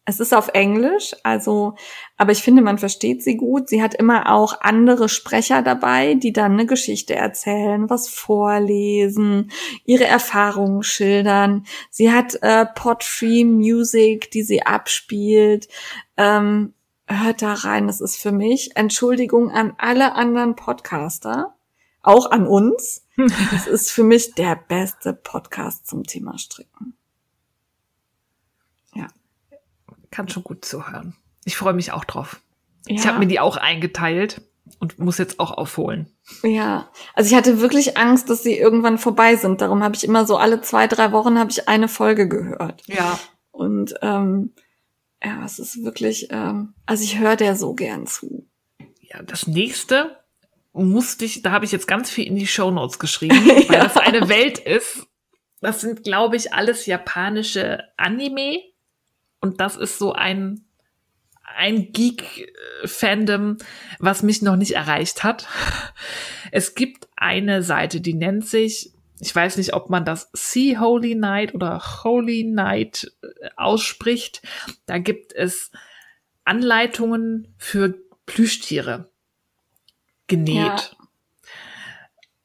[0.06, 1.76] Es ist auf Englisch, also,
[2.18, 3.70] aber ich finde, man versteht sie gut.
[3.70, 9.52] Sie hat immer auch andere Sprecher dabei, die dann eine Geschichte erzählen, was vorlesen,
[9.86, 11.66] ihre Erfahrungen schildern.
[11.92, 15.68] Sie hat äh, Potfree Music, die sie abspielt.
[16.18, 16.74] Ähm,
[17.06, 21.56] hört da rein, das ist für mich Entschuldigung an alle anderen Podcaster,
[22.02, 23.06] auch an uns.
[23.52, 26.96] Das ist für mich der beste Podcast zum Thema Stricken.
[30.12, 31.16] Kann schon gut zuhören.
[31.46, 32.42] Ich freue mich auch drauf.
[32.88, 32.96] Ja.
[32.96, 34.42] Ich habe mir die auch eingeteilt
[34.80, 36.08] und muss jetzt auch aufholen.
[36.44, 39.62] Ja, also ich hatte wirklich Angst, dass sie irgendwann vorbei sind.
[39.62, 42.84] Darum habe ich immer so alle zwei, drei Wochen habe ich eine Folge gehört.
[42.88, 43.20] Ja.
[43.52, 44.54] Und ähm,
[45.24, 48.48] ja, es ist wirklich, ähm, also ich höre der so gern zu.
[49.02, 50.18] Ja, das nächste
[50.74, 53.84] musste ich, da habe ich jetzt ganz viel in die Show Notes geschrieben, weil ja.
[53.84, 55.08] das eine Welt ist.
[55.60, 58.60] Das sind, glaube ich, alles japanische Anime
[59.42, 60.64] und das ist so ein,
[61.44, 63.58] ein Geek-Fandom,
[64.00, 65.48] was mich noch nicht erreicht hat.
[66.54, 68.92] Es gibt eine Seite, die nennt sich,
[69.22, 74.42] ich weiß nicht, ob man das Sea Holy Night oder Holy Night äh, ausspricht.
[74.86, 75.72] Da gibt es
[76.44, 77.94] Anleitungen für
[78.26, 79.10] Plüschtiere
[80.28, 80.56] genäht.
[80.56, 80.82] Ja.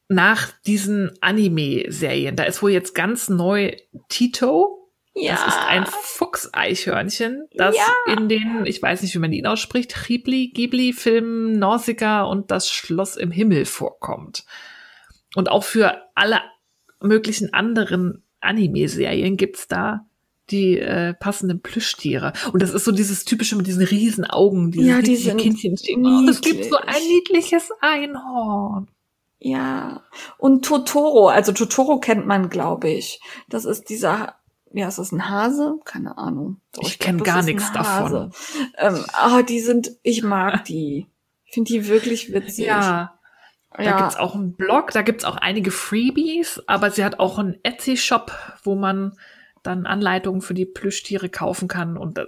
[0.08, 2.36] Nach diesen Anime-Serien.
[2.36, 3.74] Da ist wohl jetzt ganz neu
[4.08, 4.85] Tito
[5.16, 5.32] ja.
[5.32, 8.14] Das ist ein Fuchseichhörnchen, das ja.
[8.14, 13.16] in den, ich weiß nicht, wie man ihn ausspricht, Ghibli, Ghibli-Filmen Nausicaa und das Schloss
[13.16, 14.44] im Himmel vorkommt.
[15.34, 16.40] Und auch für alle
[17.00, 20.06] möglichen anderen Anime-Serien gibt's da
[20.50, 22.32] die äh, passenden Plüschtiere.
[22.52, 25.76] Und das ist so dieses typische mit diesen riesen Augen, diese ja, die sind Kindchen.
[26.04, 28.88] Oh, es gibt so ein niedliches Einhorn.
[29.38, 30.04] Ja,
[30.38, 33.20] und Totoro, also Totoro kennt man, glaube ich.
[33.48, 34.36] Das ist dieser
[34.76, 35.78] ja, ist das ein Hase?
[35.86, 36.60] Keine Ahnung.
[36.72, 38.30] Doch, ich, ich kenne gar nichts davon.
[38.76, 41.06] Ähm, oh, die sind, ich mag die.
[41.46, 42.66] Ich finde die wirklich witzig.
[42.66, 43.18] Ja.
[43.74, 43.98] Da ja.
[43.98, 48.32] gibt's auch einen Blog, da gibt's auch einige Freebies, aber sie hat auch einen Etsy-Shop,
[48.64, 49.16] wo man
[49.62, 51.96] dann Anleitungen für die Plüschtiere kaufen kann.
[51.96, 52.26] Und äh,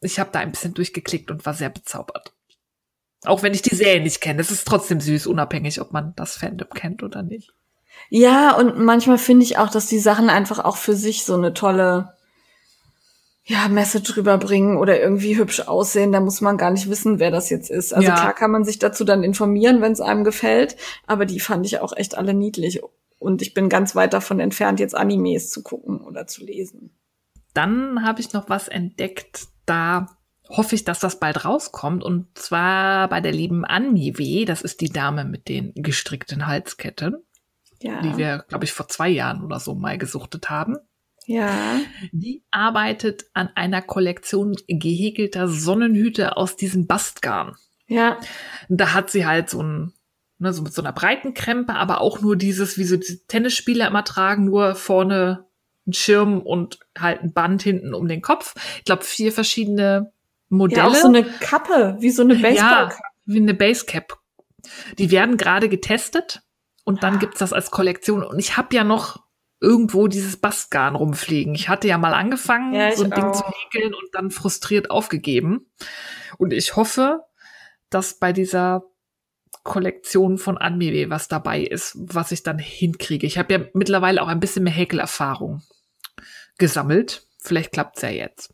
[0.00, 2.34] ich habe da ein bisschen durchgeklickt und war sehr bezaubert.
[3.24, 4.40] Auch wenn ich die Serie nicht kenne.
[4.40, 7.54] Es ist trotzdem süß, unabhängig, ob man das Fandom kennt oder nicht.
[8.10, 11.54] Ja, und manchmal finde ich auch, dass die Sachen einfach auch für sich so eine
[11.54, 12.14] tolle
[13.46, 16.12] ja, Message rüberbringen oder irgendwie hübsch aussehen.
[16.12, 17.92] Da muss man gar nicht wissen, wer das jetzt ist.
[17.92, 18.14] Also ja.
[18.14, 20.76] klar kann man sich dazu dann informieren, wenn es einem gefällt,
[21.06, 22.80] aber die fand ich auch echt alle niedlich.
[23.18, 26.96] Und ich bin ganz weit davon entfernt, jetzt Animes zu gucken oder zu lesen.
[27.52, 30.08] Dann habe ich noch was entdeckt, da
[30.48, 32.02] hoffe ich, dass das bald rauskommt.
[32.02, 34.44] Und zwar bei der lieben Anmi W.
[34.44, 37.16] Das ist die Dame mit den gestrickten Halsketten
[37.84, 38.00] ja.
[38.00, 40.76] die wir, glaube ich, vor zwei Jahren oder so mal gesuchtet haben.
[41.26, 41.80] Ja.
[42.12, 47.56] Die arbeitet an einer Kollektion gehäkelter Sonnenhüte aus diesem Bastgarn.
[47.86, 48.18] Ja.
[48.68, 49.92] Da hat sie halt so ein,
[50.38, 53.86] ne, so mit so einer breiten Krempe, aber auch nur dieses, wie so die Tennisspieler
[53.86, 55.44] immer tragen, nur vorne
[55.86, 58.54] ein Schirm und halt ein Band hinten um den Kopf.
[58.78, 60.10] Ich glaube, vier verschiedene
[60.48, 60.80] Modelle.
[60.80, 62.88] Ja, auch so eine Kappe, wie so eine Baseball.
[62.88, 62.92] Ja,
[63.26, 64.14] wie eine Basecap.
[64.96, 66.40] Die werden gerade getestet
[66.84, 68.22] und dann gibt's das als Kollektion.
[68.22, 69.24] Und ich habe ja noch
[69.60, 71.54] irgendwo dieses Bastgarn rumfliegen.
[71.54, 73.32] Ich hatte ja mal angefangen, ja, so ein Ding auch.
[73.32, 75.70] zu häkeln und dann frustriert aufgegeben.
[76.36, 77.22] Und ich hoffe,
[77.88, 78.84] dass bei dieser
[79.62, 83.26] Kollektion von Anmewe was dabei ist, was ich dann hinkriege.
[83.26, 85.62] Ich habe ja mittlerweile auch ein bisschen mehr Häkelerfahrung
[86.58, 87.26] gesammelt.
[87.38, 88.52] Vielleicht klappt's ja jetzt.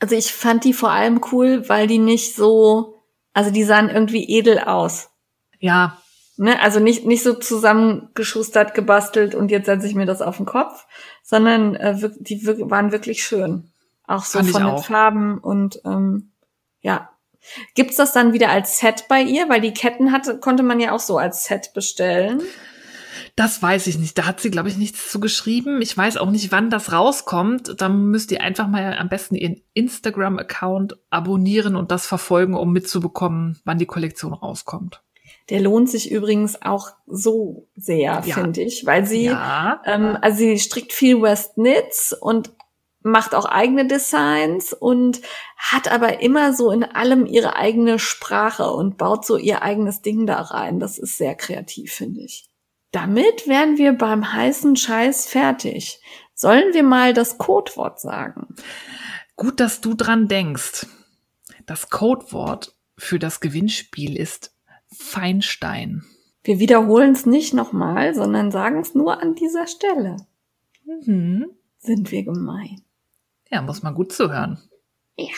[0.00, 3.02] Also ich fand die vor allem cool, weil die nicht so,
[3.32, 5.10] also die sahen irgendwie edel aus.
[5.58, 6.00] Ja.
[6.40, 10.46] Ne, also nicht, nicht so zusammengeschustert, gebastelt und jetzt setze ich mir das auf den
[10.46, 10.86] Kopf,
[11.24, 13.72] sondern äh, die waren wirklich schön.
[14.06, 14.84] Auch so fand von den auch.
[14.84, 16.30] Farben und ähm,
[16.80, 17.10] ja.
[17.74, 19.48] Gibt's das dann wieder als Set bei ihr?
[19.48, 22.40] Weil die Ketten hatte, konnte man ja auch so als Set bestellen.
[23.34, 24.16] Das weiß ich nicht.
[24.16, 25.82] Da hat sie, glaube ich, nichts zu geschrieben.
[25.82, 27.80] Ich weiß auch nicht, wann das rauskommt.
[27.80, 33.60] Da müsst ihr einfach mal am besten ihren Instagram-Account abonnieren und das verfolgen, um mitzubekommen,
[33.64, 35.02] wann die Kollektion rauskommt.
[35.50, 38.34] Der lohnt sich übrigens auch so sehr, ja.
[38.34, 39.80] finde ich, weil sie, ja.
[39.86, 42.50] ähm, also sie strickt viel West Knits und
[43.00, 45.22] macht auch eigene Designs und
[45.56, 50.26] hat aber immer so in allem ihre eigene Sprache und baut so ihr eigenes Ding
[50.26, 50.80] da rein.
[50.80, 52.48] Das ist sehr kreativ, finde ich.
[52.90, 56.00] Damit wären wir beim heißen Scheiß fertig.
[56.34, 58.54] Sollen wir mal das Codewort sagen?
[59.36, 60.86] Gut, dass du dran denkst.
[61.66, 64.52] Das Codewort für das Gewinnspiel ist
[64.96, 66.04] Feinstein.
[66.42, 70.16] Wir wiederholen es nicht nochmal, sondern sagen es nur an dieser Stelle.
[70.86, 71.46] Mhm.
[71.78, 72.82] Sind wir gemein.
[73.50, 74.58] Ja, muss man gut zuhören.
[75.16, 75.28] Ja.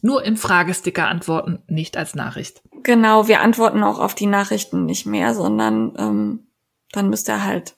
[0.00, 2.62] Nur im Fragesticker antworten, nicht als Nachricht.
[2.82, 6.46] Genau, wir antworten auch auf die Nachrichten nicht mehr, sondern ähm,
[6.92, 7.76] dann müsst ihr halt,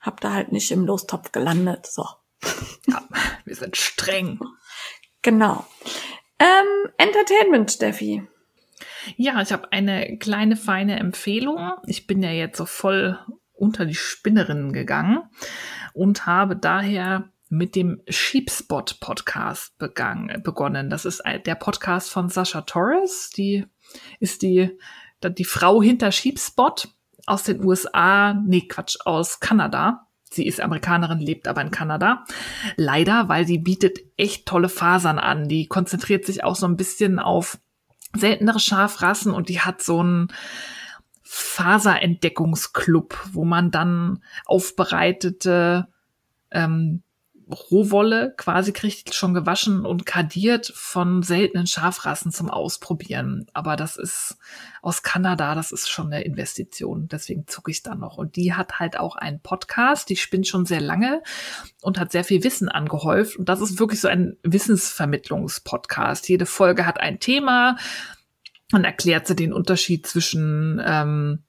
[0.00, 1.86] habt ihr halt nicht im Lostopf gelandet.
[1.86, 2.06] So.
[2.88, 3.02] Ja,
[3.44, 4.38] wir sind streng.
[5.22, 5.66] Genau.
[6.38, 8.28] Ähm, Entertainment, Steffi.
[9.16, 11.72] Ja, ich habe eine kleine feine Empfehlung.
[11.86, 13.18] Ich bin ja jetzt so voll
[13.52, 15.22] unter die Spinnerinnen gegangen
[15.94, 20.90] und habe daher mit dem Sheepspot Podcast begangen, begonnen.
[20.90, 23.30] Das ist der Podcast von Sascha Torres.
[23.30, 23.64] Die
[24.18, 24.76] ist die,
[25.22, 26.88] die Frau hinter Sheepspot
[27.26, 30.06] aus den USA, nee, Quatsch, aus Kanada.
[30.28, 32.24] Sie ist Amerikanerin, lebt aber in Kanada.
[32.76, 35.48] Leider, weil sie bietet echt tolle Fasern an.
[35.48, 37.58] Die konzentriert sich auch so ein bisschen auf
[38.18, 40.28] seltenere Schafrassen und die hat so einen
[41.22, 45.88] Faserentdeckungsclub, wo man dann aufbereitete
[46.50, 47.02] ähm,
[47.48, 53.46] Rohwolle quasi kriegt, schon gewaschen und kadiert von seltenen Schafrassen zum Ausprobieren.
[53.52, 54.36] Aber das ist
[54.82, 57.06] aus Kanada, das ist schon eine Investition.
[57.06, 58.18] Deswegen zucke ich da noch.
[58.18, 61.22] Und die hat halt auch einen Podcast, die spinnt schon sehr lange
[61.82, 63.36] und hat sehr viel Wissen angehäuft.
[63.36, 66.28] Und das ist wirklich so ein Wissensvermittlungspodcast.
[66.28, 67.76] Jede Folge hat ein Thema
[68.72, 71.45] und erklärt sie den Unterschied zwischen ähm,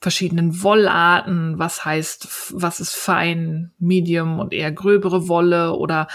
[0.00, 6.06] verschiedenen Wollarten, was heißt, was ist fein, medium und eher gröbere Wolle oder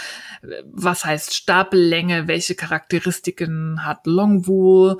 [0.42, 4.98] äh, was heißt Stapellänge, welche Charakteristiken hat Longwool,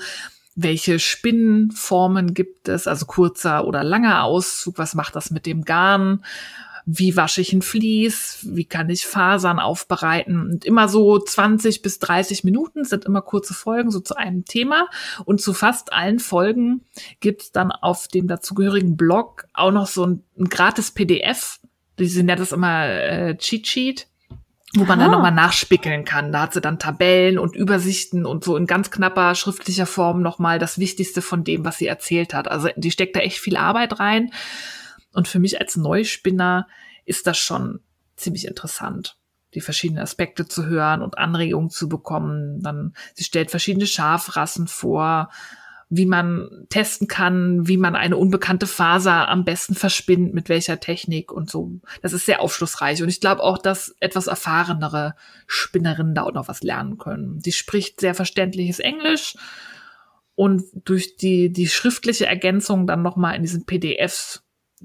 [0.54, 6.24] welche Spinnenformen gibt es, also kurzer oder langer Auszug, was macht das mit dem Garn
[6.86, 10.50] wie wasche ich ein Vlies, wie kann ich Fasern aufbereiten.
[10.50, 14.88] Und immer so 20 bis 30 Minuten sind immer kurze Folgen, so zu einem Thema.
[15.24, 16.82] Und zu fast allen Folgen
[17.20, 21.58] gibt's dann auf dem dazugehörigen Blog auch noch so ein, ein gratis PDF.
[21.98, 24.06] Die sind ja das immer äh, Cheat Sheet
[24.76, 25.04] wo man Aha.
[25.04, 26.32] dann nochmal nachspickeln kann.
[26.32, 30.58] Da hat sie dann Tabellen und Übersichten und so in ganz knapper schriftlicher Form nochmal
[30.58, 32.48] das Wichtigste von dem, was sie erzählt hat.
[32.48, 34.32] Also die steckt da echt viel Arbeit rein.
[35.14, 36.66] Und für mich als Neuspinner
[37.04, 37.80] ist das schon
[38.16, 39.16] ziemlich interessant,
[39.54, 42.62] die verschiedenen Aspekte zu hören und Anregungen zu bekommen.
[42.62, 45.30] Dann, sie stellt verschiedene Schafrassen vor,
[45.88, 51.30] wie man testen kann, wie man eine unbekannte Faser am besten verspinnt, mit welcher Technik
[51.30, 51.78] und so.
[52.02, 53.02] Das ist sehr aufschlussreich.
[53.02, 55.14] Und ich glaube auch, dass etwas erfahrenere
[55.46, 57.40] Spinnerinnen da auch noch was lernen können.
[57.40, 59.36] Sie spricht sehr verständliches Englisch
[60.34, 64.43] und durch die, die schriftliche Ergänzung dann nochmal in diesen PDFs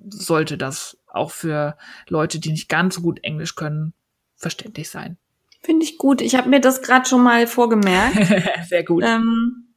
[0.10, 1.78] sollte das auch für
[2.08, 3.94] Leute, die nicht ganz so gut Englisch können,
[4.36, 5.18] verständlich sein.
[5.62, 6.22] Finde ich gut.
[6.22, 8.18] Ich habe mir das gerade schon mal vorgemerkt.
[8.70, 9.04] Sehr gut.
[9.04, 9.70] Ähm,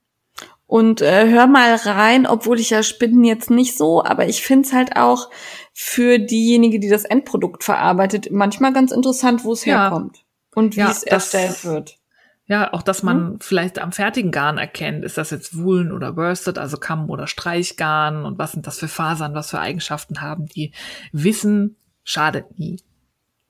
[0.67, 4.73] und äh, hör mal rein, obwohl ich ja Spinnen jetzt nicht so, aber ich find's
[4.73, 5.29] halt auch
[5.75, 9.83] für diejenige, die das Endprodukt verarbeitet, manchmal ganz interessant, wo es ja.
[9.83, 10.25] herkommt
[10.55, 11.99] und wie ja, es erstellt wird.
[12.47, 13.41] Ja, auch dass man hm?
[13.41, 18.25] vielleicht am fertigen Garn erkennt, ist das jetzt Woolen oder Worsted, also Kamm- oder Streichgarn
[18.25, 20.73] und was sind das für Fasern, was für Eigenschaften haben die.
[21.13, 22.81] Wissen schadet nie.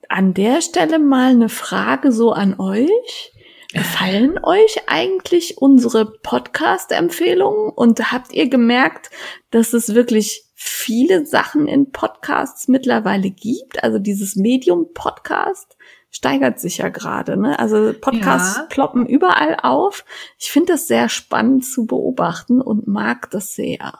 [0.09, 3.31] An der Stelle mal eine Frage so an euch.
[3.73, 9.09] Gefallen euch eigentlich unsere Podcast-Empfehlungen und habt ihr gemerkt,
[9.49, 13.83] dass es wirklich viele Sachen in Podcasts mittlerweile gibt?
[13.83, 15.77] Also dieses Medium Podcast
[16.13, 17.35] steigert sich ja gerade.
[17.35, 17.57] Ne?
[17.59, 18.63] Also Podcasts ja.
[18.69, 20.05] ploppen überall auf.
[20.37, 23.97] Ich finde das sehr spannend zu beobachten und mag das sehr.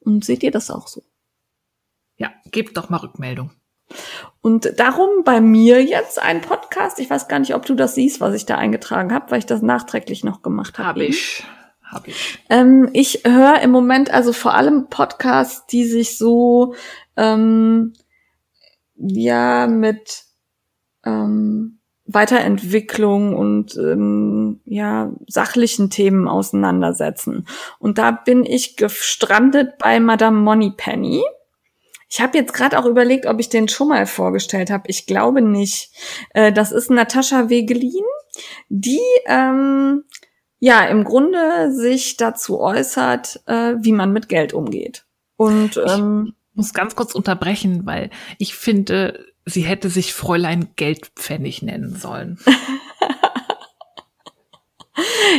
[0.00, 1.02] Und seht ihr das auch so?
[2.16, 3.52] Ja, gebt doch mal Rückmeldung.
[4.42, 6.98] Und darum bei mir jetzt ein Podcast.
[6.98, 9.46] Ich weiß gar nicht, ob du das siehst, was ich da eingetragen habe, weil ich
[9.46, 10.88] das nachträglich noch gemacht habe.
[10.88, 11.44] Habe ich.
[11.84, 12.44] Hab ich.
[12.50, 16.74] Ähm, ich höre im Moment also vor allem Podcasts, die sich so
[17.16, 17.94] ähm,
[18.96, 20.27] ja mit
[21.04, 27.46] ähm, Weiterentwicklung und ähm, ja sachlichen Themen auseinandersetzen.
[27.78, 31.22] Und da bin ich gestrandet bei Madame Moneypenny.
[32.08, 34.84] Ich habe jetzt gerade auch überlegt, ob ich den schon mal vorgestellt habe.
[34.88, 35.90] Ich glaube nicht.
[36.30, 38.04] Äh, das ist Natascha Wegelin,
[38.70, 40.04] die ähm,
[40.58, 45.04] ja im Grunde sich dazu äußert, äh, wie man mit Geld umgeht.
[45.36, 48.08] Und ähm, ich muss ganz kurz unterbrechen, weil
[48.38, 52.38] ich finde, sie hätte sich Fräulein Geldpfennig nennen sollen.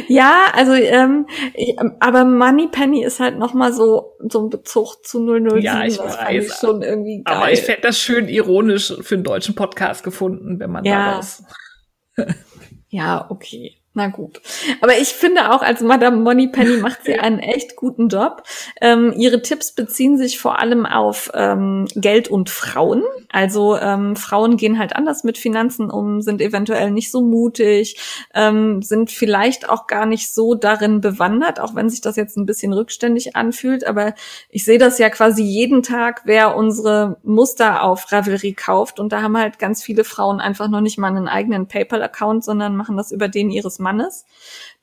[0.07, 5.19] ja, also ähm, ich, aber Moneypenny ist halt noch mal so so ein Bezug zu
[5.25, 5.61] 007.
[5.61, 6.45] Ja, ich das weiß.
[6.45, 7.35] Ich schon irgendwie geil.
[7.35, 11.11] Aber ich fände das schön ironisch für einen deutschen Podcast gefunden, wenn man ja.
[11.11, 11.43] daraus.
[12.89, 13.78] ja, okay.
[13.95, 14.39] Na gut.
[14.81, 18.43] Aber ich finde auch, als Madame Moneypenny macht sie einen echt guten Job.
[18.81, 23.03] Ähm, ihre Tipps beziehen sich vor allem auf ähm, Geld und Frauen.
[23.31, 27.97] Also ähm, Frauen gehen halt anders mit Finanzen um, sind eventuell nicht so mutig,
[28.35, 32.45] ähm, sind vielleicht auch gar nicht so darin bewandert, auch wenn sich das jetzt ein
[32.45, 33.87] bisschen rückständig anfühlt.
[33.87, 34.13] Aber
[34.49, 38.99] ich sehe das ja quasi jeden Tag, wer unsere Muster auf Ravelry kauft.
[38.99, 42.75] Und da haben halt ganz viele Frauen einfach noch nicht mal einen eigenen PayPal-Account, sondern
[42.75, 44.25] machen das über den ihres Mannes Mannes.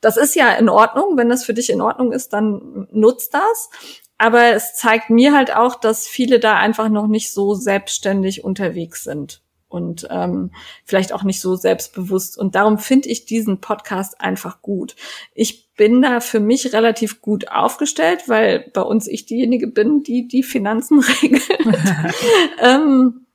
[0.01, 1.17] Das ist ja in Ordnung.
[1.17, 3.69] Wenn das für dich in Ordnung ist, dann nutzt das.
[4.17, 9.03] Aber es zeigt mir halt auch, dass viele da einfach noch nicht so selbstständig unterwegs
[9.03, 10.51] sind und ähm,
[10.85, 12.37] vielleicht auch nicht so selbstbewusst.
[12.37, 14.95] Und darum finde ich diesen Podcast einfach gut.
[15.35, 20.27] Ich bin da für mich relativ gut aufgestellt, weil bei uns ich diejenige bin, die
[20.27, 21.47] die Finanzen regelt.
[22.59, 23.26] ähm,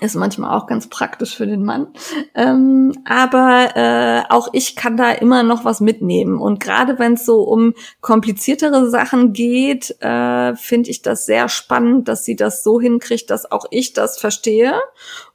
[0.00, 1.88] ist manchmal auch ganz praktisch für den Mann.
[2.34, 6.38] Ähm, aber äh, auch ich kann da immer noch was mitnehmen.
[6.38, 12.08] Und gerade wenn es so um kompliziertere Sachen geht, äh, finde ich das sehr spannend,
[12.08, 14.74] dass sie das so hinkriegt, dass auch ich das verstehe.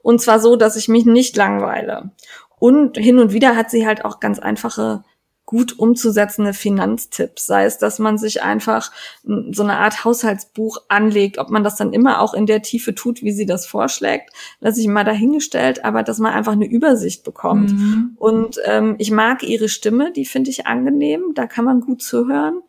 [0.02, 2.11] Und zwar so, dass ich mich nicht langweile.
[2.57, 5.03] Und hin und wieder hat sie halt auch ganz einfache
[5.45, 7.45] gut umzusetzende Finanztipps.
[7.45, 8.91] Sei es, dass man sich einfach
[9.23, 13.22] so eine Art Haushaltsbuch anlegt, ob man das dann immer auch in der Tiefe tut,
[13.22, 17.73] wie sie das vorschlägt, lasse ich mal dahingestellt, aber dass man einfach eine Übersicht bekommt.
[17.73, 18.15] Mhm.
[18.17, 22.61] Und ähm, ich mag ihre Stimme, die finde ich angenehm, da kann man gut zuhören.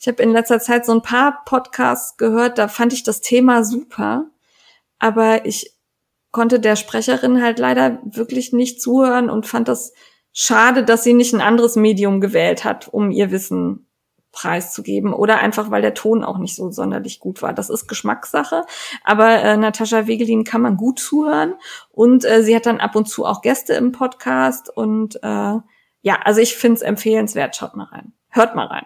[0.00, 3.64] Ich habe in letzter Zeit so ein paar Podcasts gehört, da fand ich das Thema
[3.64, 4.26] super,
[4.98, 5.72] aber ich
[6.32, 9.92] konnte der Sprecherin halt leider wirklich nicht zuhören und fand das
[10.34, 13.86] schade, dass sie nicht ein anderes Medium gewählt hat, um ihr Wissen
[14.32, 17.54] preiszugeben oder einfach, weil der Ton auch nicht so sonderlich gut war.
[17.54, 18.66] Das ist Geschmackssache,
[19.04, 21.54] aber äh, Natascha Wegelin kann man gut zuhören
[21.90, 25.54] und äh, sie hat dann ab und zu auch Gäste im Podcast und äh,
[26.02, 27.56] ja, also ich finde es empfehlenswert.
[27.56, 28.12] Schaut mal rein.
[28.28, 28.84] Hört mal rein.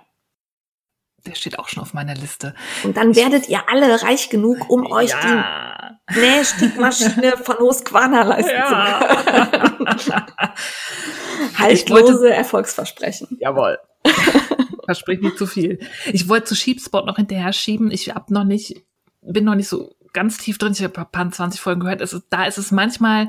[1.27, 2.55] Der steht auch schon auf meiner Liste.
[2.85, 5.99] Und dann werdet ihr alle reich genug, um euch ja.
[6.11, 9.01] die Nähstiegmaschine von Husqvarna leisten ja.
[9.01, 9.87] zu können.
[11.57, 13.39] Haltlose Erfolgsversprechen.
[13.41, 13.79] Jawohl.
[14.85, 15.79] Verspricht nicht zu viel.
[16.13, 17.91] Ich wollte zu Sheepspot noch hinterher schieben.
[17.91, 18.83] Ich hab noch nicht,
[19.23, 20.73] bin noch nicht so ganz tief drin.
[20.73, 22.01] Ich habe ein paar 20 Folgen gehört.
[22.01, 23.29] Es ist, da ist es manchmal,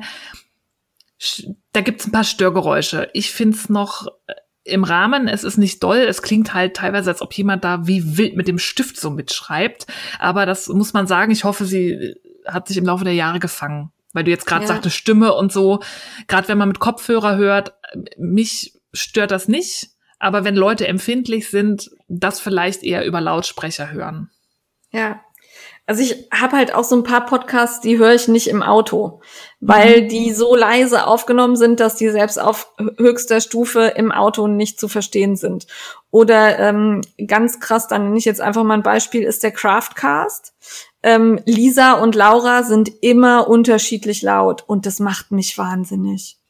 [1.72, 3.10] da gibt es ein paar Störgeräusche.
[3.12, 4.08] Ich finde es noch
[4.64, 8.16] im Rahmen, es ist nicht doll, es klingt halt teilweise, als ob jemand da wie
[8.18, 9.86] wild mit dem Stift so mitschreibt.
[10.18, 12.14] Aber das muss man sagen, ich hoffe, sie
[12.46, 13.92] hat sich im Laufe der Jahre gefangen.
[14.12, 14.68] Weil du jetzt gerade ja.
[14.68, 15.80] sagte, Stimme und so,
[16.26, 17.74] gerade wenn man mit Kopfhörer hört,
[18.18, 19.90] mich stört das nicht.
[20.18, 24.30] Aber wenn Leute empfindlich sind, das vielleicht eher über Lautsprecher hören.
[24.92, 25.20] Ja,
[25.86, 29.22] Also ich habe halt auch so ein paar Podcasts, die höre ich nicht im Auto,
[29.60, 30.08] weil mhm.
[30.08, 34.88] die so leise aufgenommen sind, dass die selbst auf höchster Stufe im Auto nicht zu
[34.88, 35.66] verstehen sind.
[36.10, 40.52] Oder ähm, ganz krass, dann nenne ich jetzt einfach mal ein Beispiel, ist der Craftcast.
[41.02, 46.40] Ähm, Lisa und Laura sind immer unterschiedlich laut und das macht mich wahnsinnig.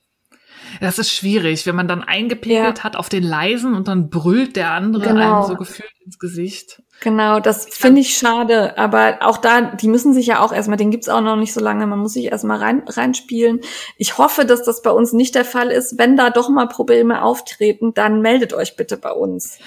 [0.80, 2.84] Das ist schwierig, wenn man dann eingepegelt ja.
[2.84, 5.38] hat auf den leisen und dann brüllt der andere genau.
[5.38, 6.82] einem so gefühlt ins Gesicht.
[7.00, 8.78] Genau, das finde ich schade.
[8.78, 11.60] Aber auch da, die müssen sich ja auch erstmal, den gibt's auch noch nicht so
[11.60, 13.60] lange, man muss sich erstmal rein, reinspielen.
[13.96, 15.98] Ich hoffe, dass das bei uns nicht der Fall ist.
[15.98, 19.58] Wenn da doch mal Probleme auftreten, dann meldet euch bitte bei uns.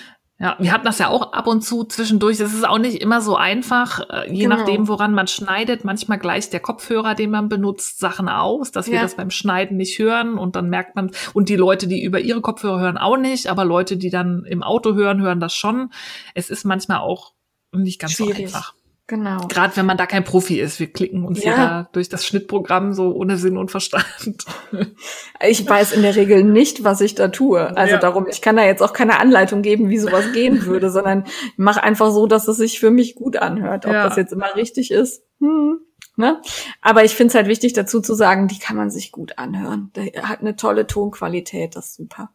[0.43, 2.37] Ja, wir hatten das ja auch ab und zu zwischendurch.
[2.41, 4.57] Es ist auch nicht immer so einfach, äh, je genau.
[4.57, 5.85] nachdem, woran man schneidet.
[5.85, 9.03] Manchmal gleicht der Kopfhörer, den man benutzt, Sachen aus, dass wir ja.
[9.03, 12.41] das beim Schneiden nicht hören und dann merkt man, und die Leute, die über ihre
[12.41, 15.91] Kopfhörer hören, auch nicht, aber Leute, die dann im Auto hören, hören das schon.
[16.33, 17.31] Es ist manchmal auch
[17.71, 18.49] nicht ganz Schwierig.
[18.49, 18.73] so einfach.
[19.07, 19.47] Genau.
[19.47, 20.79] Gerade wenn man da kein Profi ist.
[20.79, 24.05] Wir klicken uns ja, ja durch das Schnittprogramm so ohne Sinn und Verstand.
[25.45, 27.75] Ich weiß in der Regel nicht, was ich da tue.
[27.75, 27.99] Also ja.
[27.99, 31.25] darum, ich kann da jetzt auch keine Anleitung geben, wie sowas gehen würde, sondern
[31.57, 33.85] mach einfach so, dass es sich für mich gut anhört.
[33.85, 34.07] Ob ja.
[34.07, 35.79] das jetzt immer richtig ist, hm,
[36.15, 36.41] ne?
[36.81, 39.91] Aber ich finde es halt wichtig dazu zu sagen, die kann man sich gut anhören.
[39.95, 42.29] Der hat eine tolle Tonqualität, das ist super.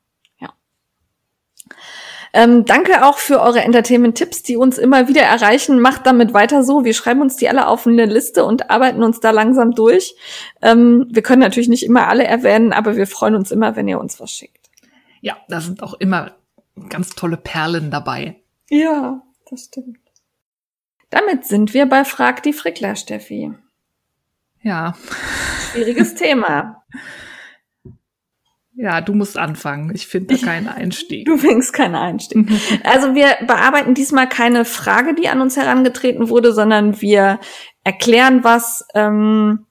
[2.32, 5.80] Ähm, danke auch für eure Entertainment-Tipps, die uns immer wieder erreichen.
[5.80, 6.84] Macht damit weiter so.
[6.84, 10.14] Wir schreiben uns die alle auf eine Liste und arbeiten uns da langsam durch.
[10.62, 14.00] Ähm, wir können natürlich nicht immer alle erwähnen, aber wir freuen uns immer, wenn ihr
[14.00, 14.68] uns was schickt.
[15.20, 16.32] Ja, da sind auch immer
[16.88, 18.36] ganz tolle Perlen dabei.
[18.70, 19.98] Ja, das stimmt.
[21.10, 23.52] Damit sind wir bei Frag die Frickler, Steffi.
[24.62, 24.94] Ja.
[25.72, 26.84] Schwieriges Thema.
[28.80, 29.90] Ja, du musst anfangen.
[29.92, 31.26] Ich finde da keinen Einstieg.
[31.26, 32.48] Du fängst keinen Einstieg.
[32.84, 37.40] Also wir bearbeiten diesmal keine Frage, die an uns herangetreten wurde, sondern wir
[37.82, 39.66] erklären was, ähm,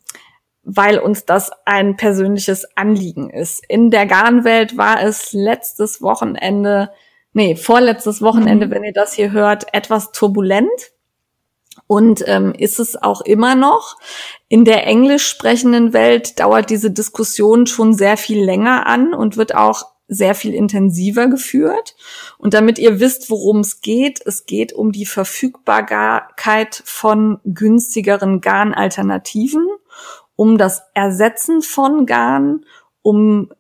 [0.63, 3.63] weil uns das ein persönliches Anliegen ist.
[3.69, 6.91] In der Garnwelt war es letztes Wochenende,
[7.31, 8.71] nee, vorletztes Wochenende, mhm.
[8.71, 10.91] wenn ihr das hier hört, etwas turbulent
[11.88, 13.97] und ähm, ist es auch immer noch.
[14.49, 19.55] In der englisch sprechenden Welt dauert diese Diskussion schon sehr viel länger an und wird
[19.55, 21.95] auch sehr viel intensiver geführt.
[22.38, 29.68] Und damit ihr wisst, worum es geht, es geht um die Verfügbarkeit von günstigeren Garnalternativen,
[30.35, 32.65] um das Ersetzen von Garn,
[33.01, 33.51] um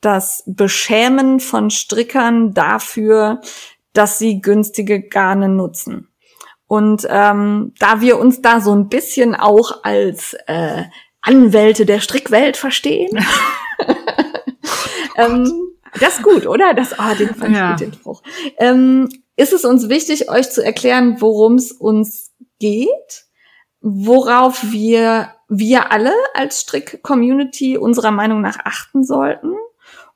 [0.00, 3.40] das Beschämen von Strickern dafür,
[3.92, 6.08] dass sie günstige Garne nutzen.
[6.74, 10.82] Und ähm, da wir uns da so ein bisschen auch als äh,
[11.20, 13.16] Anwälte der Strickwelt verstehen,
[15.16, 15.68] ähm,
[16.00, 16.74] das ist gut, oder?
[16.74, 17.74] Das, ah, oh, den fand ja.
[17.74, 18.22] ich gut, den Spruch.
[18.58, 23.26] Ähm, ist es uns wichtig, euch zu erklären, worum es uns geht,
[23.80, 29.52] worauf wir, wir alle als Strick-Community unserer Meinung nach achten sollten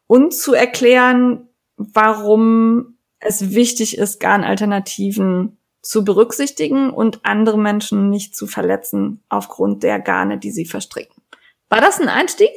[0.08, 8.46] und zu erklären, warum es wichtig ist, Garnalternativen zu berücksichtigen und andere Menschen nicht zu
[8.46, 11.22] verletzen aufgrund der Garne, die sie verstricken.
[11.68, 12.50] War das ein Einstieg?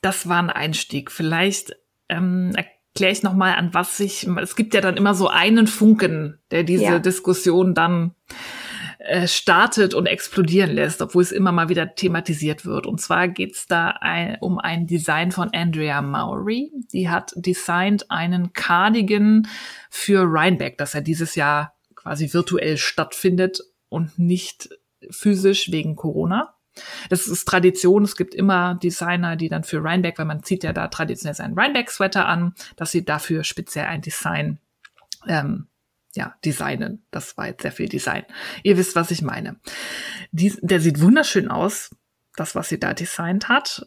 [0.00, 1.10] Das war ein Einstieg.
[1.10, 1.76] Vielleicht
[2.08, 6.38] ähm, erkläre ich nochmal, an was sich, es gibt ja dann immer so einen Funken,
[6.50, 6.98] der diese ja.
[6.98, 8.14] Diskussion dann
[8.98, 12.86] äh, startet und explodieren lässt, obwohl es immer mal wieder thematisiert wird.
[12.86, 16.70] Und zwar geht es da ein, um ein Design von Andrea Maury.
[16.92, 19.48] Die hat designt einen Cardigan
[19.88, 24.70] für Rhinebeck, das er dieses Jahr quasi virtuell stattfindet und nicht
[25.10, 26.54] physisch wegen Corona.
[27.08, 28.04] Das ist Tradition.
[28.04, 31.58] Es gibt immer Designer, die dann für Rhinebeck, weil man zieht ja da traditionell seinen
[31.58, 34.58] Rhinebeck-Sweater an, dass sie dafür speziell ein Design
[35.26, 35.66] ähm,
[36.14, 37.04] ja, designen.
[37.10, 38.24] Das war jetzt sehr viel Design.
[38.62, 39.56] Ihr wisst, was ich meine.
[40.32, 41.90] Die, der sieht wunderschön aus,
[42.36, 43.86] das, was sie da designt hat.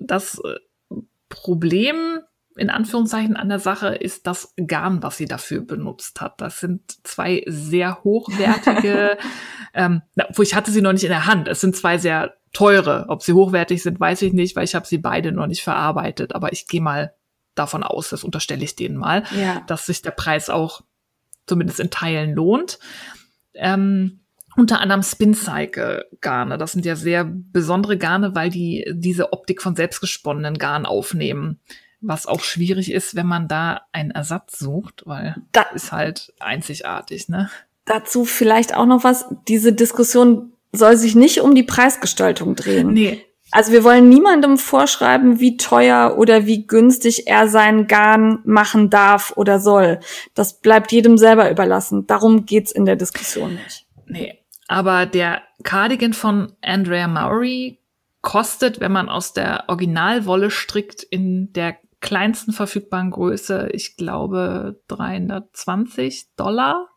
[0.00, 0.96] Das äh,
[1.28, 2.20] Problem
[2.56, 6.40] in Anführungszeichen an der Sache ist das Garn, was sie dafür benutzt hat.
[6.40, 9.16] Das sind zwei sehr hochwertige,
[9.74, 10.02] ähm,
[10.34, 11.48] wo ich hatte sie noch nicht in der Hand.
[11.48, 13.06] Es sind zwei sehr teure.
[13.08, 16.34] Ob sie hochwertig sind, weiß ich nicht, weil ich habe sie beide noch nicht verarbeitet.
[16.34, 17.14] Aber ich gehe mal
[17.54, 19.62] davon aus, das unterstelle ich denen mal, ja.
[19.66, 20.82] dass sich der Preis auch
[21.46, 22.78] zumindest in Teilen lohnt.
[23.54, 24.20] Ähm,
[24.56, 26.58] unter anderem Spin Cycle Garne.
[26.58, 31.60] Das sind ja sehr besondere Garne, weil die diese Optik von selbstgesponnenen Garn aufnehmen
[32.02, 37.28] was auch schwierig ist, wenn man da einen Ersatz sucht, weil das ist halt einzigartig,
[37.28, 37.48] ne?
[37.84, 39.26] Dazu vielleicht auch noch was.
[39.48, 42.92] Diese Diskussion soll sich nicht um die Preisgestaltung drehen.
[42.92, 43.24] Nee.
[43.50, 49.34] Also wir wollen niemandem vorschreiben, wie teuer oder wie günstig er sein Garn machen darf
[49.36, 50.00] oder soll.
[50.34, 52.06] Das bleibt jedem selber überlassen.
[52.06, 53.86] Darum geht's in der Diskussion nicht.
[54.06, 54.38] Nee.
[54.68, 57.78] Aber der Cardigan von Andrea Maury
[58.22, 66.34] kostet, wenn man aus der Originalwolle strickt, in der kleinsten verfügbaren Größe, ich glaube, 320
[66.36, 66.88] Dollar.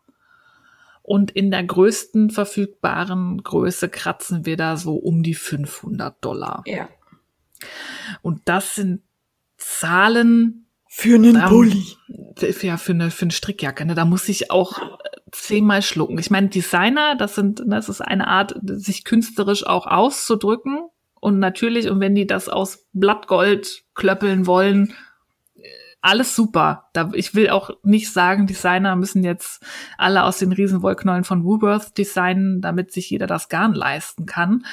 [1.02, 6.64] Und in der größten verfügbaren Größe kratzen wir da so um die 500 Dollar.
[6.66, 6.88] Ja.
[8.22, 9.02] Und das sind
[9.56, 10.66] Zahlen.
[10.88, 11.84] Für einen ähm, Bulli.
[12.62, 13.86] Ja, für eine, für eine Strickjacke.
[13.86, 13.94] Ne?
[13.94, 14.98] Da muss ich auch
[15.30, 16.18] zehnmal schlucken.
[16.18, 20.88] Ich meine, Designer, das sind, das ist eine Art, sich künstlerisch auch auszudrücken.
[21.26, 24.94] Und natürlich, und wenn die das aus Blattgold klöppeln wollen,
[26.00, 26.88] alles super.
[26.92, 29.60] Da, ich will auch nicht sagen, Designer müssen jetzt
[29.98, 34.64] alle aus den Riesenwollknollen von Woolworth designen, damit sich jeder das Garn leisten kann.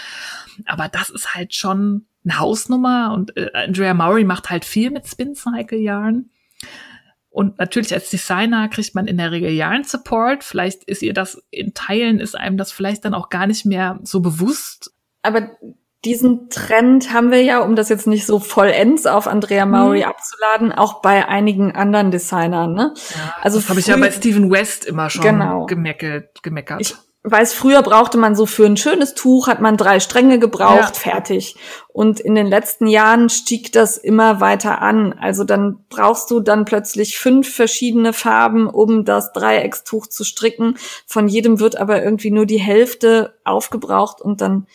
[0.68, 5.08] Aber das ist halt schon eine Hausnummer und äh, Andrea Maury macht halt viel mit
[5.08, 6.30] Spin Cycle Yarn.
[7.32, 10.44] Und natürlich als Designer kriegt man in der Regel Yarn Support.
[10.44, 14.00] Vielleicht ist ihr das in Teilen, ist einem das vielleicht dann auch gar nicht mehr
[14.04, 14.94] so bewusst.
[15.24, 15.50] Aber
[16.06, 20.06] diesen Trend haben wir ja, um das jetzt nicht so vollends auf Andrea Maury mhm.
[20.06, 22.74] abzuladen, auch bei einigen anderen Designern.
[22.74, 22.94] Ne?
[23.16, 25.66] Ja, also das habe ich ja bei Stephen West immer schon genau.
[25.66, 26.82] gemeckelt, gemeckert.
[26.82, 30.96] Ich weiß, früher brauchte man so für ein schönes Tuch, hat man drei Stränge gebraucht,
[31.06, 31.12] ja.
[31.12, 31.56] fertig.
[31.88, 35.14] Und in den letzten Jahren stieg das immer weiter an.
[35.14, 40.76] Also dann brauchst du dann plötzlich fünf verschiedene Farben, um das Dreieckstuch zu stricken.
[41.08, 44.68] Von jedem wird aber irgendwie nur die Hälfte aufgebraucht und dann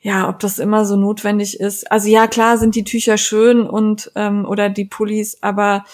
[0.00, 1.90] ja, ob das immer so notwendig ist.
[1.90, 5.84] Also ja, klar sind die Tücher schön und ähm, oder die Pullis, aber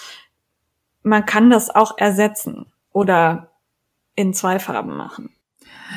[1.03, 3.51] man kann das auch ersetzen oder
[4.15, 5.31] in zwei Farben machen.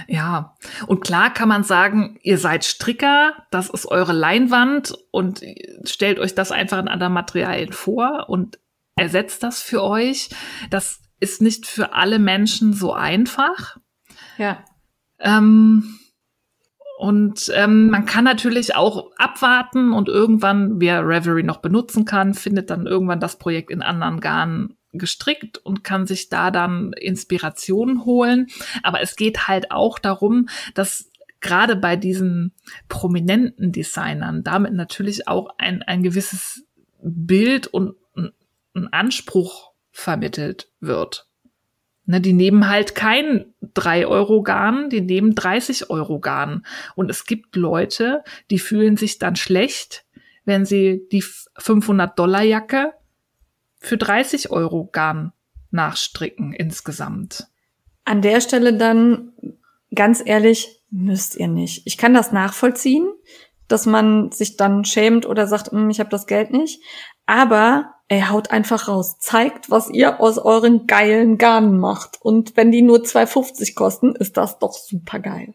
[0.07, 0.55] Ja,
[0.87, 5.41] und klar kann man sagen, ihr seid Stricker, das ist eure Leinwand und
[5.83, 8.59] stellt euch das einfach in anderen Materialien vor und
[8.95, 10.29] ersetzt das für euch.
[10.69, 13.77] Das ist nicht für alle Menschen so einfach.
[14.37, 14.63] Ja.
[15.19, 15.98] Ähm,
[16.99, 22.69] und ähm, man kann natürlich auch abwarten und irgendwann, wer Reverie noch benutzen kann, findet
[22.69, 28.47] dann irgendwann das Projekt in anderen Garnen gestrickt und kann sich da dann Inspirationen holen.
[28.83, 31.09] Aber es geht halt auch darum, dass
[31.39, 32.53] gerade bei diesen
[32.89, 36.65] prominenten Designern damit natürlich auch ein, ein gewisses
[37.01, 37.95] Bild und
[38.73, 41.28] ein Anspruch vermittelt wird.
[42.09, 46.65] Ne, die nehmen halt kein 3 Euro Garn, die nehmen 30 Euro Garn.
[46.95, 50.05] Und es gibt Leute, die fühlen sich dann schlecht,
[50.43, 51.23] wenn sie die
[51.59, 52.93] 500 Dollar Jacke
[53.77, 55.33] für 30 Euro Garn
[55.69, 57.45] nachstricken insgesamt.
[58.05, 59.31] An der Stelle dann
[59.93, 61.83] ganz ehrlich, müsst ihr nicht.
[61.85, 63.07] Ich kann das nachvollziehen,
[63.67, 66.81] dass man sich dann schämt oder sagt, hm, ich habe das Geld nicht.
[67.27, 69.17] Aber ey, haut einfach raus.
[69.19, 72.17] Zeigt, was ihr aus euren geilen Garnen macht.
[72.21, 75.53] Und wenn die nur 2,50 kosten, ist das doch super geil.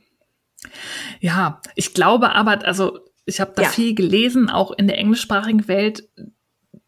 [1.21, 3.69] Ja, ich glaube aber, also ich habe da ja.
[3.69, 6.09] viel gelesen, auch in der englischsprachigen Welt.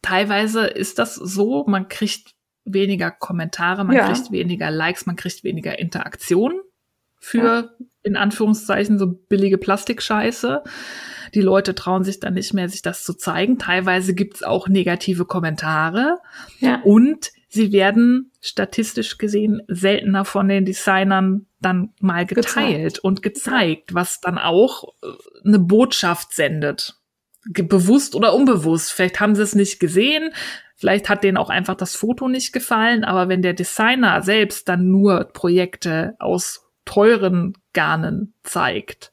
[0.02, 2.34] Teilweise ist das so, man kriegt
[2.64, 4.10] weniger Kommentare, man ja.
[4.10, 6.60] kriegt weniger Likes, man kriegt weniger Interaktion
[7.18, 7.38] für
[7.78, 7.86] ja.
[8.02, 10.62] in Anführungszeichen so billige Plastikscheiße.
[11.36, 13.58] Die Leute trauen sich dann nicht mehr, sich das zu zeigen.
[13.58, 16.16] Teilweise gibt's auch negative Kommentare.
[16.60, 16.80] Ja.
[16.82, 22.98] Und sie werden statistisch gesehen seltener von den Designern dann mal geteilt gezeigt.
[23.00, 25.08] und gezeigt, was dann auch äh,
[25.46, 26.94] eine Botschaft sendet.
[27.44, 28.92] Bewusst oder unbewusst.
[28.92, 30.30] Vielleicht haben sie es nicht gesehen.
[30.74, 33.04] Vielleicht hat denen auch einfach das Foto nicht gefallen.
[33.04, 39.12] Aber wenn der Designer selbst dann nur Projekte aus teuren Garnen zeigt,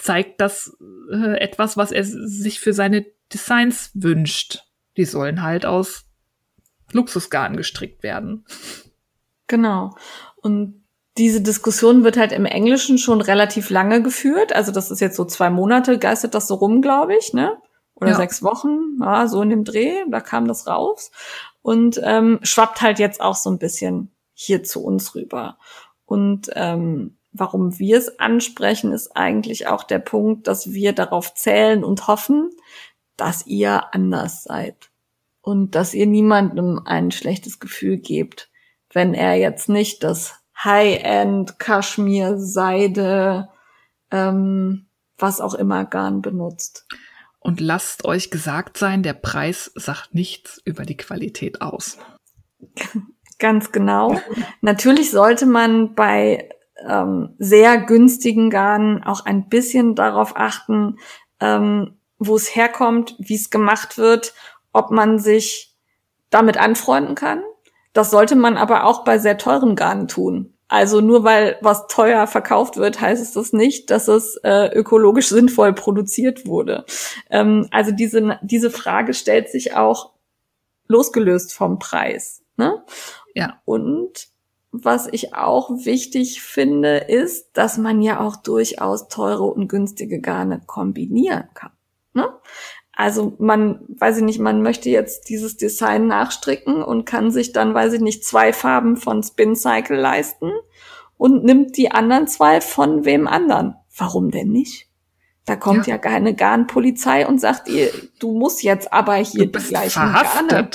[0.00, 0.76] zeigt das
[1.12, 4.64] äh, etwas, was er sich für seine Designs wünscht.
[4.96, 6.04] Die sollen halt aus
[6.92, 8.44] Luxusgarn gestrickt werden.
[9.46, 9.94] Genau.
[10.36, 10.82] Und
[11.18, 14.54] diese Diskussion wird halt im Englischen schon relativ lange geführt.
[14.54, 17.58] Also das ist jetzt so zwei Monate, geistert das so rum, glaube ich, ne?
[17.94, 18.16] Oder ja.
[18.16, 21.10] sechs Wochen, ja, so in dem Dreh, da kam das raus.
[21.60, 25.58] Und ähm, schwappt halt jetzt auch so ein bisschen hier zu uns rüber.
[26.06, 31.84] Und ähm, warum wir es ansprechen, ist eigentlich auch der Punkt, dass wir darauf zählen
[31.84, 32.50] und hoffen,
[33.16, 34.90] dass ihr anders seid
[35.42, 38.50] und dass ihr niemandem ein schlechtes Gefühl gebt,
[38.92, 43.48] wenn er jetzt nicht das High-End Kaschmir, Seide,
[44.10, 44.86] ähm,
[45.16, 46.86] was auch immer Garn benutzt.
[47.38, 51.96] Und lasst euch gesagt sein, der Preis sagt nichts über die Qualität aus.
[53.38, 54.20] Ganz genau.
[54.60, 56.50] Natürlich sollte man bei
[56.86, 60.98] ähm, sehr günstigen Garnen auch ein bisschen darauf achten,
[61.40, 64.34] ähm, wo es herkommt, wie es gemacht wird,
[64.72, 65.74] ob man sich
[66.30, 67.42] damit anfreunden kann.
[67.92, 70.54] Das sollte man aber auch bei sehr teuren Garnen tun.
[70.68, 75.28] Also nur weil was teuer verkauft wird, heißt es das nicht, dass es äh, ökologisch
[75.30, 76.84] sinnvoll produziert wurde.
[77.28, 80.12] Ähm, also diese, diese Frage stellt sich auch
[80.86, 82.42] losgelöst vom Preis.
[82.56, 82.84] Ne?
[83.34, 83.60] Ja.
[83.64, 84.29] Und
[84.72, 90.62] was ich auch wichtig finde, ist, dass man ja auch durchaus teure und günstige Garne
[90.64, 91.72] kombinieren kann.
[92.12, 92.28] Ne?
[92.92, 97.74] Also man, weiß ich nicht, man möchte jetzt dieses Design nachstricken und kann sich dann,
[97.74, 100.52] weiß ich nicht, zwei Farben von Spin Cycle leisten
[101.16, 103.74] und nimmt die anderen zwei von wem anderen.
[103.96, 104.88] Warum denn nicht?
[105.46, 109.52] Da kommt ja, ja keine Garnpolizei und sagt ihr, du musst jetzt aber hier du
[109.52, 110.48] bist die gleichen verhaftet.
[110.48, 110.70] Garne.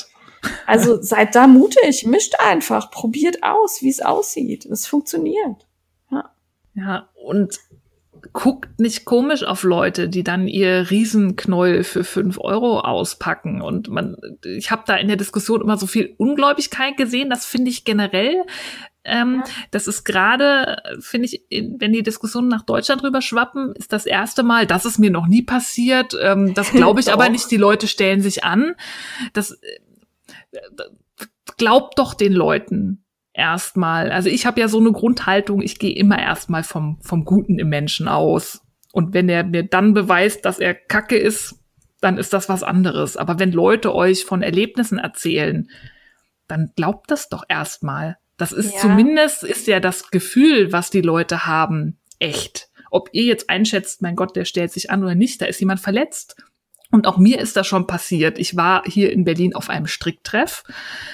[0.65, 4.65] Also seid da mutig, mischt einfach, probiert aus, wie es aussieht.
[4.65, 5.67] Es funktioniert.
[6.11, 6.31] Ja.
[6.75, 7.59] Ja, und
[8.33, 13.61] guckt nicht komisch auf Leute, die dann ihr Riesenknäuel für fünf Euro auspacken.
[13.61, 17.29] Und man, ich habe da in der Diskussion immer so viel Ungläubigkeit gesehen.
[17.29, 18.43] Das finde ich generell.
[19.05, 19.51] Ähm, ja.
[19.71, 24.41] Das ist gerade, finde ich, wenn die Diskussionen nach Deutschland rüber schwappen, ist das erste
[24.41, 26.17] Mal, das ist mir noch nie passiert.
[26.19, 27.49] Ähm, das glaube ich aber nicht.
[27.51, 28.73] Die Leute stellen sich an.
[29.33, 29.59] Das
[31.57, 34.11] glaubt doch den Leuten erstmal.
[34.11, 37.69] Also ich habe ja so eine Grundhaltung, ich gehe immer erstmal vom, vom Guten im
[37.69, 38.61] Menschen aus.
[38.93, 41.59] Und wenn er mir dann beweist, dass er Kacke ist,
[42.01, 43.17] dann ist das was anderes.
[43.17, 45.69] Aber wenn Leute euch von Erlebnissen erzählen,
[46.47, 48.17] dann glaubt das doch erstmal.
[48.37, 48.79] Das ist ja.
[48.79, 52.69] zumindest, ist ja das Gefühl, was die Leute haben, echt.
[52.91, 55.79] Ob ihr jetzt einschätzt, mein Gott, der stellt sich an oder nicht, da ist jemand
[55.79, 56.35] verletzt.
[56.91, 58.37] Und auch mir ist das schon passiert.
[58.37, 60.63] Ich war hier in Berlin auf einem Stricktreff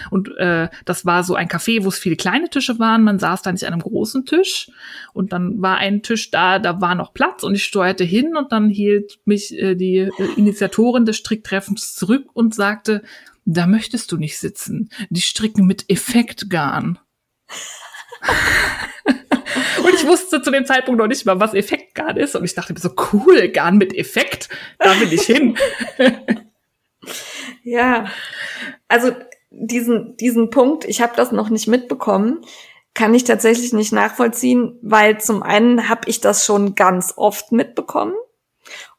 [0.09, 3.03] und äh, das war so ein Café, wo es viele kleine Tische waren.
[3.03, 4.69] Man saß da nicht an einem großen Tisch
[5.13, 8.51] und dann war ein Tisch da, da war noch Platz und ich steuerte hin und
[8.51, 13.01] dann hielt mich äh, die äh, Initiatorin des Stricktreffens zurück und sagte,
[13.45, 14.89] da möchtest du nicht sitzen.
[15.09, 16.99] Die stricken mit Effektgarn.
[19.83, 22.35] Und ich wusste zu dem Zeitpunkt noch nicht mal, was Effektgarn ist.
[22.35, 24.49] Und ich dachte mir so, cool, Garn mit Effekt,
[24.79, 25.57] da will ich hin.
[27.63, 28.05] ja,
[28.87, 29.11] also
[29.49, 32.41] diesen, diesen Punkt, ich habe das noch nicht mitbekommen,
[32.93, 38.13] kann ich tatsächlich nicht nachvollziehen, weil zum einen habe ich das schon ganz oft mitbekommen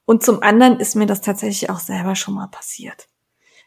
[0.04, 3.08] und zum anderen ist mir das tatsächlich auch selber schon mal passiert.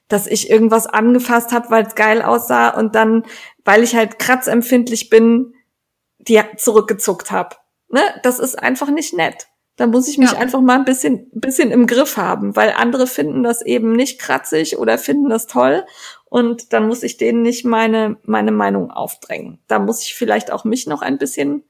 [0.07, 3.23] Dass ich irgendwas angefasst habe, weil es geil aussah und dann,
[3.63, 5.53] weil ich halt kratzempfindlich bin,
[6.27, 7.55] die zurückgezuckt habe.
[7.89, 8.01] Ne?
[8.23, 9.47] Das ist einfach nicht nett.
[9.77, 10.37] Da muss ich mich ja.
[10.37, 14.77] einfach mal ein bisschen, bisschen im Griff haben, weil andere finden das eben nicht kratzig
[14.77, 15.85] oder finden das toll.
[16.25, 19.59] Und dann muss ich denen nicht meine, meine Meinung aufdrängen.
[19.67, 21.63] Da muss ich vielleicht auch mich noch ein bisschen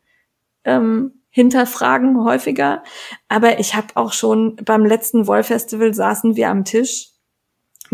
[0.63, 2.83] ähm, hinterfragen, häufiger.
[3.27, 7.14] Aber ich habe auch schon beim letzten Wollfestival saßen wir am Tisch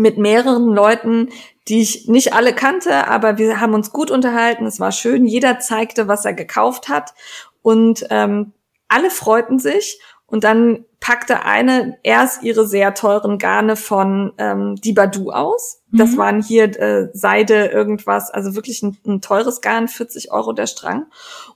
[0.02, 1.30] mit mehreren Leuten,
[1.68, 4.66] die ich nicht alle kannte, aber wir haben uns gut unterhalten.
[4.66, 5.24] Es war schön.
[5.26, 7.14] Jeder zeigte, was er gekauft hat
[7.62, 8.52] und ähm,
[8.88, 10.00] alle freuten sich.
[10.26, 15.82] Und dann packte eine erst ihre sehr teuren Garne von ähm, Dibadu aus.
[15.90, 15.98] Mhm.
[15.98, 20.68] Das waren hier äh, Seide, irgendwas, also wirklich ein, ein teures Garn, 40 Euro der
[20.68, 21.06] Strang.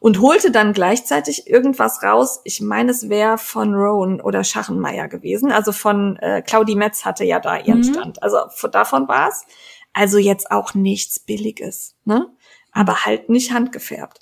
[0.01, 2.41] Und holte dann gleichzeitig irgendwas raus.
[2.43, 5.53] Ich meine, es wäre von Rowan oder Schachenmeier gewesen.
[5.53, 7.85] Also von äh, Claudie Metz hatte ja da ihren mhm.
[7.85, 8.23] Stand.
[8.25, 8.39] Also
[8.73, 9.47] davon war's.
[9.93, 12.27] Also jetzt auch nichts Billiges, ne?
[12.73, 14.19] Aber halt nicht handgefärbt.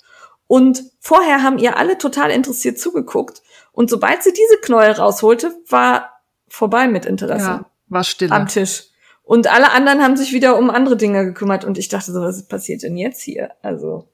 [0.47, 3.41] Und vorher haben ihr alle total interessiert zugeguckt.
[3.71, 7.45] Und sobald sie diese Knäuel rausholte, war vorbei mit Interesse.
[7.45, 8.85] Ja, war still am Tisch.
[9.23, 11.65] Und alle anderen haben sich wieder um andere Dinge gekümmert.
[11.65, 13.51] Und ich dachte so, was passiert denn jetzt hier?
[13.63, 14.07] Also,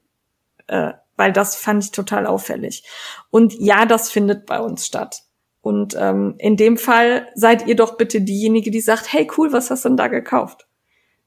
[0.68, 2.84] äh, weil das fand ich total auffällig.
[3.30, 5.22] Und ja, das findet bei uns statt.
[5.60, 9.70] Und ähm, in dem Fall seid ihr doch bitte diejenige, die sagt, hey cool, was
[9.70, 10.66] hast du denn da gekauft?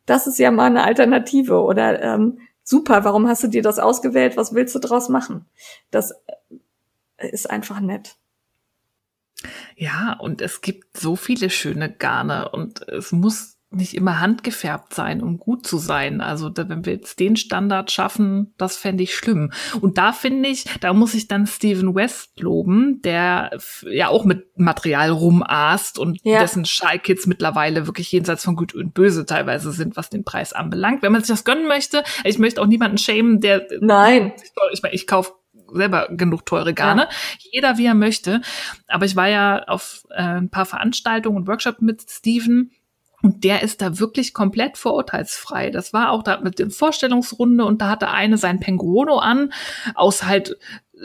[0.06, 4.35] das ist ja mal eine Alternative oder ähm, super, warum hast du dir das ausgewählt,
[4.35, 5.45] was willst du draus machen?
[5.91, 6.11] Das
[7.15, 8.17] äh, ist einfach nett.
[9.75, 15.22] Ja, und es gibt so viele schöne Garne und es muss nicht immer handgefärbt sein,
[15.22, 16.22] um gut zu sein.
[16.22, 19.52] Also da, wenn wir jetzt den Standard schaffen, das fände ich schlimm.
[19.81, 23.57] Und da finde ich, da muss ich dann Steven West loben, der
[23.89, 26.39] ja auch mit Material rumaßt und ja.
[26.39, 31.02] dessen Schallkits mittlerweile wirklich jenseits von Gut und Böse teilweise sind, was den Preis anbelangt.
[31.02, 34.34] Wenn man sich das gönnen möchte, ich möchte auch niemanden schämen, der Nein.
[34.72, 35.34] Ich meine, ich kaufe
[35.73, 37.03] selber genug teure Garne.
[37.03, 37.10] Ja.
[37.52, 38.41] Jeder wie er möchte.
[38.88, 42.72] Aber ich war ja auf äh, ein paar Veranstaltungen und Workshops mit Steven
[43.26, 45.72] und der ist da wirklich komplett vorurteilsfrei.
[45.72, 49.52] Das war auch da mit der Vorstellungsrunde und da hatte eine sein Penguono an
[49.95, 50.60] aus halt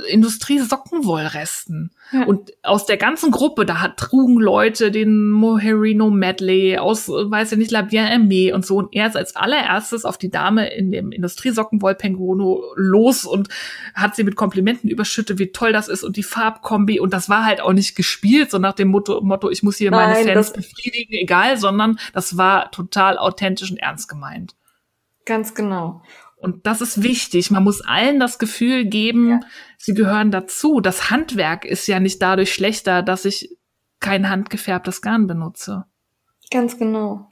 [0.08, 1.90] Industriesockenwollresten.
[2.12, 2.24] Ja.
[2.24, 7.58] Und aus der ganzen Gruppe, da hat, trugen Leute den Moherino Medley aus, weiß ich
[7.58, 8.76] nicht, La Bien Aimé und so.
[8.76, 13.48] Und er ist als allererstes auf die Dame in dem Industriesockenwoll-Penguono los und
[13.94, 17.00] hat sie mit Komplimenten überschüttet, wie toll das ist und die Farbkombi.
[17.00, 19.90] Und das war halt auch nicht gespielt, so nach dem Motto, Motto ich muss hier
[19.90, 24.54] Nein, meine Fans befriedigen, egal, sondern das war total authentisch und ernst gemeint.
[25.24, 26.02] Ganz genau.
[26.40, 27.50] Und das ist wichtig.
[27.50, 29.40] Man muss allen das Gefühl geben, ja.
[29.80, 30.80] Sie gehören dazu.
[30.80, 33.56] Das Handwerk ist ja nicht dadurch schlechter, dass ich
[33.98, 35.84] kein handgefärbtes Garn benutze.
[36.50, 37.30] Ganz genau.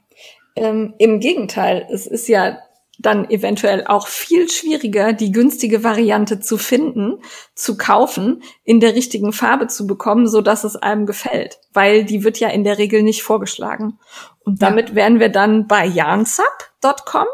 [0.55, 2.57] Ähm, Im Gegenteil, es ist ja
[2.97, 7.21] dann eventuell auch viel schwieriger, die günstige Variante zu finden,
[7.55, 12.25] zu kaufen, in der richtigen Farbe zu bekommen, so dass es einem gefällt, weil die
[12.25, 13.99] wird ja in der Regel nicht vorgeschlagen.
[14.39, 14.95] Und damit ja.
[14.95, 17.27] wären wir dann bei yarnsub.com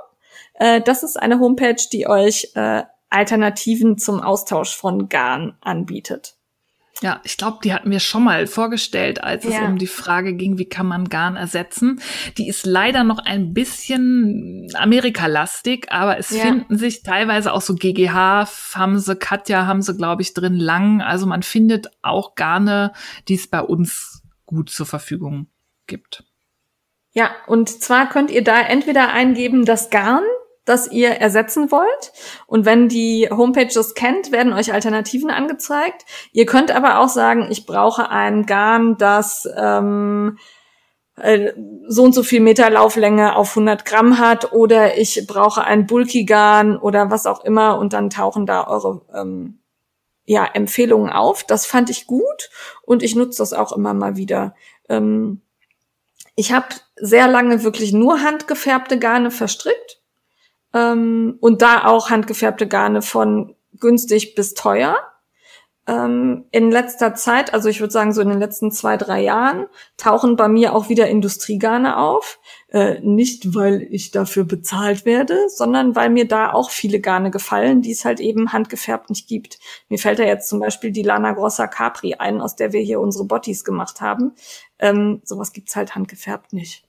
[0.55, 6.35] äh, das ist eine Homepage, die euch äh, Alternativen zum Austausch von Garn anbietet.
[7.01, 9.49] Ja, ich glaube, die hatten wir schon mal vorgestellt, als ja.
[9.49, 12.01] es um die Frage ging, wie kann man Garn ersetzen.
[12.37, 16.43] Die ist leider noch ein bisschen Amerikalastig, aber es ja.
[16.43, 21.01] finden sich teilweise auch so GGH, haben sie, Katja haben sie, glaube ich, drin lang.
[21.01, 22.93] Also man findet auch Garne,
[23.27, 25.47] die es bei uns gut zur Verfügung
[25.87, 26.23] gibt.
[27.11, 30.23] Ja, und zwar könnt ihr da entweder eingeben, das Garn
[30.65, 32.11] das ihr ersetzen wollt.
[32.47, 36.05] Und wenn die Homepage das kennt, werden euch Alternativen angezeigt.
[36.31, 40.37] Ihr könnt aber auch sagen, ich brauche ein Garn, das ähm,
[41.17, 41.53] äh,
[41.87, 46.77] so und so viel Meter Lauflänge auf 100 Gramm hat oder ich brauche ein Bulky-Garn
[46.77, 49.59] oder was auch immer und dann tauchen da eure ähm,
[50.25, 51.43] ja, Empfehlungen auf.
[51.43, 52.49] Das fand ich gut
[52.81, 54.55] und ich nutze das auch immer mal wieder.
[54.89, 55.41] Ähm,
[56.35, 60.01] ich habe sehr lange wirklich nur handgefärbte Garne verstrickt
[60.75, 64.97] ähm, und da auch handgefärbte Garne von günstig bis teuer.
[65.87, 69.67] Ähm, in letzter Zeit, also ich würde sagen so in den letzten zwei, drei Jahren,
[69.97, 72.39] tauchen bei mir auch wieder Industriegarne auf.
[72.69, 77.81] Äh, nicht, weil ich dafür bezahlt werde, sondern weil mir da auch viele Garne gefallen,
[77.81, 79.59] die es halt eben handgefärbt nicht gibt.
[79.87, 82.99] Mir fällt da jetzt zum Beispiel die Lana Grossa Capri ein, aus der wir hier
[82.99, 84.33] unsere Bottis gemacht haben.
[84.79, 86.83] Ähm, sowas gibt's halt handgefärbt nicht.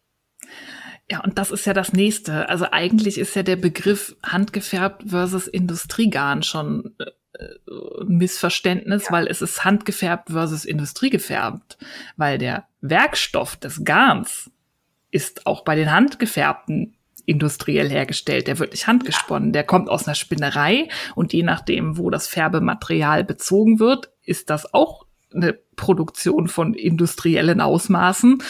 [1.11, 2.49] Ja, und das ist ja das nächste.
[2.49, 7.45] Also eigentlich ist ja der Begriff handgefärbt versus Industriegarn schon äh,
[8.01, 9.13] ein Missverständnis, ja.
[9.13, 11.79] weil es ist handgefärbt versus industriegefärbt,
[12.17, 14.51] weil der Werkstoff des Garns
[15.11, 18.47] ist auch bei den handgefärbten industriell hergestellt.
[18.47, 19.53] Der wird nicht handgesponnen.
[19.53, 24.73] Der kommt aus einer Spinnerei und je nachdem, wo das Färbematerial bezogen wird, ist das
[24.73, 25.06] auch
[25.37, 28.43] eine Produktion von industriellen Ausmaßen.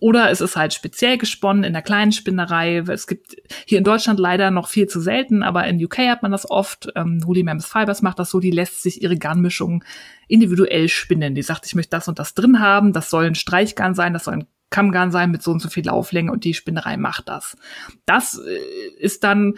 [0.00, 2.78] Oder es ist halt speziell gesponnen in der kleinen Spinnerei.
[2.78, 3.36] Es gibt
[3.66, 6.88] hier in Deutschland leider noch viel zu selten, aber in UK hat man das oft.
[6.96, 9.84] Ähm, Holy Members Fibers macht das so, die lässt sich ihre Garnmischung
[10.26, 11.34] individuell spinnen.
[11.34, 14.24] Die sagt, ich möchte das und das drin haben, das soll ein Streichgarn sein, das
[14.24, 17.56] soll ein Kammgarn sein mit so und so viel Lauflänge und die Spinnerei macht das.
[18.06, 19.54] Das äh, ist dann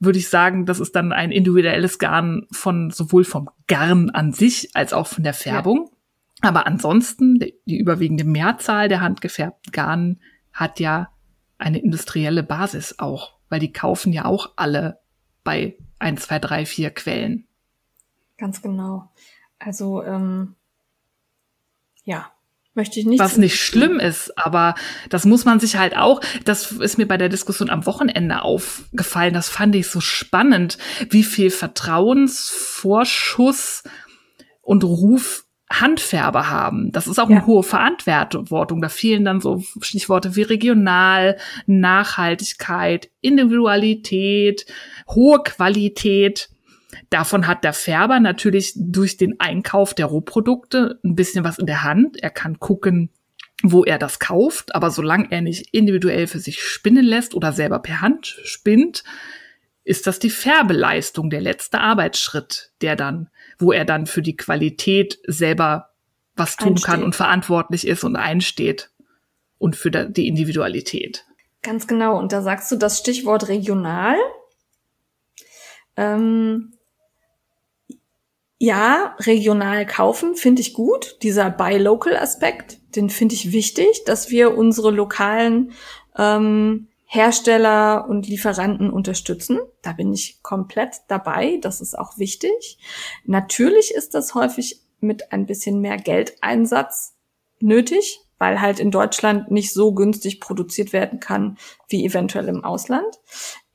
[0.00, 4.70] würde ich sagen, das ist dann ein individuelles Garn von sowohl vom Garn an sich
[4.74, 5.90] als auch von der Färbung.
[5.90, 5.96] Ja.
[6.40, 10.20] Aber ansonsten, die überwiegende Mehrzahl der handgefärbten Garnen
[10.52, 11.10] hat ja
[11.58, 15.00] eine industrielle Basis auch, weil die kaufen ja auch alle
[15.44, 17.46] bei 1, 2, 3, 4 Quellen.
[18.38, 19.12] Ganz genau.
[19.58, 20.56] Also, ähm,
[22.04, 22.32] ja,
[22.74, 23.20] möchte ich nicht.
[23.20, 24.74] Was nicht schlimm ist, aber
[25.10, 29.34] das muss man sich halt auch, das ist mir bei der Diskussion am Wochenende aufgefallen,
[29.34, 30.78] das fand ich so spannend,
[31.10, 33.82] wie viel Vertrauensvorschuss
[34.62, 36.90] und Ruf Handfärber haben.
[36.90, 37.36] Das ist auch ja.
[37.36, 38.80] eine hohe Verantwortung.
[38.80, 44.66] Da fehlen dann so Stichworte wie regional, Nachhaltigkeit, Individualität,
[45.08, 46.50] hohe Qualität.
[47.08, 51.84] Davon hat der Färber natürlich durch den Einkauf der Rohprodukte ein bisschen was in der
[51.84, 52.20] Hand.
[52.20, 53.10] Er kann gucken,
[53.62, 57.78] wo er das kauft, aber solange er nicht individuell für sich spinnen lässt oder selber
[57.78, 59.04] per Hand spinnt,
[59.84, 63.28] ist das die Färbeleistung, der letzte Arbeitsschritt, der dann
[63.60, 65.90] wo er dann für die Qualität selber
[66.34, 66.86] was tun einsteht.
[66.86, 68.90] kann und verantwortlich ist und einsteht
[69.58, 71.26] und für die Individualität.
[71.62, 72.18] Ganz genau.
[72.18, 74.16] Und da sagst du das Stichwort regional.
[75.96, 76.72] Ähm,
[78.58, 81.18] ja, regional kaufen finde ich gut.
[81.22, 85.72] Dieser Buy-Local-Aspekt, den finde ich wichtig, dass wir unsere lokalen
[86.16, 89.58] ähm, Hersteller und Lieferanten unterstützen.
[89.82, 91.58] Da bin ich komplett dabei.
[91.60, 92.78] Das ist auch wichtig.
[93.24, 97.16] Natürlich ist das häufig mit ein bisschen mehr Geldeinsatz
[97.58, 101.58] nötig, weil halt in Deutschland nicht so günstig produziert werden kann
[101.88, 103.18] wie eventuell im Ausland.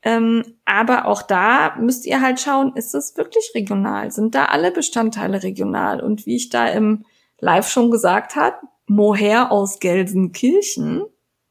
[0.00, 4.12] Ähm, aber auch da müsst ihr halt schauen, ist es wirklich regional?
[4.12, 6.00] Sind da alle Bestandteile regional?
[6.00, 7.04] Und wie ich da im
[7.38, 8.56] Live schon gesagt habe,
[8.86, 11.04] Moher aus Gelsenkirchen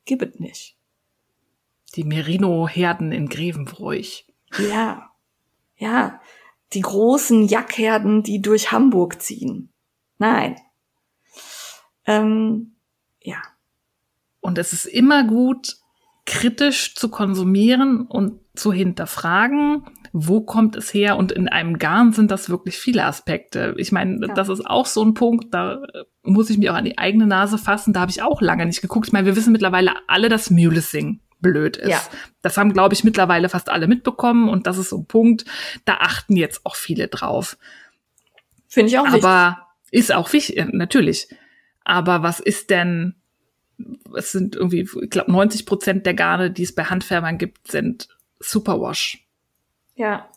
[0.06, 0.74] gibt es nicht.
[1.96, 4.28] Die Merino-Herden in Grevenbroich.
[4.58, 5.12] Ja,
[5.78, 6.20] ja.
[6.74, 9.72] Die großen Jackherden, die durch Hamburg ziehen.
[10.18, 10.56] Nein.
[12.06, 12.76] Ähm,
[13.22, 13.42] ja.
[14.42, 15.78] Und es ist immer gut,
[16.26, 21.18] kritisch zu konsumieren und zu hinterfragen, wo kommt es her?
[21.18, 23.76] Und in einem Garn sind das wirklich viele Aspekte.
[23.78, 24.34] Ich meine, ja.
[24.34, 25.82] das ist auch so ein Punkt, da
[26.24, 27.94] muss ich mir auch an die eigene Nase fassen.
[27.94, 29.08] Da habe ich auch lange nicht geguckt.
[29.08, 31.90] Ich meine, wir wissen mittlerweile alle, dass Mulesing blöd ist.
[31.90, 32.02] Ja.
[32.42, 34.50] Das haben, glaube ich, mittlerweile fast alle mitbekommen.
[34.50, 35.46] Und das ist so ein Punkt,
[35.86, 37.58] da achten jetzt auch viele drauf.
[38.68, 39.24] Finde ich auch wichtig.
[39.24, 41.30] Aber ist auch wichtig, natürlich.
[41.84, 43.16] Aber was ist denn
[44.16, 48.08] es sind irgendwie, ich glaube, 90 Prozent der Garne, die es bei Handfärbern gibt, sind
[48.40, 49.28] Superwash.
[49.96, 50.30] Ja.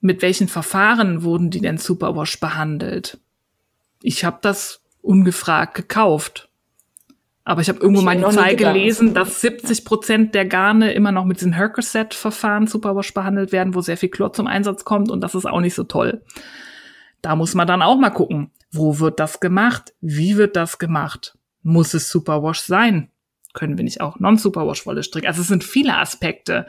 [0.00, 3.18] Mit welchen Verfahren wurden die denn Superwash behandelt?
[4.02, 6.48] Ich habe das ungefragt gekauft.
[7.44, 11.10] Aber ich habe irgendwo ich mal die Zahl gelesen, dass 70 Prozent der Garne immer
[11.10, 15.20] noch mit diesen Hercoset-Verfahren Superwash behandelt werden, wo sehr viel Chlor zum Einsatz kommt und
[15.20, 16.22] das ist auch nicht so toll.
[17.20, 19.92] Da muss man dann auch mal gucken, wo wird das gemacht?
[20.00, 21.36] Wie wird das gemacht?
[21.62, 23.10] Muss es Superwash sein?
[23.54, 25.26] Können wir nicht auch Non-Superwash-Wolle stricken?
[25.26, 26.66] Also es sind viele Aspekte,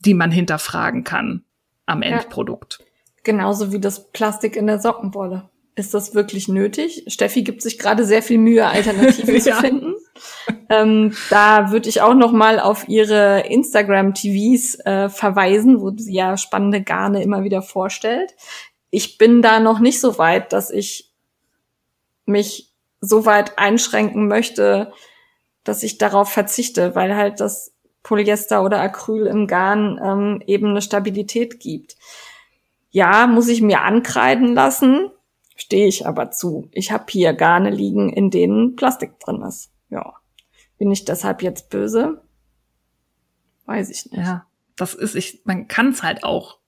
[0.00, 1.44] die man hinterfragen kann
[1.86, 2.78] am Endprodukt.
[2.78, 2.86] Ja.
[3.24, 5.48] Genauso wie das Plastik in der Sockenwolle.
[5.78, 7.04] Ist das wirklich nötig?
[7.06, 9.40] Steffi gibt sich gerade sehr viel Mühe, Alternativen ja.
[9.40, 9.94] zu finden.
[10.68, 16.36] Ähm, da würde ich auch noch mal auf ihre Instagram-TVs äh, verweisen, wo sie ja
[16.36, 18.34] spannende Garne immer wieder vorstellt.
[18.90, 21.12] Ich bin da noch nicht so weit, dass ich
[22.26, 24.92] mich so weit einschränken möchte,
[25.62, 27.72] dass ich darauf verzichte, weil halt das
[28.02, 31.96] Polyester oder Acryl im Garn ähm, eben eine Stabilität gibt.
[32.90, 35.10] Ja, muss ich mir ankreiden lassen,
[35.58, 36.68] stehe ich aber zu.
[36.72, 39.70] Ich habe hier Garne liegen, in denen Plastik drin ist.
[39.90, 40.14] Ja.
[40.78, 42.22] Bin ich deshalb jetzt böse?
[43.66, 44.20] Weiß ich nicht.
[44.20, 46.58] Ja, das ist, ich, man kann es halt auch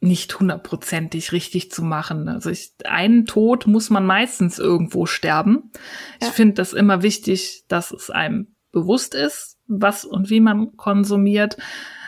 [0.00, 2.28] nicht hundertprozentig richtig zu machen.
[2.28, 5.72] Also ich, einen Tod muss man meistens irgendwo sterben.
[6.20, 6.28] Ja.
[6.28, 11.56] Ich finde das immer wichtig, dass es einem bewusst ist, was und wie man konsumiert.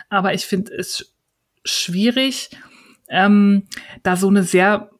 [0.09, 1.13] Aber ich finde es
[1.65, 2.51] schwierig,
[3.09, 3.67] ähm,
[4.03, 4.91] da so eine sehr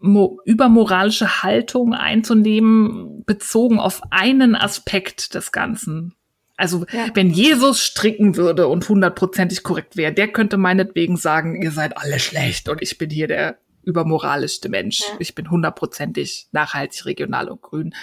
[0.00, 6.14] übermoralische Haltung einzunehmen, bezogen auf einen Aspekt des Ganzen.
[6.56, 7.08] Also ja.
[7.14, 12.20] wenn Jesus stricken würde und hundertprozentig korrekt wäre, der könnte meinetwegen sagen, ihr seid alle
[12.20, 15.00] schlecht und ich bin hier der übermoralischste Mensch.
[15.00, 15.16] Ja.
[15.18, 17.94] Ich bin hundertprozentig nachhaltig, regional und grün.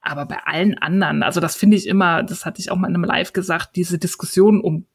[0.00, 2.94] Aber bei allen anderen, also das finde ich immer, das hatte ich auch mal in
[2.94, 4.86] einem Live gesagt, diese Diskussion um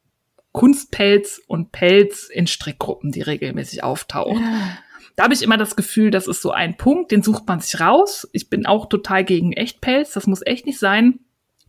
[0.51, 4.41] Kunstpelz und Pelz in Strickgruppen, die regelmäßig auftauchen.
[4.41, 4.77] Ja.
[5.15, 7.79] Da habe ich immer das Gefühl, das ist so ein Punkt, den sucht man sich
[7.79, 8.27] raus.
[8.31, 11.19] Ich bin auch total gegen Echtpelz, das muss echt nicht sein.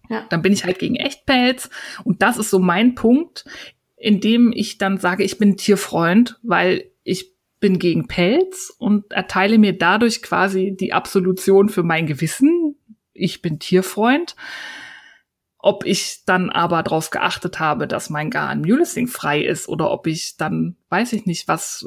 [0.09, 0.27] Ja.
[0.31, 1.71] Dann bin ich halt gegen Echtpelz.
[2.05, 3.45] Und das ist so mein Punkt,
[3.97, 9.59] in dem ich dann sage, ich bin Tierfreund, weil ich bin gegen Pelz und erteile
[9.59, 12.77] mir dadurch quasi die Absolution für mein Gewissen.
[13.12, 14.37] Ich bin Tierfreund.
[15.57, 20.07] Ob ich dann aber darauf geachtet habe, dass mein Garn Mulesing frei ist oder ob
[20.07, 21.87] ich dann, weiß ich nicht, was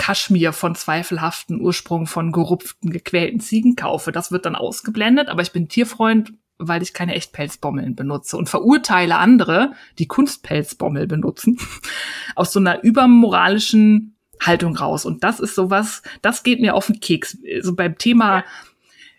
[0.00, 5.28] Kaschmir von zweifelhaften Ursprung von gerupften, gequälten Ziegen kaufe, das wird dann ausgeblendet.
[5.28, 6.32] Aber ich bin Tierfreund
[6.62, 11.58] weil ich keine Echtpelzbommeln benutze und verurteile andere, die Kunstpelzbommel benutzen,
[12.36, 15.06] aus so einer übermoralischen Haltung raus.
[15.06, 17.32] Und das ist sowas, das geht mir auf den Keks.
[17.32, 18.44] So also beim Thema.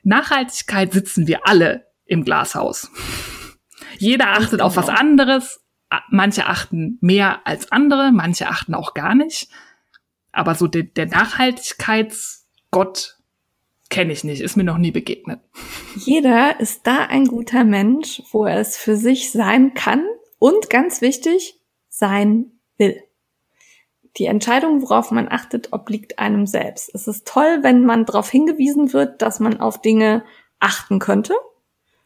[0.03, 2.91] Nachhaltigkeit sitzen wir alle im Glashaus.
[3.97, 4.99] Jeder achtet auf was genau.
[4.99, 5.61] anderes.
[6.09, 9.49] Manche achten mehr als andere, manche achten auch gar nicht.
[10.31, 13.17] Aber so der, der Nachhaltigkeitsgott
[13.91, 15.41] Kenne ich nicht, ist mir noch nie begegnet.
[15.97, 20.05] Jeder ist da ein guter Mensch, wo er es für sich sein kann
[20.39, 21.59] und ganz wichtig,
[21.89, 23.03] sein will.
[24.15, 26.89] Die Entscheidung, worauf man achtet, obliegt einem selbst.
[26.95, 30.23] Es ist toll, wenn man darauf hingewiesen wird, dass man auf Dinge
[30.61, 31.33] achten könnte.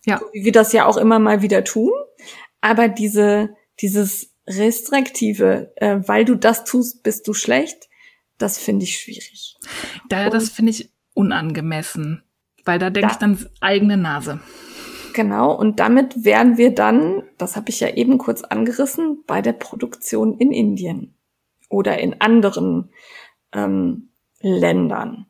[0.07, 0.17] Ja.
[0.17, 1.91] So wie wir das ja auch immer mal wieder tun.
[2.61, 7.89] Aber diese, dieses restriktive, äh, weil du das tust, bist du schlecht,
[8.37, 9.57] das finde ich schwierig.
[10.09, 12.23] Da, das finde ich unangemessen,
[12.65, 14.39] weil da denke ich dann eigene Nase.
[15.13, 19.53] Genau, und damit wären wir dann, das habe ich ja eben kurz angerissen, bei der
[19.53, 21.15] Produktion in Indien
[21.69, 22.89] oder in anderen
[23.53, 24.09] ähm,
[24.41, 25.27] Ländern.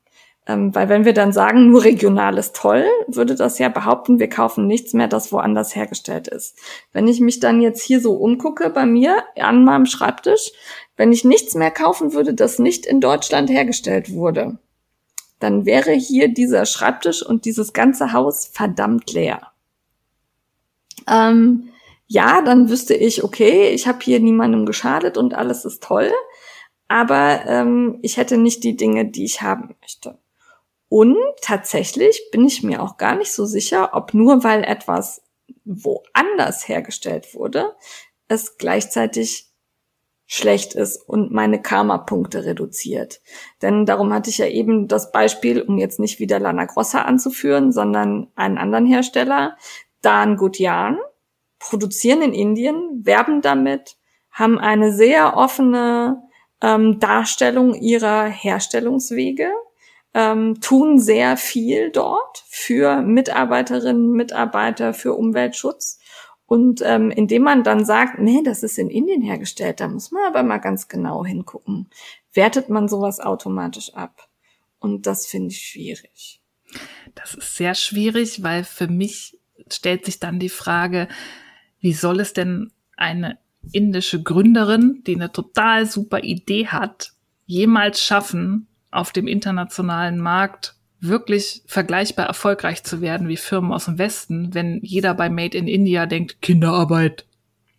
[0.47, 4.29] Ähm, weil wenn wir dann sagen, nur regional ist toll, würde das ja behaupten, wir
[4.29, 6.57] kaufen nichts mehr, das woanders hergestellt ist.
[6.91, 10.51] Wenn ich mich dann jetzt hier so umgucke bei mir an meinem Schreibtisch,
[10.97, 14.57] wenn ich nichts mehr kaufen würde, das nicht in Deutschland hergestellt wurde,
[15.39, 19.51] dann wäre hier dieser Schreibtisch und dieses ganze Haus verdammt leer.
[21.07, 21.69] Ähm,
[22.07, 26.11] ja, dann wüsste ich, okay, ich habe hier niemandem geschadet und alles ist toll,
[26.87, 30.17] aber ähm, ich hätte nicht die Dinge, die ich haben möchte.
[30.87, 35.23] Und tatsächlich bin ich mir auch gar nicht so sicher, ob nur weil etwas
[35.65, 37.75] woanders hergestellt wurde,
[38.27, 39.51] es gleichzeitig
[40.27, 43.21] schlecht ist und meine Karma-Punkte reduziert.
[43.61, 47.71] Denn darum hatte ich ja eben das Beispiel, um jetzt nicht wieder Lana Grossa anzuführen,
[47.71, 49.55] sondern einen anderen Hersteller,
[50.01, 50.97] Dan Gutian,
[51.59, 53.97] produzieren in Indien, werben damit,
[54.31, 56.23] haben eine sehr offene
[56.61, 59.51] ähm, Darstellung ihrer Herstellungswege,
[60.13, 65.99] ähm, tun sehr viel dort für Mitarbeiterinnen, Mitarbeiter, für Umweltschutz
[66.47, 70.23] und ähm, indem man dann sagt, nee, das ist in Indien hergestellt, da muss man
[70.27, 71.89] aber mal ganz genau hingucken,
[72.33, 74.29] wertet man sowas automatisch ab.
[74.79, 76.41] Und das finde ich schwierig.
[77.15, 79.39] Das ist sehr schwierig, weil für mich
[79.71, 81.07] stellt sich dann die Frage,
[81.79, 83.39] wie soll es denn eine
[83.71, 87.13] indische Gründerin, die eine total super Idee hat,
[87.45, 93.97] jemals schaffen, auf dem internationalen Markt wirklich vergleichbar erfolgreich zu werden wie Firmen aus dem
[93.97, 97.25] Westen, wenn jeder bei Made in India denkt, Kinderarbeit,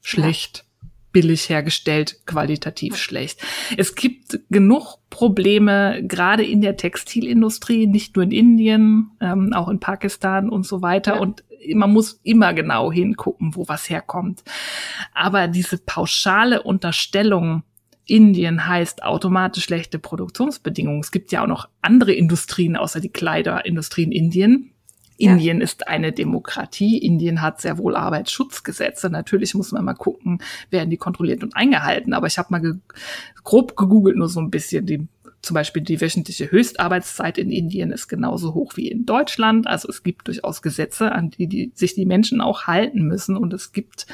[0.02, 0.64] schlecht,
[1.12, 3.40] billig hergestellt, qualitativ schlecht.
[3.78, 9.80] Es gibt genug Probleme, gerade in der Textilindustrie, nicht nur in Indien, ähm, auch in
[9.80, 11.14] Pakistan und so weiter.
[11.14, 11.20] Ja.
[11.20, 11.42] Und
[11.74, 14.44] man muss immer genau hingucken, wo was herkommt.
[15.14, 17.62] Aber diese pauschale Unterstellung,
[18.06, 21.00] Indien heißt automatisch schlechte Produktionsbedingungen.
[21.00, 24.70] Es gibt ja auch noch andere Industrien außer die Kleiderindustrie in Indien.
[25.18, 25.32] Ja.
[25.32, 26.98] Indien ist eine Demokratie.
[26.98, 29.10] Indien hat sehr wohl Arbeitsschutzgesetze.
[29.10, 32.12] Natürlich muss man mal gucken, werden die kontrolliert und eingehalten.
[32.12, 32.74] Aber ich habe mal ge
[33.42, 34.86] grob gegoogelt, nur so ein bisschen.
[34.86, 35.08] Die,
[35.42, 39.66] zum Beispiel die wöchentliche Höchstarbeitszeit in Indien ist genauso hoch wie in Deutschland.
[39.66, 43.36] Also es gibt durchaus Gesetze, an die, die sich die Menschen auch halten müssen.
[43.36, 44.06] Und es gibt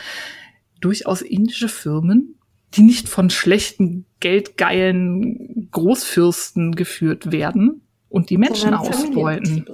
[0.81, 2.36] durchaus indische Firmen,
[2.74, 9.66] die nicht von schlechten, geldgeilen Großfürsten geführt werden und die Menschen ausbeuten.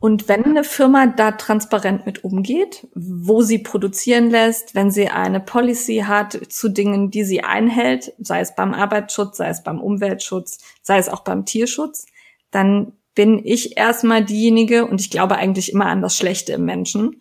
[0.00, 5.40] Und wenn eine Firma da transparent mit umgeht, wo sie produzieren lässt, wenn sie eine
[5.40, 10.58] Policy hat zu Dingen, die sie einhält, sei es beim Arbeitsschutz, sei es beim Umweltschutz,
[10.82, 12.06] sei es auch beim Tierschutz,
[12.52, 17.16] dann bin ich erstmal diejenige, und ich glaube eigentlich immer an das Schlechte im Menschen,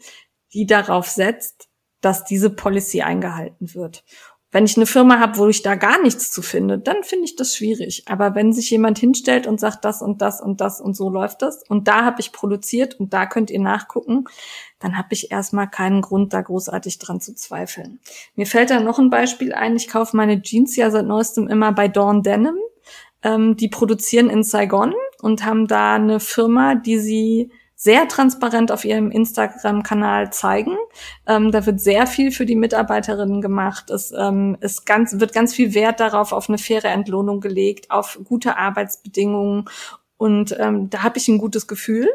[0.53, 1.69] die darauf setzt,
[2.01, 4.03] dass diese Policy eingehalten wird.
[4.57, 7.35] Wenn ich eine Firma habe, wo ich da gar nichts zu finde, dann finde ich
[7.35, 8.05] das schwierig.
[8.07, 11.43] Aber wenn sich jemand hinstellt und sagt, das und das und das und so läuft
[11.43, 14.23] das und da habe ich produziert und da könnt ihr nachgucken,
[14.79, 17.99] dann habe ich erstmal keinen Grund, da großartig dran zu zweifeln.
[18.35, 19.75] Mir fällt da noch ein Beispiel ein.
[19.75, 22.57] Ich kaufe meine Jeans ja seit neuestem immer bei Dawn Denim.
[23.21, 28.83] Ähm, die produzieren in Saigon und haben da eine Firma, die sie sehr transparent auf
[28.83, 30.75] ihrem Instagram-Kanal zeigen.
[31.27, 33.91] Ähm, da wird sehr viel für die Mitarbeiterinnen gemacht.
[33.91, 38.19] Es ähm, ist ganz, wird ganz viel Wert darauf, auf eine faire Entlohnung gelegt, auf
[38.23, 39.65] gute Arbeitsbedingungen.
[40.17, 42.09] Und ähm, da habe ich ein gutes Gefühl.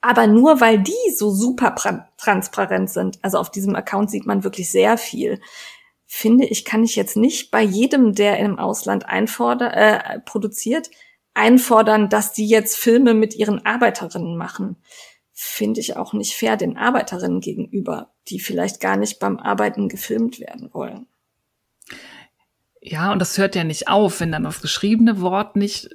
[0.00, 1.76] Aber nur weil die so super
[2.16, 5.38] transparent sind, also auf diesem Account sieht man wirklich sehr viel,
[6.06, 10.90] finde ich, kann ich jetzt nicht bei jedem, der im Ausland einfordert, äh, produziert,
[11.34, 14.76] einfordern, dass die jetzt Filme mit ihren Arbeiterinnen machen.
[15.32, 20.40] Finde ich auch nicht fair den Arbeiterinnen gegenüber, die vielleicht gar nicht beim Arbeiten gefilmt
[20.40, 21.06] werden wollen.
[22.80, 25.88] Ja, und das hört ja nicht auf, wenn dann das geschriebene Wort nicht äh,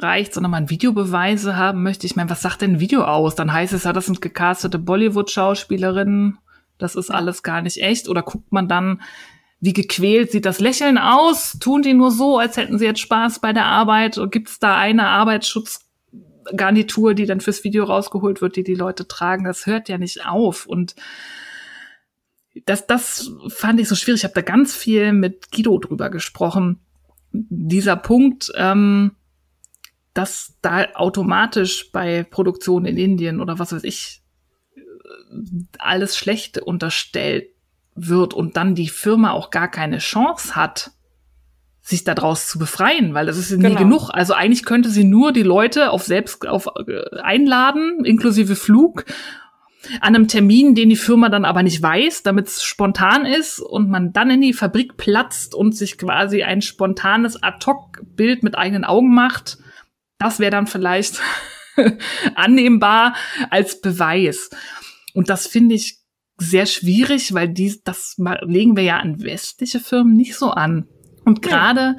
[0.00, 2.06] reicht, sondern man Videobeweise haben möchte.
[2.06, 3.34] Ich meine, was sagt denn ein Video aus?
[3.34, 6.38] Dann heißt es ja, das sind gecastete Bollywood-Schauspielerinnen.
[6.78, 8.08] Das ist alles gar nicht echt.
[8.08, 9.02] Oder guckt man dann,
[9.60, 11.58] wie gequält sieht das Lächeln aus?
[11.58, 14.20] Tun die nur so, als hätten sie jetzt Spaß bei der Arbeit?
[14.30, 19.44] Gibt es da eine Arbeitsschutzgarnitur, die dann fürs Video rausgeholt wird, die die Leute tragen?
[19.44, 20.66] Das hört ja nicht auf.
[20.66, 20.94] Und
[22.66, 24.20] das, das fand ich so schwierig.
[24.20, 26.80] Ich habe da ganz viel mit Guido drüber gesprochen.
[27.32, 29.16] Dieser Punkt, ähm,
[30.14, 34.22] dass da automatisch bei Produktion in Indien oder was weiß ich
[35.78, 37.48] alles Schlechte unterstellt
[38.06, 40.92] wird und dann die Firma auch gar keine Chance hat,
[41.80, 43.78] sich daraus zu befreien, weil das ist nie genau.
[43.78, 44.10] genug.
[44.12, 49.04] Also eigentlich könnte sie nur die Leute auf selbst auf äh, einladen, inklusive Flug,
[50.00, 53.88] an einem Termin, den die Firma dann aber nicht weiß, damit es spontan ist und
[53.88, 59.14] man dann in die Fabrik platzt und sich quasi ein spontanes Ad-Hoc-Bild mit eigenen Augen
[59.14, 59.58] macht.
[60.18, 61.20] Das wäre dann vielleicht
[62.34, 63.14] annehmbar
[63.50, 64.50] als Beweis.
[65.14, 65.97] Und das finde ich
[66.38, 70.86] sehr schwierig, weil dies, das legen wir ja an westliche Firmen nicht so an.
[71.24, 71.96] Und gerade,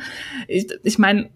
[0.47, 1.29] ich, ich meine,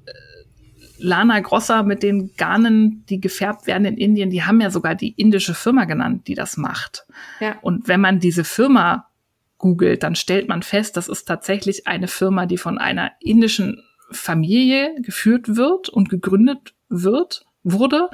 [0.98, 5.12] Lana Grossa mit den Garnen, die gefärbt werden in Indien, die haben ja sogar die
[5.12, 7.06] indische Firma genannt, die das macht.
[7.42, 7.58] Ja.
[7.62, 9.10] Und wenn man diese Firma
[9.58, 14.96] googelt, dann stellt man fest, das ist tatsächlich eine Firma, die von einer indischen Familie
[15.02, 18.10] geführt wird und gegründet wird wurde.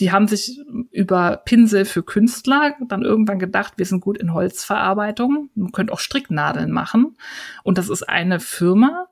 [0.00, 0.60] Die haben sich
[0.90, 5.98] über Pinsel für Künstler dann irgendwann gedacht, wir sind gut in Holzverarbeitung, man könnte auch
[5.98, 7.16] Stricknadeln machen.
[7.62, 9.08] Und das ist eine Firma,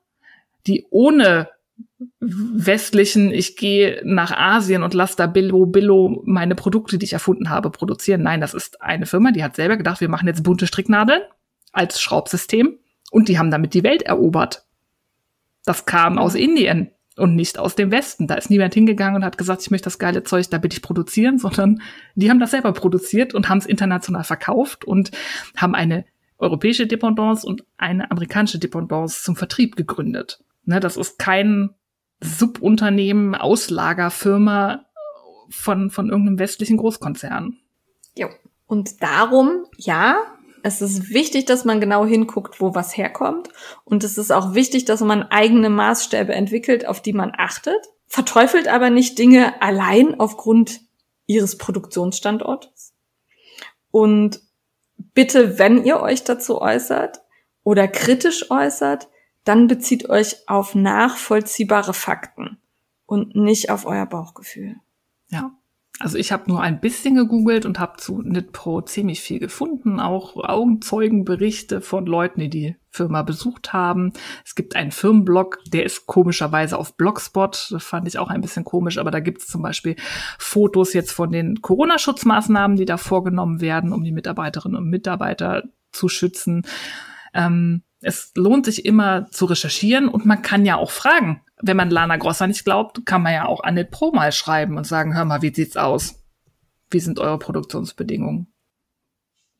[0.67, 1.49] die ohne
[2.19, 7.49] westlichen, ich gehe nach Asien und lasse da Billo Billo meine Produkte, die ich erfunden
[7.49, 8.23] habe, produzieren.
[8.23, 11.21] Nein, das ist eine Firma, die hat selber gedacht, wir machen jetzt bunte Stricknadeln
[11.71, 12.77] als Schraubsystem
[13.11, 14.65] und die haben damit die Welt erobert.
[15.65, 18.27] Das kam aus Indien und nicht aus dem Westen.
[18.27, 20.81] Da ist niemand hingegangen und hat gesagt, ich möchte das geile Zeug da bitte ich
[20.81, 21.81] produzieren, sondern
[22.15, 25.11] die haben das selber produziert und haben es international verkauft und
[25.55, 26.05] haben eine
[26.37, 30.43] europäische Dependance und eine amerikanische Dependance zum Vertrieb gegründet.
[30.65, 31.71] Ne, das ist kein
[32.19, 34.85] Subunternehmen, Auslagerfirma
[35.49, 37.57] von, von irgendeinem westlichen Großkonzern.
[38.15, 38.29] Jo.
[38.67, 40.17] Und darum, ja,
[40.63, 43.49] es ist wichtig, dass man genau hinguckt, wo was herkommt.
[43.83, 47.79] Und es ist auch wichtig, dass man eigene Maßstäbe entwickelt, auf die man achtet.
[48.07, 50.81] Verteufelt aber nicht Dinge allein aufgrund
[51.25, 52.93] ihres Produktionsstandortes.
[53.91, 54.41] Und
[55.13, 57.21] bitte, wenn ihr euch dazu äußert
[57.63, 59.09] oder kritisch äußert,
[59.43, 62.59] dann bezieht euch auf nachvollziehbare Fakten
[63.05, 64.75] und nicht auf euer Bauchgefühl.
[65.29, 65.51] Ja.
[66.03, 70.35] Also ich habe nur ein bisschen gegoogelt und habe zu NitPro ziemlich viel gefunden, auch
[70.35, 74.11] Augenzeugenberichte von Leuten, die die Firma besucht haben.
[74.43, 78.63] Es gibt einen Firmenblog, der ist komischerweise auf Blogspot, das fand ich auch ein bisschen
[78.63, 79.95] komisch, aber da gibt es zum Beispiel
[80.39, 86.09] Fotos jetzt von den Corona-Schutzmaßnahmen, die da vorgenommen werden, um die Mitarbeiterinnen und Mitarbeiter zu
[86.09, 86.63] schützen.
[87.35, 91.89] Ähm, es lohnt sich immer zu recherchieren und man kann ja auch fragen wenn man
[91.89, 95.25] Lana Grossa nicht glaubt, kann man ja auch an Pro mal schreiben und sagen, hör
[95.25, 96.15] mal, wie sieht's aus?
[96.89, 98.47] Wie sind eure Produktionsbedingungen?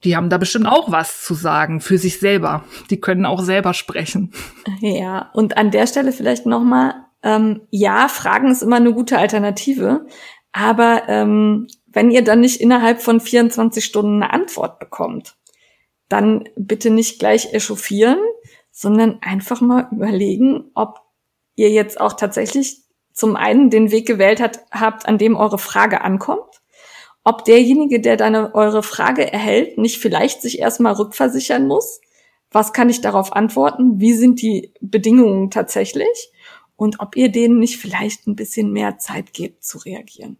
[0.04, 2.64] Die haben da bestimmt auch was zu sagen für sich selber.
[2.90, 4.34] Die können auch selber sprechen.
[4.80, 10.08] Ja, und an der Stelle vielleicht nochmal, ähm, ja, Fragen ist immer eine gute Alternative,
[10.52, 15.36] aber ähm, wenn ihr dann nicht innerhalb von 24 Stunden eine Antwort bekommt,
[16.10, 18.18] dann bitte nicht gleich echauffieren,
[18.72, 21.02] sondern einfach mal überlegen, ob
[21.56, 22.82] ihr jetzt auch tatsächlich
[23.14, 26.62] zum einen den Weg gewählt hat, habt, an dem eure Frage ankommt.
[27.24, 32.02] Ob derjenige, der deine, eure Frage erhält, nicht vielleicht sich erstmal rückversichern muss.
[32.50, 34.00] Was kann ich darauf antworten?
[34.00, 36.32] Wie sind die Bedingungen tatsächlich?
[36.76, 40.38] Und ob ihr denen nicht vielleicht ein bisschen mehr Zeit gebt zu reagieren.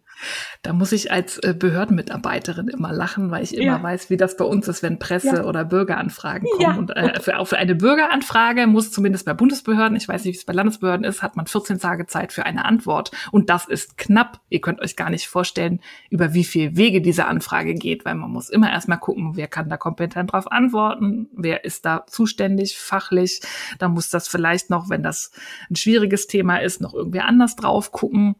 [0.62, 3.82] Da muss ich als äh, Behördenmitarbeiterin immer lachen, weil ich immer ja.
[3.82, 5.44] weiß, wie das bei uns ist, wenn Presse- ja.
[5.44, 6.62] oder Bürgeranfragen kommen.
[6.62, 6.76] Ja.
[6.76, 10.38] Und äh, für, auch für eine Bürgeranfrage muss zumindest bei Bundesbehörden, ich weiß nicht, wie
[10.38, 13.10] es bei Landesbehörden ist, hat man 14 Tage Zeit für eine Antwort.
[13.30, 14.40] Und das ist knapp.
[14.48, 15.80] Ihr könnt euch gar nicht vorstellen,
[16.10, 19.68] über wie viele Wege diese Anfrage geht, weil man muss immer erstmal gucken, wer kann
[19.68, 23.40] da kompetent drauf antworten, wer ist da zuständig, fachlich.
[23.78, 25.32] Da muss das vielleicht noch, wenn das
[25.70, 28.36] ein schwieriges Thema ist, noch irgendwie anders drauf gucken.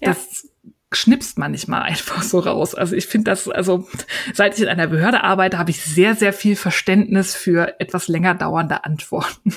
[0.00, 0.48] Das
[0.92, 2.74] schnipst man nicht mal einfach so raus.
[2.74, 3.86] Also ich finde das, also
[4.34, 8.34] seit ich in einer Behörde arbeite, habe ich sehr, sehr viel Verständnis für etwas länger
[8.34, 9.54] dauernde Antworten.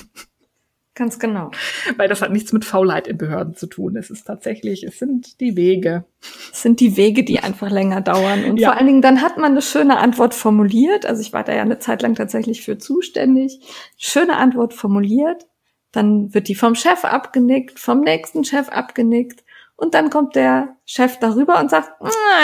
[0.96, 1.50] Ganz genau.
[1.96, 3.96] Weil das hat nichts mit Faulheit in Behörden zu tun.
[3.96, 6.04] Es ist tatsächlich, es sind die Wege.
[6.52, 8.44] Es sind die Wege, die einfach länger dauern.
[8.44, 8.68] Und ja.
[8.68, 11.04] vor allen Dingen, dann hat man eine schöne Antwort formuliert.
[11.04, 13.58] Also ich war da ja eine Zeit lang tatsächlich für zuständig.
[13.96, 15.48] Schöne Antwort formuliert.
[15.90, 19.43] Dann wird die vom Chef abgenickt, vom nächsten Chef abgenickt.
[19.76, 21.90] Und dann kommt der Chef darüber und sagt,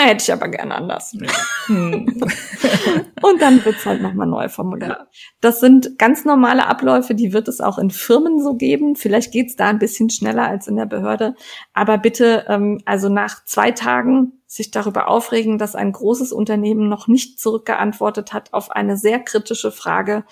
[0.03, 1.13] hätte ich aber gern anders.
[1.13, 1.29] Ja.
[1.67, 2.05] Hm.
[3.21, 4.89] und dann wird's halt nochmal neu formuliert.
[4.89, 5.07] Ja.
[5.39, 8.97] Das sind ganz normale Abläufe, die wird es auch in Firmen so geben.
[8.97, 11.35] Vielleicht geht's da ein bisschen schneller als in der Behörde.
[11.73, 17.07] Aber bitte, ähm, also nach zwei Tagen sich darüber aufregen, dass ein großes Unternehmen noch
[17.07, 20.25] nicht zurückgeantwortet hat auf eine sehr kritische Frage,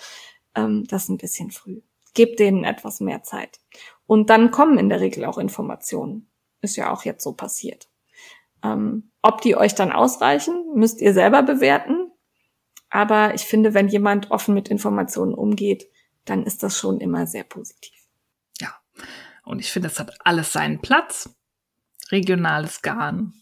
[0.54, 1.80] ähm, das ist ein bisschen früh.
[2.12, 3.60] Gebt denen etwas mehr Zeit.
[4.06, 6.29] Und dann kommen in der Regel auch Informationen.
[6.60, 7.88] Ist ja auch jetzt so passiert.
[8.62, 12.10] Ähm, ob die euch dann ausreichen, müsst ihr selber bewerten.
[12.90, 15.86] Aber ich finde, wenn jemand offen mit Informationen umgeht,
[16.24, 17.94] dann ist das schon immer sehr positiv.
[18.60, 18.74] Ja.
[19.44, 21.34] Und ich finde, es hat alles seinen Platz.
[22.10, 23.32] Regionales Garn,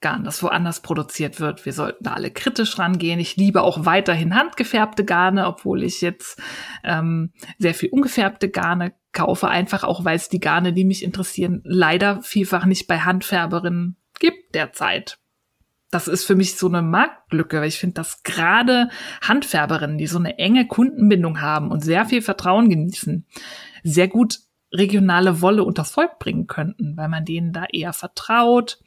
[0.00, 1.66] Garn, das woanders produziert wird.
[1.66, 3.20] Wir sollten da alle kritisch rangehen.
[3.20, 6.40] Ich liebe auch weiterhin handgefärbte Garne, obwohl ich jetzt
[6.84, 11.62] ähm, sehr viel ungefärbte Garne kaufe, einfach auch, weil es die Garne, die mich interessieren,
[11.64, 15.18] leider vielfach nicht bei Handfärberinnen gibt derzeit.
[15.90, 18.90] Das ist für mich so eine Marktlücke, weil ich finde, dass gerade
[19.22, 23.26] Handfärberinnen, die so eine enge Kundenbindung haben und sehr viel Vertrauen genießen,
[23.82, 24.38] sehr gut
[24.72, 28.78] regionale Wolle unters Volk bringen könnten, weil man denen da eher vertraut.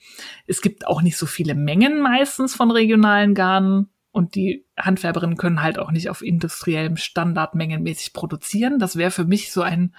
[0.47, 5.63] Es gibt auch nicht so viele Mengen meistens von regionalen Garnen und die Handfärberinnen können
[5.63, 8.77] halt auch nicht auf industriellem Standard mengenmäßig produzieren.
[8.77, 9.95] Das wäre für mich so ein,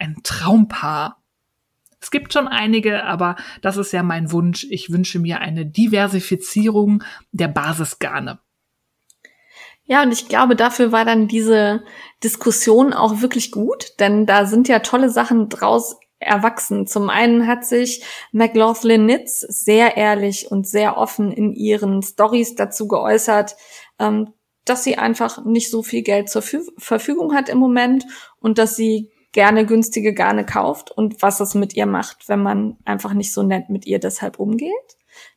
[0.00, 1.22] ein Traumpaar.
[2.00, 4.66] Es gibt schon einige, aber das ist ja mein Wunsch.
[4.68, 8.40] Ich wünsche mir eine Diversifizierung der Basisgarne.
[9.84, 11.84] Ja, und ich glaube, dafür war dann diese
[12.24, 16.86] Diskussion auch wirklich gut, denn da sind ja tolle Sachen draus erwachsen.
[16.86, 22.88] Zum einen hat sich McLaughlin Nitz sehr ehrlich und sehr offen in ihren Stories dazu
[22.88, 23.56] geäußert,
[23.98, 24.32] ähm,
[24.64, 26.42] dass sie einfach nicht so viel Geld zur
[26.78, 28.06] Verfügung hat im Moment
[28.38, 32.76] und dass sie gerne günstige Garne kauft und was es mit ihr macht, wenn man
[32.84, 34.70] einfach nicht so nett mit ihr deshalb umgeht.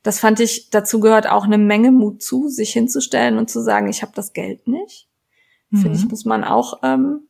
[0.04, 3.88] Das fand ich, dazu gehört auch eine Menge Mut zu, sich hinzustellen und zu sagen,
[3.90, 5.08] ich habe das Geld nicht.
[5.70, 5.78] Mhm.
[5.78, 7.28] Finde ich, muss man auch ähm,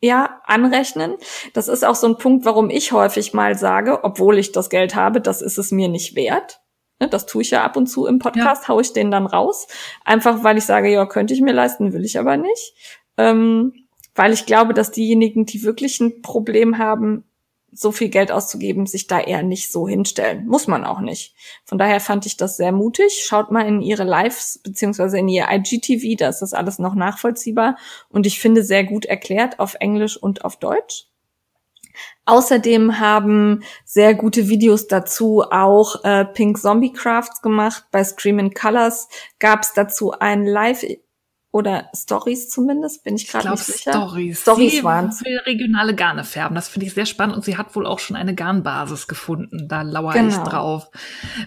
[0.00, 1.16] ja anrechnen.
[1.52, 4.94] Das ist auch so ein Punkt, warum ich häufig mal sage, obwohl ich das Geld
[4.94, 6.60] habe, das ist es mir nicht wert.
[7.00, 8.68] Ne, das tue ich ja ab und zu im Podcast, ja.
[8.68, 9.66] hau ich den dann raus.
[10.04, 12.74] Einfach weil ich sage, ja, könnte ich mir leisten, will ich aber nicht.
[13.16, 13.72] Ähm,
[14.14, 17.24] weil ich glaube, dass diejenigen, die wirklich ein Problem haben,
[17.72, 20.46] so viel Geld auszugeben, sich da eher nicht so hinstellen.
[20.46, 21.34] Muss man auch nicht.
[21.64, 23.22] Von daher fand ich das sehr mutig.
[23.24, 27.76] Schaut mal in ihre Lives beziehungsweise in ihr IGTV, da ist das alles noch nachvollziehbar
[28.08, 31.06] und ich finde sehr gut erklärt auf Englisch und auf Deutsch.
[32.24, 37.84] Außerdem haben sehr gute Videos dazu auch äh, Pink Zombie Crafts gemacht.
[37.90, 40.84] Bei Screaming Colors gab es dazu ein Live
[41.52, 43.92] oder Stories zumindest, bin ich gerade nicht sicher.
[43.92, 44.42] Stories.
[44.42, 46.54] Stories waren für regionale Garne färben.
[46.54, 49.66] Das finde ich sehr spannend und sie hat wohl auch schon eine Garnbasis gefunden.
[49.66, 50.28] Da lauere genau.
[50.28, 50.90] ich drauf.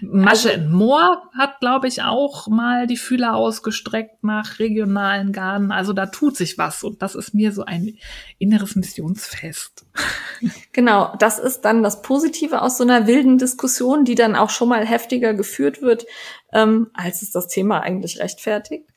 [0.01, 5.71] Masche also, in Moor hat, glaube ich, auch mal die Fühler ausgestreckt nach regionalen Garnen.
[5.71, 7.97] Also da tut sich was und das ist mir so ein
[8.39, 9.85] inneres Missionsfest.
[10.73, 14.67] Genau, das ist dann das Positive aus so einer wilden Diskussion, die dann auch schon
[14.67, 16.05] mal heftiger geführt wird,
[16.53, 18.87] ähm, als es das Thema eigentlich rechtfertigt.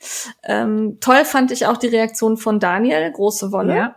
[0.45, 3.97] Ähm, toll fand ich auch die Reaktion von Daniel, große Wolle, ja.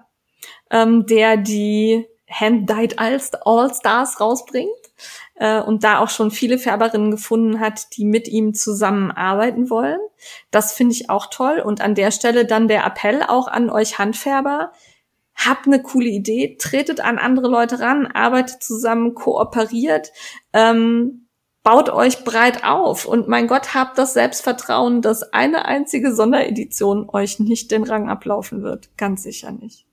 [0.71, 4.69] ähm, der die Hand-Dyed All-Stars rausbringt
[5.35, 9.99] äh, und da auch schon viele Färberinnen gefunden hat, die mit ihm zusammenarbeiten wollen.
[10.51, 11.59] Das finde ich auch toll.
[11.59, 14.71] Und an der Stelle dann der Appell auch an euch Handfärber.
[15.35, 20.11] Habt eine coole Idee, tretet an andere Leute ran, arbeitet zusammen, kooperiert.
[20.51, 21.28] Ähm,
[21.63, 27.39] baut euch breit auf und mein Gott, habt das Selbstvertrauen, dass eine einzige Sonderedition euch
[27.39, 28.89] nicht den Rang ablaufen wird.
[28.97, 29.85] Ganz sicher nicht.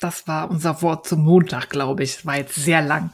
[0.00, 2.26] Das war unser Wort zum Montag, glaube ich.
[2.26, 3.10] War jetzt sehr lang.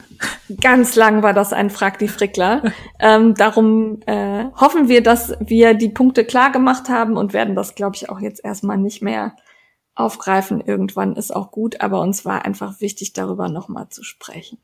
[0.61, 2.73] Ganz lang war das ein Frag die Frickler.
[2.99, 7.75] ähm, darum äh, hoffen wir, dass wir die Punkte klar gemacht haben und werden das,
[7.75, 9.37] glaube ich, auch jetzt erstmal nicht mehr
[9.95, 10.63] aufgreifen.
[10.63, 14.59] Irgendwann ist auch gut, aber uns war einfach wichtig, darüber nochmal zu sprechen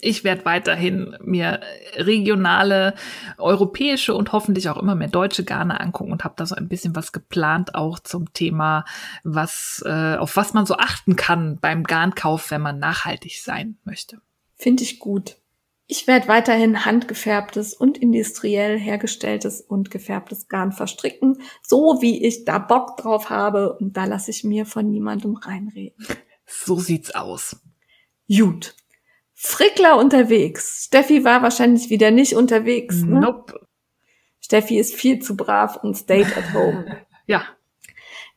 [0.00, 1.60] ich werde weiterhin mir
[1.94, 2.94] regionale,
[3.38, 6.94] europäische und hoffentlich auch immer mehr deutsche Garne angucken und habe da so ein bisschen
[6.94, 8.84] was geplant, auch zum Thema,
[9.24, 14.20] was, äh, auf was man so achten kann beim Garnkauf, wenn man nachhaltig sein möchte.
[14.54, 15.36] Finde ich gut.
[15.88, 22.58] Ich werde weiterhin handgefärbtes und industriell hergestelltes und gefärbtes Garn verstricken, so wie ich da
[22.58, 26.04] Bock drauf habe und da lasse ich mir von niemandem reinreden.
[26.44, 27.56] So sieht's aus.
[28.28, 28.74] Gut.
[29.38, 30.86] Frickler unterwegs.
[30.86, 33.02] Steffi war wahrscheinlich wieder nicht unterwegs.
[33.02, 33.20] Ne?
[33.20, 33.60] Nope.
[34.40, 36.86] Steffi ist viel zu brav und stayed at home.
[37.26, 37.42] ja.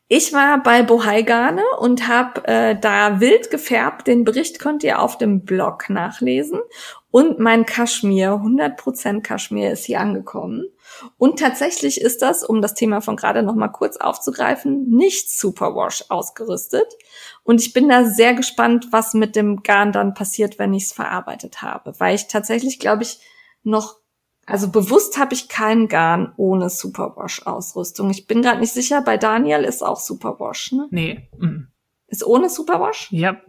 [0.08, 4.08] Ich war bei Bohaigane und habe äh, da wild gefärbt.
[4.08, 6.60] Den Bericht könnt ihr auf dem Blog nachlesen.
[7.10, 10.66] Und mein Kaschmir, 100% Kaschmir ist hier angekommen.
[11.16, 16.04] Und tatsächlich ist das, um das Thema von gerade noch mal kurz aufzugreifen, nicht Superwash
[16.08, 16.86] ausgerüstet.
[17.42, 20.92] Und ich bin da sehr gespannt, was mit dem Garn dann passiert, wenn ich es
[20.92, 21.94] verarbeitet habe.
[21.98, 23.18] Weil ich tatsächlich, glaube ich,
[23.64, 23.96] noch,
[24.46, 28.10] also bewusst habe ich keinen Garn ohne Superwash-Ausrüstung.
[28.10, 30.86] Ich bin gerade nicht sicher, bei Daniel ist auch Superwash, ne?
[30.90, 31.28] Nee.
[31.38, 31.68] Mm.
[32.06, 33.08] Ist ohne Superwash?
[33.10, 33.40] Ja.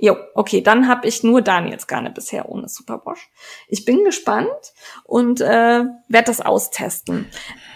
[0.00, 3.30] Jo, okay, dann habe ich nur Daniels Garne bisher ohne Superwash.
[3.68, 4.72] Ich bin gespannt
[5.04, 7.26] und äh, werde das austesten.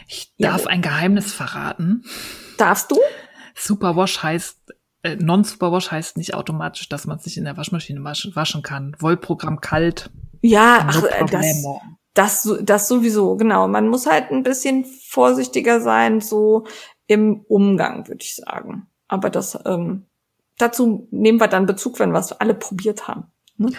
[0.08, 0.68] Ich darf ja.
[0.68, 2.04] ein Geheimnis verraten.
[2.56, 2.98] Darfst du?
[3.54, 4.58] Superwash heißt
[5.04, 8.96] äh, Non-Superwash heißt nicht automatisch, dass man sich in der Waschmaschine waschen, waschen kann.
[8.98, 10.10] Wollprogramm kalt.
[10.40, 11.64] Ja, ach, das,
[12.14, 13.68] das, das sowieso, genau.
[13.68, 16.66] Man muss halt ein bisschen vorsichtiger sein, so
[17.06, 18.88] im Umgang, würde ich sagen.
[19.06, 20.06] Aber das ähm,
[20.58, 23.32] dazu nehmen wir dann Bezug, wenn wir es alle probiert haben.
[23.56, 23.72] Ne?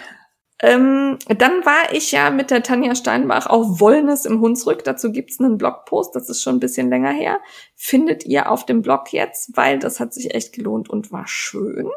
[0.58, 4.84] Ähm, dann war ich ja mit der Tanja Steinbach auf Wollnis im Hunsrück.
[4.84, 7.40] Dazu gibt's einen Blogpost, das ist schon ein bisschen länger her.
[7.74, 11.90] Findet ihr auf dem Blog jetzt, weil das hat sich echt gelohnt und war schön.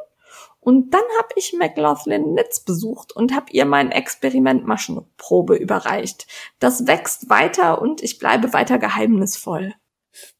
[0.59, 6.27] Und dann habe ich McLaughlin Nitz besucht und habe ihr mein Experiment Maschenprobe überreicht.
[6.59, 9.73] Das wächst weiter und ich bleibe weiter geheimnisvoll.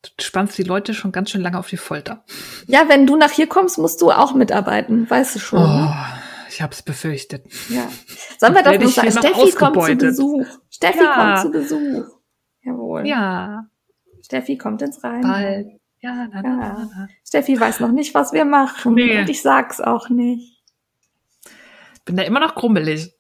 [0.02, 2.24] Du spannst die Leute schon ganz schön lange auf die Folter.
[2.68, 5.60] Ja, wenn du nach hier kommst, musst du auch mitarbeiten, weißt du schon.
[5.60, 5.94] Oh,
[6.50, 7.46] ich hab's befürchtet.
[7.70, 7.88] Ja.
[8.40, 10.46] Sollen wir doch noch sagen, Steffi kommt zu Besuch.
[10.70, 11.14] Steffi ja.
[11.16, 12.06] kommt zu Besuch.
[12.62, 13.08] Jawohl.
[13.08, 13.66] Ja.
[14.24, 15.22] Steffi kommt ins Rein.
[15.22, 15.68] Bald.
[16.02, 17.08] Ja, na, na, na, na.
[17.26, 18.94] Steffi weiß noch nicht, was wir machen.
[18.94, 19.20] Nee.
[19.20, 20.64] Und ich sag's auch nicht.
[22.06, 23.16] Bin da immer noch krummelig.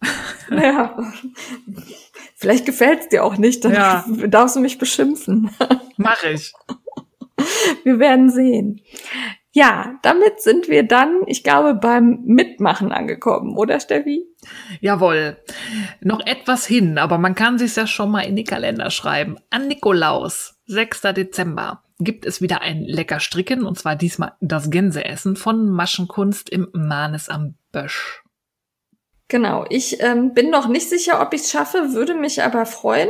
[0.50, 0.98] Ja.
[2.40, 4.06] Vielleicht gefällt's dir auch nicht, dann ja.
[4.28, 5.52] darfst du mich beschimpfen.
[5.98, 6.54] Mach ich.
[7.84, 8.82] Wir werden sehen.
[9.52, 14.24] Ja, damit sind wir dann, ich glaube, beim Mitmachen angekommen, oder Steffi?
[14.80, 15.38] Jawohl.
[16.00, 19.36] Noch etwas hin, aber man kann sich ja schon mal in die Kalender schreiben.
[19.50, 21.02] An Nikolaus, 6.
[21.14, 26.70] Dezember, gibt es wieder ein lecker Stricken, und zwar diesmal das Gänseessen von Maschenkunst im
[26.72, 28.24] Mahnes am Bösch.
[29.30, 33.10] Genau, ich ähm, bin noch nicht sicher, ob ich es schaffe, würde mich aber freuen,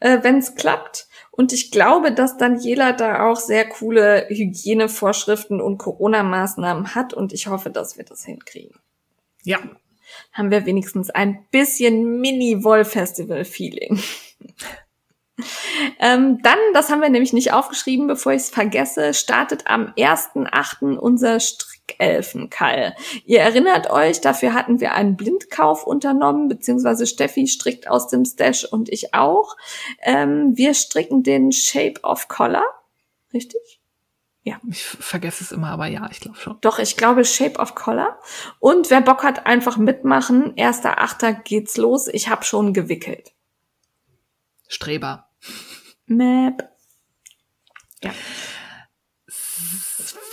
[0.00, 1.08] äh, wenn es klappt.
[1.30, 7.46] Und ich glaube, dass Daniela da auch sehr coole Hygienevorschriften und Corona-Maßnahmen hat und ich
[7.46, 8.78] hoffe, dass wir das hinkriegen.
[9.42, 9.58] Ja.
[10.32, 13.98] Haben wir wenigstens ein bisschen Mini-Woll-Festival-Feeling.
[16.00, 20.96] ähm, dann, das haben wir nämlich nicht aufgeschrieben, bevor ich es vergesse, startet am 1.8.
[20.96, 21.40] unser
[21.86, 22.94] Strickelfenkall.
[23.24, 28.64] Ihr erinnert euch, dafür hatten wir einen Blindkauf unternommen, beziehungsweise Steffi strickt aus dem Stash
[28.64, 29.56] und ich auch.
[30.02, 32.64] Ähm, wir stricken den Shape of Collar.
[33.32, 33.80] Richtig?
[34.42, 34.60] Ja.
[34.70, 36.58] Ich vergesse es immer, aber ja, ich glaube schon.
[36.60, 38.20] Doch, ich glaube Shape of Collar.
[38.60, 40.56] Und wer Bock hat, einfach mitmachen.
[40.56, 42.06] Erster Achter geht's los.
[42.06, 43.32] Ich habe schon gewickelt.
[44.68, 45.28] Streber.
[46.06, 46.70] Map.
[48.02, 48.12] Ja.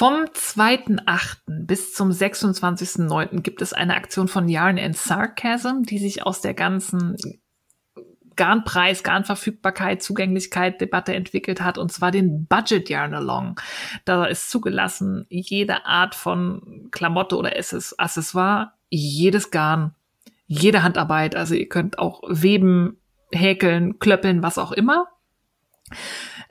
[0.04, 1.38] Vom 2.8.
[1.48, 3.40] bis zum 26.9.
[3.40, 7.16] gibt es eine Aktion von Yarn and Sarcasm, die sich aus der ganzen
[8.36, 13.58] Garnpreis, Garnverfügbarkeit, Zugänglichkeit Debatte entwickelt hat, und zwar den Budget Yarn Along.
[14.04, 19.96] Da ist zugelassen jede Art von Klamotte oder Accessoire, jedes Garn,
[20.48, 21.34] jede Handarbeit.
[21.38, 22.98] Also ihr könnt auch weben,
[23.32, 25.13] häkeln, klöppeln, was auch immer.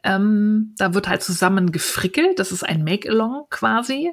[0.04, 2.38] Ähm, da wird halt zusammen gefrickelt.
[2.38, 4.12] Das ist ein Make-Along quasi.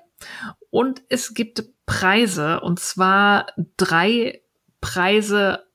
[0.69, 3.47] Und es gibt Preise, und zwar
[3.77, 4.41] drei
[4.81, 5.65] Preise,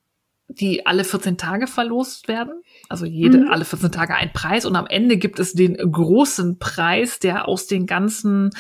[0.49, 2.63] die alle 14 Tage verlost werden.
[2.89, 3.49] Also jede, mhm.
[3.51, 4.67] alle 14 Tage ein Preis.
[4.67, 8.51] Und am Ende gibt es den großen Preis, der aus den ganzen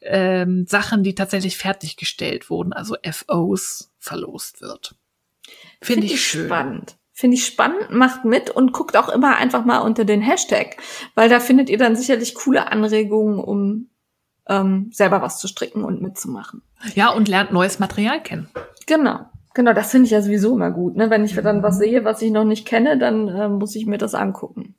[0.00, 4.94] ähm, Sachen, die tatsächlich fertiggestellt wurden, also FOs, verlost wird.
[5.80, 6.46] Finde Find ich, schön.
[6.46, 6.97] Spannend.
[7.18, 10.76] Finde ich spannend, macht mit und guckt auch immer einfach mal unter den Hashtag,
[11.16, 13.88] weil da findet ihr dann sicherlich coole Anregungen, um
[14.48, 16.62] ähm, selber was zu stricken und mitzumachen.
[16.94, 18.48] Ja, und lernt neues Material kennen.
[18.86, 19.26] Genau.
[19.52, 20.94] Genau, das finde ich ja sowieso immer gut.
[20.94, 21.10] Ne?
[21.10, 23.98] Wenn ich dann was sehe, was ich noch nicht kenne, dann äh, muss ich mir
[23.98, 24.76] das angucken.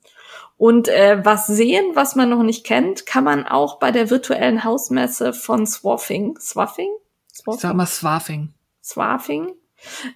[0.56, 4.64] Und äh, was sehen, was man noch nicht kennt, kann man auch bei der virtuellen
[4.64, 6.38] Hausmesse von Swaffing.
[6.40, 6.88] Swaffing?
[7.30, 7.54] Swaffing?
[7.54, 8.54] Ich sag mal Swaffing.
[8.82, 9.52] Swaffing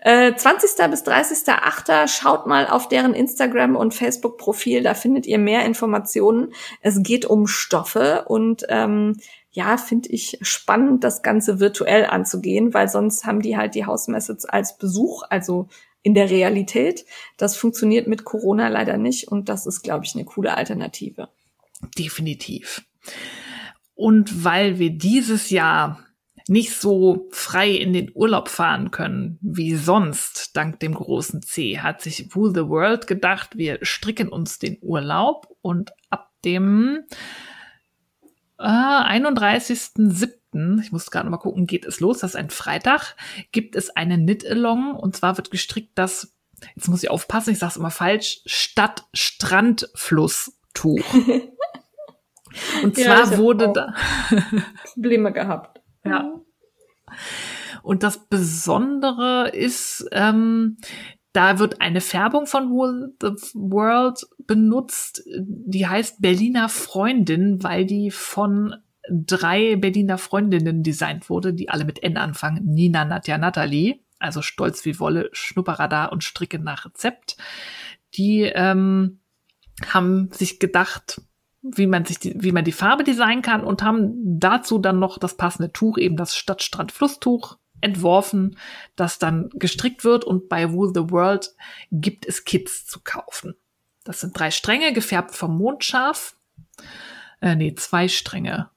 [0.00, 0.90] äh, 20.
[0.90, 2.08] bis 30.8.
[2.08, 6.52] Schaut mal auf deren Instagram und Facebook-Profil, da findet ihr mehr Informationen.
[6.80, 9.16] Es geht um Stoffe und ähm,
[9.50, 14.36] ja, finde ich spannend, das Ganze virtuell anzugehen, weil sonst haben die halt die Hausmesse
[14.48, 15.68] als Besuch, also
[16.02, 17.06] in der Realität.
[17.36, 21.28] Das funktioniert mit Corona leider nicht und das ist, glaube ich, eine coole Alternative.
[21.96, 22.84] Definitiv.
[23.94, 26.03] Und weil wir dieses Jahr
[26.48, 32.00] nicht so frei in den Urlaub fahren können wie sonst, dank dem großen C, hat
[32.02, 37.04] sich Woo the World gedacht, wir stricken uns den Urlaub und ab dem
[38.58, 43.16] äh, 31.07., ich muss gerade mal gucken, geht es los, das ist ein Freitag,
[43.50, 46.36] gibt es eine Knit-Along und zwar wird gestrickt das,
[46.76, 51.14] jetzt muss ich aufpassen, ich sage es immer falsch, Stadt-Strand-Flusstuch.
[52.84, 53.94] Und zwar ja, wurde da
[54.92, 55.80] Probleme gehabt.
[56.04, 56.40] Ja.
[57.82, 60.78] Und das Besondere ist, ähm,
[61.32, 62.68] da wird eine Färbung von
[63.20, 68.76] the World benutzt, die heißt Berliner Freundin, weil die von
[69.10, 72.64] drei Berliner Freundinnen designt wurde, die alle mit N anfangen.
[72.64, 77.36] Nina, Nadja, Natalie, also stolz wie Wolle, Schnupperradar und Stricke nach Rezept.
[78.14, 79.20] Die ähm,
[79.88, 81.20] haben sich gedacht,
[81.64, 85.18] wie man sich die, wie man die Farbe designen kann und haben dazu dann noch
[85.18, 88.58] das passende Tuch, eben das Stadtstrand-Flusstuch entworfen,
[88.96, 91.54] das dann gestrickt wird und bei Wool the World
[91.90, 93.54] gibt es Kits zu kaufen.
[94.04, 96.36] Das sind drei Stränge, gefärbt vom Mondschaf.
[97.40, 98.70] Äh, nee, zwei Stränge.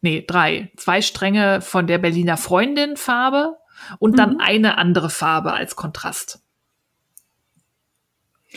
[0.00, 0.72] Nee, drei.
[0.76, 3.58] Zwei Stränge von der Berliner Freundin Farbe
[3.98, 4.40] und dann mhm.
[4.40, 6.42] eine andere Farbe als Kontrast.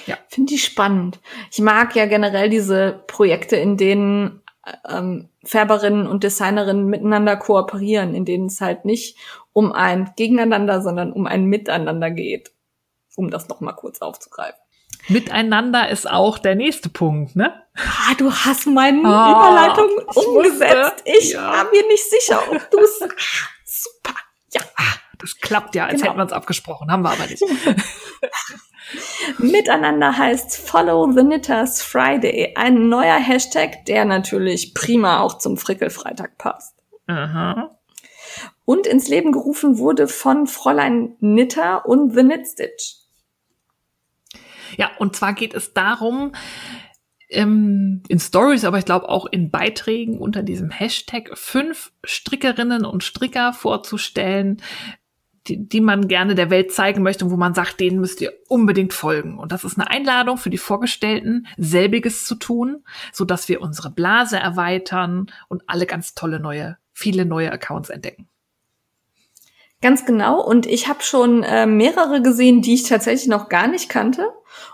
[0.05, 0.17] Ja.
[0.27, 1.19] Finde ich spannend.
[1.51, 4.41] Ich mag ja generell diese Projekte, in denen
[4.87, 9.17] ähm, Färberinnen und Designerinnen miteinander kooperieren, in denen es halt nicht
[9.51, 12.51] um ein Gegeneinander, sondern um ein Miteinander geht.
[13.15, 14.59] Um das nochmal kurz aufzugreifen.
[15.09, 17.53] Miteinander ist auch der nächste Punkt, ne?
[17.75, 21.03] Ah, du hast meine oh, Überleitung umgesetzt.
[21.05, 21.51] Ich ja.
[21.51, 22.99] war mir nicht sicher, ob du es.
[23.65, 24.15] super.
[24.53, 24.61] Ja.
[24.75, 26.05] Ah, das klappt ja, als genau.
[26.05, 27.43] hätten wir uns abgesprochen, haben wir aber nicht.
[29.37, 36.37] Miteinander heißt Follow the Knitters Friday, ein neuer Hashtag, der natürlich prima auch zum Frickelfreitag
[36.37, 36.75] passt.
[37.07, 37.77] Aha.
[38.65, 42.95] Und ins Leben gerufen wurde von Fräulein Knitter und The Knit Stitch.
[44.77, 46.33] Ja, und zwar geht es darum,
[47.29, 53.03] ähm, in Stories, aber ich glaube auch in Beiträgen unter diesem Hashtag fünf Strickerinnen und
[53.03, 54.61] Stricker vorzustellen,
[55.47, 58.33] die, die man gerne der Welt zeigen möchte und wo man sagt, denen müsst ihr
[58.47, 59.37] unbedingt folgen.
[59.37, 63.89] Und das ist eine Einladung für die Vorgestellten, selbiges zu tun, so dass wir unsere
[63.89, 68.27] Blase erweitern und alle ganz tolle neue, viele neue Accounts entdecken.
[69.81, 70.41] Ganz genau.
[70.41, 74.29] Und ich habe schon äh, mehrere gesehen, die ich tatsächlich noch gar nicht kannte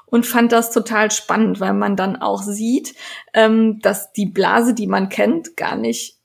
[0.06, 2.94] und fand das total spannend, weil man dann auch sieht,
[3.34, 6.20] ähm, dass die Blase, die man kennt, gar nicht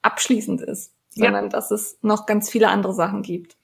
[0.00, 1.50] abschließend ist, sondern ja.
[1.50, 3.58] dass es noch ganz viele andere Sachen gibt.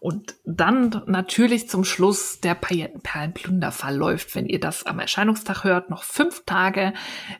[0.00, 6.04] Und dann natürlich zum Schluss der Paillettenperlenplunderfall läuft, wenn ihr das am Erscheinungstag hört, noch
[6.04, 6.94] fünf Tage.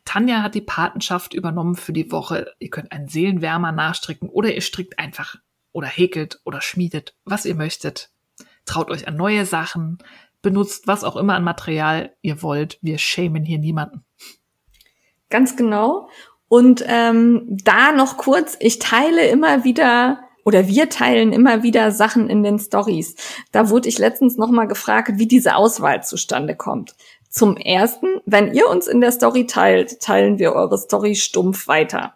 [0.04, 2.52] Tanja hat die Patenschaft übernommen für die Woche.
[2.58, 5.36] Ihr könnt einen Seelenwärmer nachstricken oder ihr strickt einfach
[5.72, 8.10] oder häkelt oder schmiedet, was ihr möchtet.
[8.66, 9.96] Traut euch an neue Sachen,
[10.42, 12.78] benutzt was auch immer an Material ihr wollt.
[12.82, 14.04] Wir schämen hier niemanden.
[15.30, 16.10] Ganz genau.
[16.46, 22.28] Und ähm, da noch kurz, ich teile immer wieder oder wir teilen immer wieder Sachen
[22.28, 23.16] in den Stories.
[23.52, 26.94] Da wurde ich letztens noch mal gefragt, wie diese Auswahl zustande kommt.
[27.28, 32.14] Zum ersten, wenn ihr uns in der Story teilt, teilen wir eure Story stumpf weiter.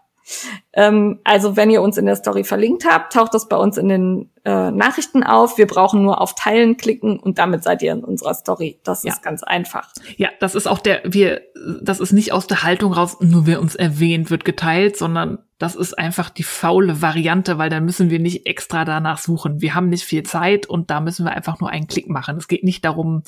[0.73, 3.89] Ähm, also wenn ihr uns in der Story verlinkt habt, taucht das bei uns in
[3.89, 5.59] den äh, Nachrichten auf.
[5.59, 8.81] Wir brauchen nur auf Teilen klicken und damit seid ihr in unserer Story.
[8.85, 9.13] Das ja.
[9.13, 9.93] ist ganz einfach.
[10.17, 11.43] Ja, das ist auch der, wir,
[11.83, 15.77] das ist nicht aus der Haltung raus, nur wer uns erwähnt, wird geteilt, sondern das
[15.77, 19.61] ist einfach die faule Variante, weil dann müssen wir nicht extra danach suchen.
[19.61, 22.37] Wir haben nicht viel Zeit und da müssen wir einfach nur einen Klick machen.
[22.37, 23.23] Es geht nicht darum,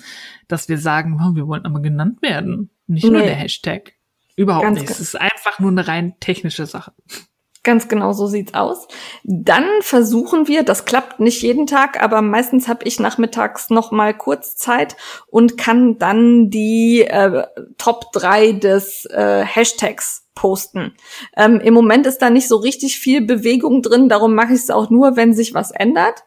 [0.48, 2.70] dass wir sagen, oh, wir wollen aber genannt werden.
[2.86, 3.10] Nicht nee.
[3.10, 3.95] nur der Hashtag.
[4.36, 4.90] Überhaupt Ganz nicht.
[4.90, 6.92] Es ist einfach nur eine rein technische Sache.
[7.64, 8.86] Ganz genau so sieht's aus.
[9.24, 14.14] Dann versuchen wir, das klappt nicht jeden Tag, aber meistens habe ich nachmittags noch mal
[14.14, 14.96] kurz Zeit
[15.26, 17.44] und kann dann die äh,
[17.76, 20.94] Top 3 des äh, Hashtags posten.
[21.36, 24.70] Ähm, Im Moment ist da nicht so richtig viel Bewegung drin, darum mache ich es
[24.70, 26.22] auch nur, wenn sich was ändert.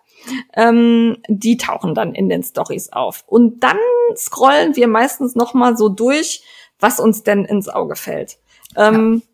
[0.53, 3.23] Ähm, die tauchen dann in den Stories auf.
[3.27, 3.77] Und dann
[4.13, 6.43] scrollen wir meistens noch mal so durch,
[6.79, 8.37] was uns denn ins Auge fällt.
[8.75, 9.29] Ähm, ja.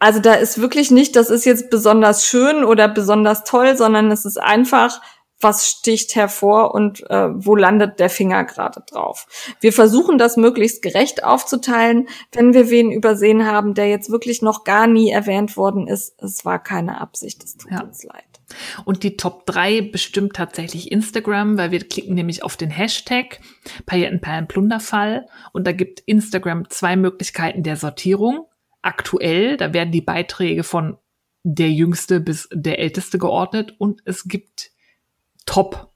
[0.00, 4.24] Also da ist wirklich nicht, das ist jetzt besonders schön oder besonders toll, sondern es
[4.24, 5.00] ist einfach,
[5.40, 9.26] was sticht hervor und äh, wo landet der Finger gerade drauf.
[9.60, 12.08] Wir versuchen das möglichst gerecht aufzuteilen.
[12.32, 16.44] Wenn wir wen übersehen haben, der jetzt wirklich noch gar nie erwähnt worden ist, es
[16.44, 17.82] war keine Absicht, es tut ja.
[17.82, 18.24] uns leid.
[18.84, 23.40] Und die Top 3 bestimmt tatsächlich Instagram, weil wir klicken nämlich auf den Hashtag
[23.86, 28.46] Paillettenperlenplunderfall und da gibt Instagram zwei Möglichkeiten der Sortierung.
[28.80, 30.96] Aktuell, da werden die Beiträge von
[31.42, 34.70] der jüngste bis der älteste geordnet und es gibt
[35.46, 35.92] Top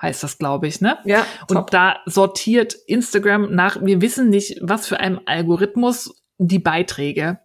[0.00, 0.98] heißt das, glaube ich, ne?
[1.04, 1.26] Ja.
[1.48, 1.50] Top.
[1.50, 7.40] Und da sortiert Instagram nach, wir wissen nicht, was für einem Algorithmus die Beiträge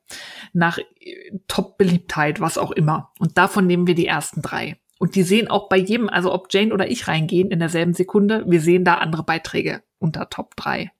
[0.53, 3.11] nach äh, Top-Beliebtheit, was auch immer.
[3.19, 4.77] Und davon nehmen wir die ersten drei.
[4.99, 8.43] Und die sehen auch bei jedem, also ob Jane oder ich reingehen in derselben Sekunde,
[8.47, 10.91] wir sehen da andere Beiträge unter Top 3.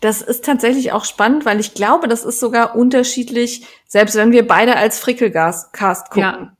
[0.00, 4.46] Das ist tatsächlich auch spannend, weil ich glaube, das ist sogar unterschiedlich, selbst wenn wir
[4.46, 6.56] beide als Frickelcast gucken.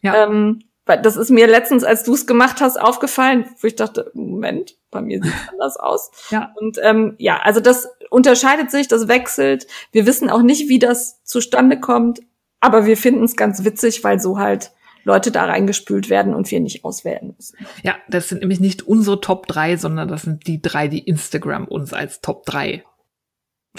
[0.00, 0.14] Ja.
[0.14, 0.24] ja.
[0.24, 4.76] Ähm, das ist mir letztens, als du es gemacht hast, aufgefallen, wo ich dachte, Moment,
[4.90, 6.10] bei mir sieht es anders aus.
[6.30, 6.52] Ja.
[6.56, 9.66] Und ähm, ja, also das unterscheidet sich, das wechselt.
[9.92, 12.20] Wir wissen auch nicht, wie das zustande kommt,
[12.60, 14.72] aber wir finden es ganz witzig, weil so halt
[15.04, 17.58] Leute da reingespült werden und wir nicht auswählen müssen.
[17.82, 21.66] Ja, das sind nämlich nicht unsere Top 3, sondern das sind die drei, die Instagram
[21.66, 22.84] uns als Top 3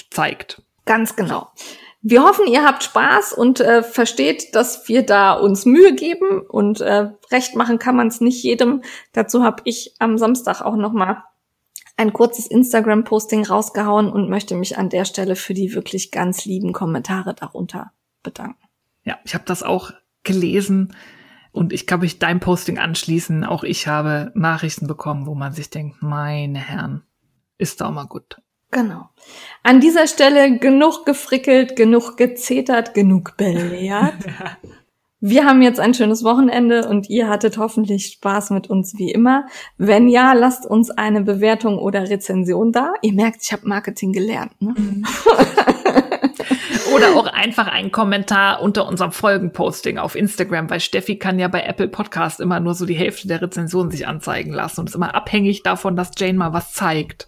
[0.10, 0.62] zeigt.
[0.86, 1.50] Ganz genau.
[2.06, 6.82] Wir hoffen, ihr habt Spaß und äh, versteht, dass wir da uns Mühe geben und
[6.82, 8.82] äh, recht machen kann man es nicht jedem.
[9.14, 11.24] Dazu habe ich am Samstag auch noch mal
[11.96, 16.74] ein kurzes Instagram-Posting rausgehauen und möchte mich an der Stelle für die wirklich ganz lieben
[16.74, 18.68] Kommentare darunter bedanken.
[19.06, 19.92] Ja, ich habe das auch
[20.24, 20.94] gelesen
[21.54, 23.46] und ich kann mich deinem Posting anschließen.
[23.46, 27.04] Auch ich habe Nachrichten bekommen, wo man sich denkt, meine Herren,
[27.58, 28.42] ist doch mal gut.
[28.74, 29.10] Genau.
[29.64, 34.14] An dieser Stelle genug gefrickelt, genug gezetert, genug belehrt.
[35.26, 39.46] Wir haben jetzt ein schönes Wochenende und ihr hattet hoffentlich Spaß mit uns wie immer.
[39.78, 42.94] Wenn ja, lasst uns eine Bewertung oder Rezension da.
[43.02, 44.52] Ihr merkt, ich habe Marketing gelernt.
[44.62, 44.76] Ne?
[44.78, 45.06] Mhm.
[46.94, 51.62] oder auch einfach einen Kommentar unter unserem Folgenposting auf Instagram, weil Steffi kann ja bei
[51.62, 55.16] Apple Podcast immer nur so die Hälfte der Rezension sich anzeigen lassen und ist immer
[55.16, 57.28] abhängig davon, dass Jane mal was zeigt.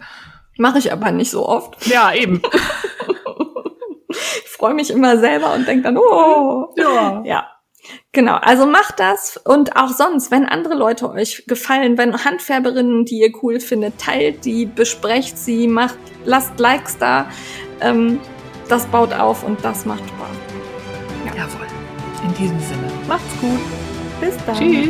[0.58, 1.86] Mache ich aber nicht so oft.
[1.88, 2.42] Ja, eben.
[4.10, 6.74] ich freue mich immer selber und denke dann, oh.
[6.78, 7.22] Ja.
[7.26, 7.48] Ja.
[8.14, 13.20] Genau, also macht das und auch sonst, wenn andere Leute euch gefallen, wenn Handfärberinnen, die
[13.20, 17.30] ihr cool findet, teilt die, besprecht sie, macht, lasst Likes da.
[17.82, 18.20] Ähm,
[18.70, 20.38] das baut auf und das macht Spaß.
[21.26, 21.44] Ja.
[21.44, 21.68] Jawohl.
[22.24, 22.92] In diesem Sinne.
[23.08, 23.60] Macht's gut.
[24.20, 24.56] Bis dann.
[24.56, 24.90] Tschüss.